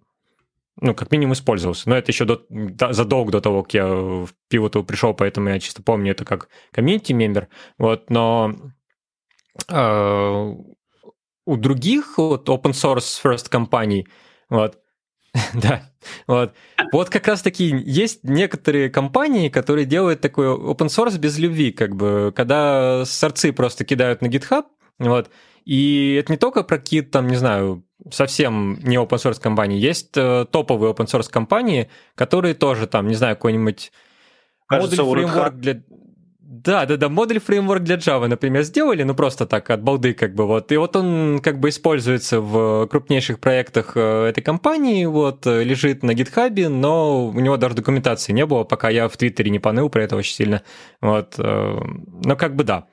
[0.81, 1.89] ну, как минимум использовался.
[1.89, 5.59] Но это еще до, до, задолго до того, как я в Pivot пришел, поэтому я
[5.61, 7.49] чисто помню это как комьюнити мембер.
[7.79, 8.55] Вот, но
[9.69, 10.55] э,
[11.47, 14.07] у других вот open source first компаний,
[14.49, 14.79] вот,
[15.55, 15.83] да,
[16.27, 16.55] вот.
[16.93, 21.95] Вот как раз таки есть некоторые компании, которые делают такой open source без любви, как
[21.95, 24.65] бы, когда сорцы просто кидают на GitHub,
[24.99, 25.31] вот,
[25.65, 29.79] и это не только про какие-то там, не знаю, совсем не open source компании.
[29.79, 33.93] Есть э, топовые open source компании, которые тоже там, не знаю, какой-нибудь
[34.71, 35.83] модуль фреймворк для...
[36.41, 40.35] Да, да, да, модуль фреймворк для Java, например, сделали, ну просто так, от балды как
[40.35, 40.73] бы, вот.
[40.73, 46.03] И вот он как бы используется в крупнейших проектах э, этой компании, вот, э, лежит
[46.03, 49.89] на гитхабе, но у него даже документации не было, пока я в Твиттере не поныл
[49.89, 50.63] про это очень сильно,
[51.01, 51.39] вот.
[51.39, 52.87] Но как бы да.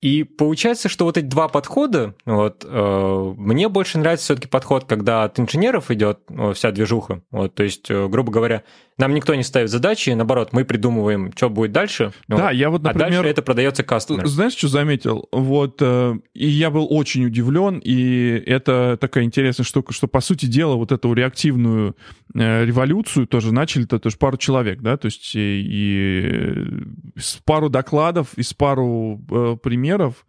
[0.00, 5.24] И получается, что вот эти два подхода, вот, э, мне больше нравится все-таки подход, когда
[5.24, 7.22] от инженеров идет э, вся движуха.
[7.32, 8.62] Вот, то есть, э, грубо говоря,
[8.98, 12.12] нам никто не ставит задачи, наоборот, мы придумываем, что будет дальше.
[12.26, 13.06] Да, вот, я вот, например...
[13.06, 14.26] А дальше это продается кастомеру.
[14.28, 15.28] Знаешь, что заметил?
[15.32, 20.46] Вот, э, и я был очень удивлен, и это такая интересная штука, что, по сути
[20.46, 21.96] дела, вот эту реактивную
[22.34, 28.34] э, революцию тоже начали-то тоже пару человек, да, то есть и, и с пару докладов,
[28.36, 30.26] и с пару э, примеров.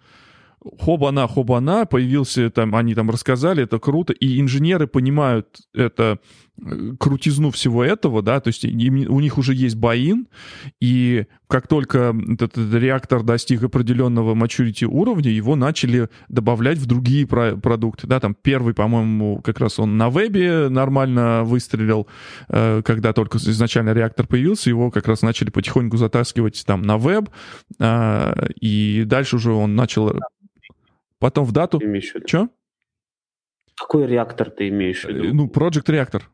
[0.61, 6.19] Хоба-на, хоба-на, появился там, они там рассказали, это круто, и инженеры понимают это,
[6.61, 10.27] э, крутизну всего этого, да, то есть им, у них уже есть баин,
[10.81, 17.25] и как только этот, этот реактор достиг определенного maturity уровня, его начали добавлять в другие
[17.25, 22.07] про продукты, да, там первый, по-моему, как раз он на вебе нормально выстрелил,
[22.49, 27.29] э, когда только изначально реактор появился, его как раз начали потихоньку затаскивать там на веб,
[27.79, 30.19] э, и дальше уже он начал
[31.19, 31.79] Потом в дату...
[32.25, 32.49] Что?
[33.75, 35.29] Какой реактор ты имеешь в виду?
[35.29, 36.29] Э, ну, Project реактор.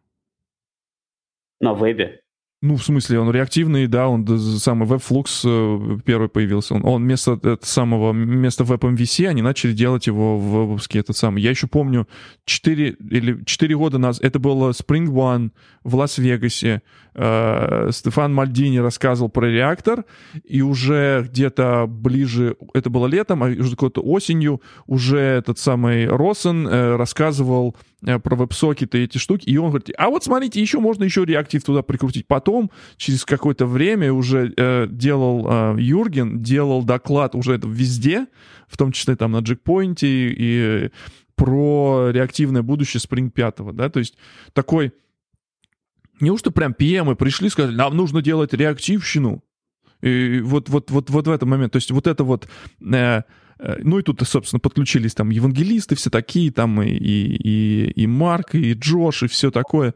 [1.59, 2.23] На вебе?
[2.61, 6.73] Ну, в смысле, он реактивный, да, он самый WebFlux э, первый появился.
[6.73, 11.43] Он, он вместо этого самого, вместо WebMVC они начали делать его в вебовский этот самый.
[11.43, 12.07] Я еще помню,
[12.45, 15.51] 4 или 4 года назад, это было Spring One
[15.83, 16.81] в Лас-Вегасе.
[17.13, 20.05] Э, Стефан Мальдини рассказывал про реактор,
[20.43, 26.67] и уже где-то ближе, это было летом, а уже какой-то осенью, уже этот самый Россен
[26.67, 31.25] э, рассказывал про веб-сокеты эти штуки, и он говорит, а вот смотрите, еще можно еще
[31.25, 32.27] реактив туда прикрутить.
[32.27, 38.27] Потом, через какое-то время уже э, делал э, Юрген, делал доклад уже это везде,
[38.67, 40.89] в том числе там на джекпоинте и, и
[41.35, 44.17] про реактивное будущее Spring 5, да, то есть
[44.53, 44.93] такой,
[46.19, 49.43] неужто прям PM пришли и сказали, нам нужно делать реактивщину,
[50.01, 52.47] И вот, вот, вот, вот в этом момент, то есть вот это вот...
[52.81, 53.23] Э, э
[53.59, 58.73] ну и тут, собственно, подключились там евангелисты все такие, там и, и, и, Марк, и
[58.73, 59.93] Джош, и все такое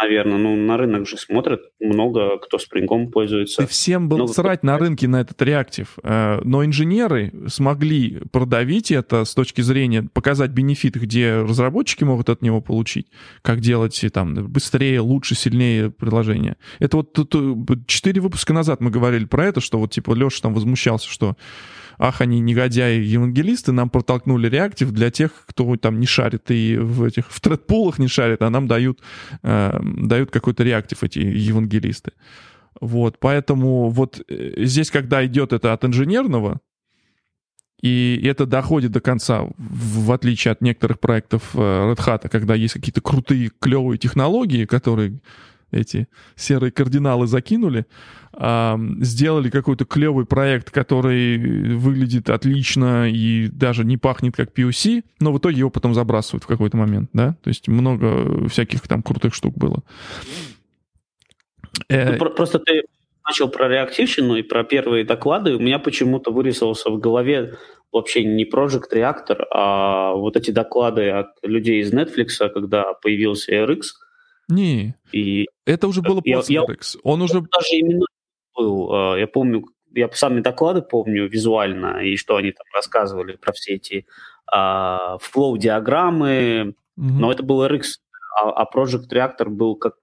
[0.00, 0.38] наверное.
[0.38, 3.62] Ну, на рынок же смотрят много, кто спрингом пользуется.
[3.62, 4.66] И всем был много срать кто...
[4.66, 5.98] на рынке на этот реактив.
[6.02, 12.42] Э, но инженеры смогли продавить это с точки зрения показать бенефит, где разработчики могут от
[12.42, 13.08] него получить,
[13.42, 16.56] как делать там быстрее, лучше, сильнее приложение.
[16.78, 17.16] Это вот
[17.86, 21.36] четыре выпуска назад мы говорили про это, что вот типа Леша там возмущался, что
[21.98, 27.04] ах, они негодяи евангелисты, нам протолкнули реактив для тех, кто там не шарит и в
[27.04, 29.00] этих в тредпулах не шарит, а нам дают,
[29.42, 32.12] э, дают какой-то реактив эти евангелисты.
[32.80, 36.60] Вот, поэтому вот э, здесь, когда идет это от инженерного,
[37.82, 42.74] и это доходит до конца, в, отличие от некоторых проектов э, Red Hat, когда есть
[42.74, 45.20] какие-то крутые, клевые технологии, которые
[45.70, 47.86] эти серые кардиналы закинули,
[48.32, 55.38] сделали какой-то клевый проект, который выглядит отлично и даже не пахнет как POC, но в
[55.38, 57.36] итоге его потом забрасывают в какой-то момент, да?
[57.42, 59.82] То есть много всяких там крутых штук было.
[61.88, 62.82] Э, ну, просто ты
[63.26, 67.54] начал про реактивщину и про первые доклады, у меня почему-то вырисовался в голове
[67.92, 73.82] вообще не Project Reactor, а вот эти доклады от людей из Netflix, когда появился RX.
[74.48, 76.64] Не, и это уже было после я.
[77.02, 77.40] Он уже...
[77.40, 78.06] Даже именно
[78.54, 78.92] был.
[78.92, 83.74] А, я помню, я сами доклады помню визуально, и что они там рассказывали про все
[83.74, 84.06] эти
[84.46, 87.06] а, флоу-диаграммы, угу.
[87.06, 87.82] но это был RX,
[88.40, 89.94] а, а Project Reactor был как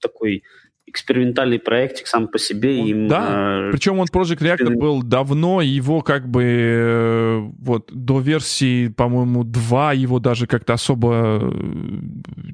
[0.00, 0.44] такой
[0.90, 2.80] экспериментальный проектик сам по себе.
[2.80, 8.20] Им, да, э, причем он Project Reactor был давно, его как бы э, вот до
[8.20, 11.50] версии, по-моему, 2 его даже как-то особо э,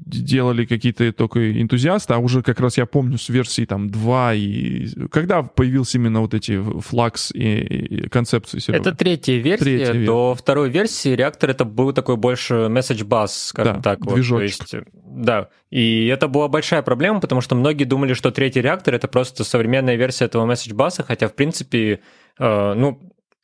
[0.05, 4.87] делали какие-то только энтузиасты, а уже как раз я помню с версии там 2 и...
[5.11, 8.81] Когда появился именно вот эти флакс и, и концепции, Серега?
[8.81, 9.63] Это третья версия.
[9.63, 10.05] Третья версия.
[10.05, 13.99] До второй версии реактор это был такой больше message bus, скажем да, так.
[14.01, 14.59] Движочек.
[14.59, 18.61] Вот, то есть, да, и это была большая проблема, потому что многие думали, что третий
[18.61, 22.01] реактор это просто современная версия этого bus, хотя в принципе,
[22.39, 22.99] э, ну,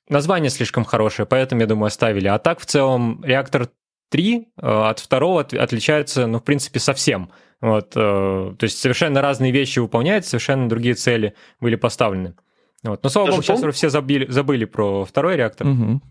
[0.10, 2.28] название слишком хорошее, поэтому, я думаю, оставили.
[2.28, 3.70] А так, в целом, реактор
[4.10, 7.32] 3 э, от второго от, отличается, ну, в принципе, совсем.
[7.62, 12.36] Вот, э, то есть совершенно разные вещи выполняют, совершенно другие цели были поставлены.
[12.84, 13.02] Вот.
[13.02, 15.68] Но, слава богу, сейчас уже все забили, забыли про второй реактор.
[15.68, 16.02] Угу.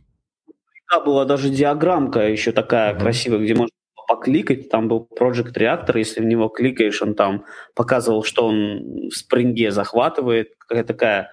[0.90, 3.03] Да, была даже диаграммка еще такая угу.
[3.03, 3.74] красивая, где можно
[4.13, 7.45] покликать, там был Project Reactor, если в него кликаешь, он там
[7.75, 11.31] показывал, что он в спринге захватывает, какая такая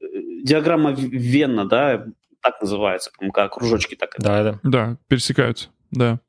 [0.00, 0.04] э,
[0.42, 2.06] диаграмма Венна, да,
[2.42, 4.14] так называется, по-моему, как кружочки так.
[4.18, 4.60] Да, да.
[4.62, 6.20] Да, пересекаются, да.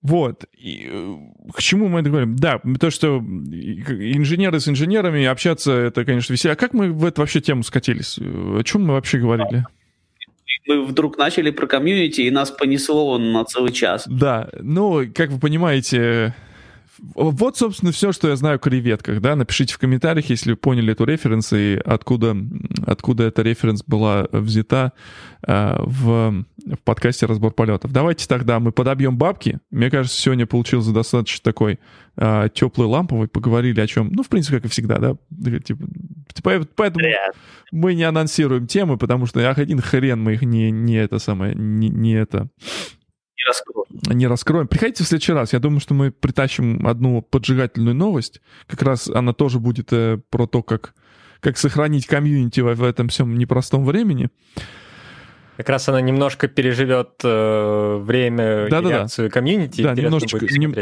[0.00, 0.46] Вот.
[0.56, 1.16] И, э,
[1.54, 2.36] к чему мы это говорим?
[2.36, 6.54] Да, то, что инженеры с инженерами общаться, это, конечно, весело.
[6.54, 8.18] А как мы в эту вообще тему скатились?
[8.18, 9.66] О чем мы вообще говорили?
[10.68, 14.04] Мы вдруг начали про комьюнити, и нас понесло на целый час.
[14.06, 16.34] Да, ну, как вы понимаете,
[17.14, 20.92] вот, собственно, все, что я знаю о креветках, да, напишите в комментариях, если вы поняли
[20.92, 22.36] эту референс и откуда,
[22.86, 24.92] откуда эта референс была взята
[25.46, 27.92] э, в, в подкасте «Разбор полетов».
[27.92, 29.60] Давайте тогда мы подобьем бабки.
[29.70, 31.78] Мне кажется, сегодня получился достаточно такой
[32.16, 35.16] э, теплый ламповый, поговорили о чем, ну, в принципе, как и всегда, да,
[35.60, 35.84] типа,
[36.74, 37.06] поэтому
[37.72, 41.54] мы не анонсируем темы, потому что, ах, один хрен мы их не, не это самое,
[41.54, 42.48] не, не это
[43.38, 44.18] не раскроем.
[44.18, 44.68] Не раскроем.
[44.68, 45.52] Приходите в следующий раз.
[45.52, 48.40] Я думаю, что мы притащим одну поджигательную новость.
[48.66, 50.94] Как раз она тоже будет э, про то, как,
[51.40, 54.30] как сохранить комьюнити в, в этом всем непростом времени.
[55.56, 59.34] Как раз она немножко переживет э, время да, и да, реакцию да.
[59.34, 59.82] комьюнити.
[59.82, 60.46] Да, немножечко.
[60.50, 60.74] Нем...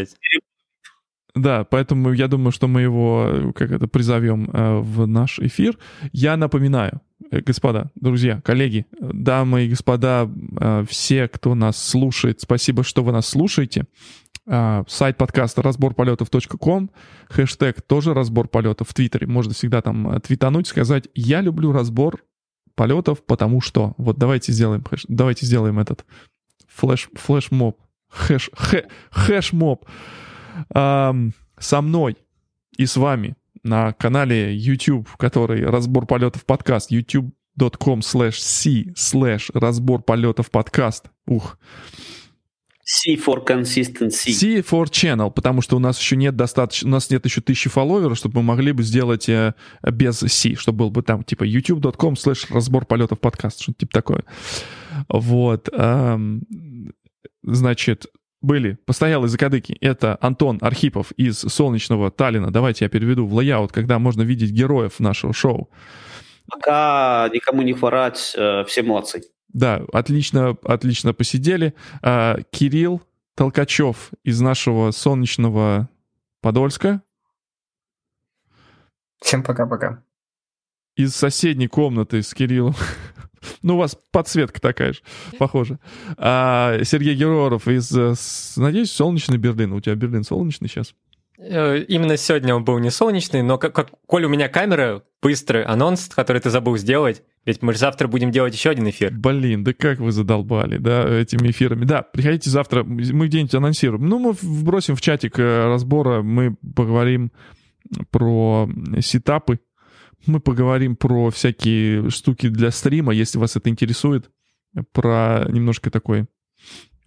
[1.37, 5.79] Да, поэтому я думаю, что мы его как это призовем э, в наш эфир.
[6.13, 12.83] Я напоминаю, э, господа, друзья, коллеги, дамы и господа, э, все, кто нас слушает, спасибо,
[12.83, 13.85] что вы нас слушаете.
[14.47, 16.91] Сайт подкаста разборполетов.ком,
[17.29, 19.27] хэштег тоже разбор полетов в Твиттере.
[19.27, 22.23] Можно всегда там твитануть, сказать, я люблю разбор
[22.77, 23.95] полетов, потому что.
[23.99, 26.07] Вот давайте сделаем, давайте сделаем этот
[26.69, 27.77] флеш, флеш-моб,
[28.09, 29.85] хэш, хэ, хэш-моб
[30.73, 32.16] со мной
[32.77, 40.03] и с вами на канале YouTube, который разбор полетов подкаст, youtube.com slash c slash разбор
[40.03, 41.07] полетов подкаст.
[41.27, 41.59] Ух.
[42.89, 44.31] C for consistency.
[44.31, 47.69] C for channel, потому что у нас еще нет достаточно, у нас нет еще тысячи
[47.69, 52.15] фолловеров, чтобы мы могли бы сделать э, без C, чтобы был бы там типа youtube.com
[52.15, 54.24] slash разбор полетов подкаст, что-то типа такое.
[55.09, 55.69] Вот.
[55.73, 56.43] Эм,
[57.43, 58.07] значит,
[58.47, 59.77] были постоялые закадыки.
[59.81, 62.51] Это Антон Архипов из солнечного Таллина.
[62.51, 65.68] Давайте я переведу в layout, когда можно видеть героев нашего шоу.
[66.48, 69.23] Пока никому не хворать, э, все молодцы.
[69.48, 71.74] Да, отлично, отлично посидели.
[72.02, 73.02] А, Кирилл
[73.35, 75.89] Толкачев из нашего солнечного
[76.40, 77.02] Подольска.
[79.20, 80.02] Всем пока-пока.
[80.97, 82.74] Из соседней комнаты с Кириллом.
[83.62, 85.01] Ну, у вас подсветка такая же,
[85.39, 85.78] похоже.
[86.16, 88.14] А, Сергей Героров из, э,
[88.60, 89.73] надеюсь, солнечный Берлин.
[89.73, 90.94] У тебя Берлин солнечный сейчас?
[91.39, 95.64] Э, именно сегодня он был не солнечный, но как, как, коль у меня камера, быстрый
[95.64, 99.12] анонс, который ты забыл сделать, ведь мы же завтра будем делать еще один эфир.
[99.12, 101.85] Блин, да как вы задолбали, да, этими эфирами.
[101.85, 104.09] Да, приходите завтра, мы где-нибудь анонсируем.
[104.09, 107.32] Ну, мы вбросим в чатик э, разбора, мы поговорим
[108.10, 108.68] про
[109.01, 109.60] сетапы,
[110.27, 114.31] мы поговорим про всякие штуки для стрима, если вас это интересует,
[114.93, 116.28] про немножко такое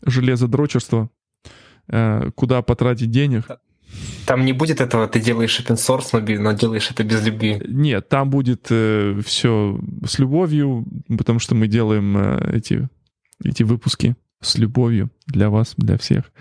[0.05, 1.09] железодрочерство,
[1.87, 3.47] э, куда потратить денег.
[4.25, 7.61] Там не будет этого, ты делаешь open source, но делаешь это без любви.
[7.67, 10.85] Нет, там будет э, все с любовью,
[11.17, 12.87] потому что мы делаем э, эти,
[13.43, 16.31] эти выпуски с любовью для вас, для всех.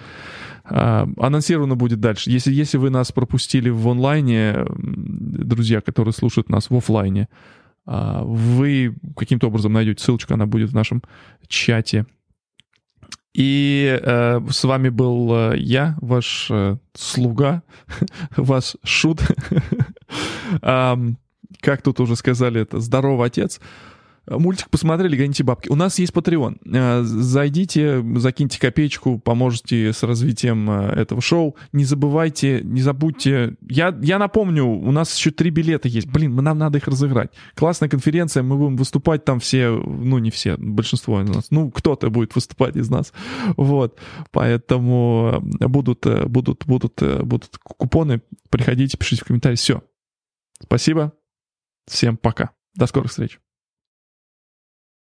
[0.70, 2.30] А, анонсировано будет дальше.
[2.30, 7.28] Если, если вы нас пропустили в онлайне, друзья, которые слушают нас в офлайне,
[7.86, 11.02] а, вы каким-то образом найдете ссылочку, она будет в нашем
[11.46, 12.06] чате.
[13.34, 17.62] И э, с вами был э, я, ваш э, слуга,
[18.36, 19.20] ваш шут.
[20.60, 23.60] как тут уже сказали, это здоровый отец.
[24.30, 25.68] Мультик посмотрели, гоните бабки.
[25.68, 26.58] У нас есть Patreon.
[26.72, 31.56] Э, зайдите, закиньте копеечку, поможете с развитием э, этого шоу.
[31.72, 33.56] Не забывайте, не забудьте.
[33.68, 36.08] Я, я напомню, у нас еще три билета есть.
[36.08, 37.30] Блин, нам надо их разыграть.
[37.54, 41.46] Классная конференция, мы будем выступать там все, ну не все, большинство из нас.
[41.50, 43.12] Ну, кто-то будет выступать из нас.
[43.56, 43.98] Вот.
[44.30, 48.20] Поэтому будут, э, будут, будут, будут купоны.
[48.50, 49.56] Приходите, пишите в комментарии.
[49.56, 49.82] Все.
[50.62, 51.12] Спасибо.
[51.86, 52.50] Всем пока.
[52.74, 53.38] До скорых встреч.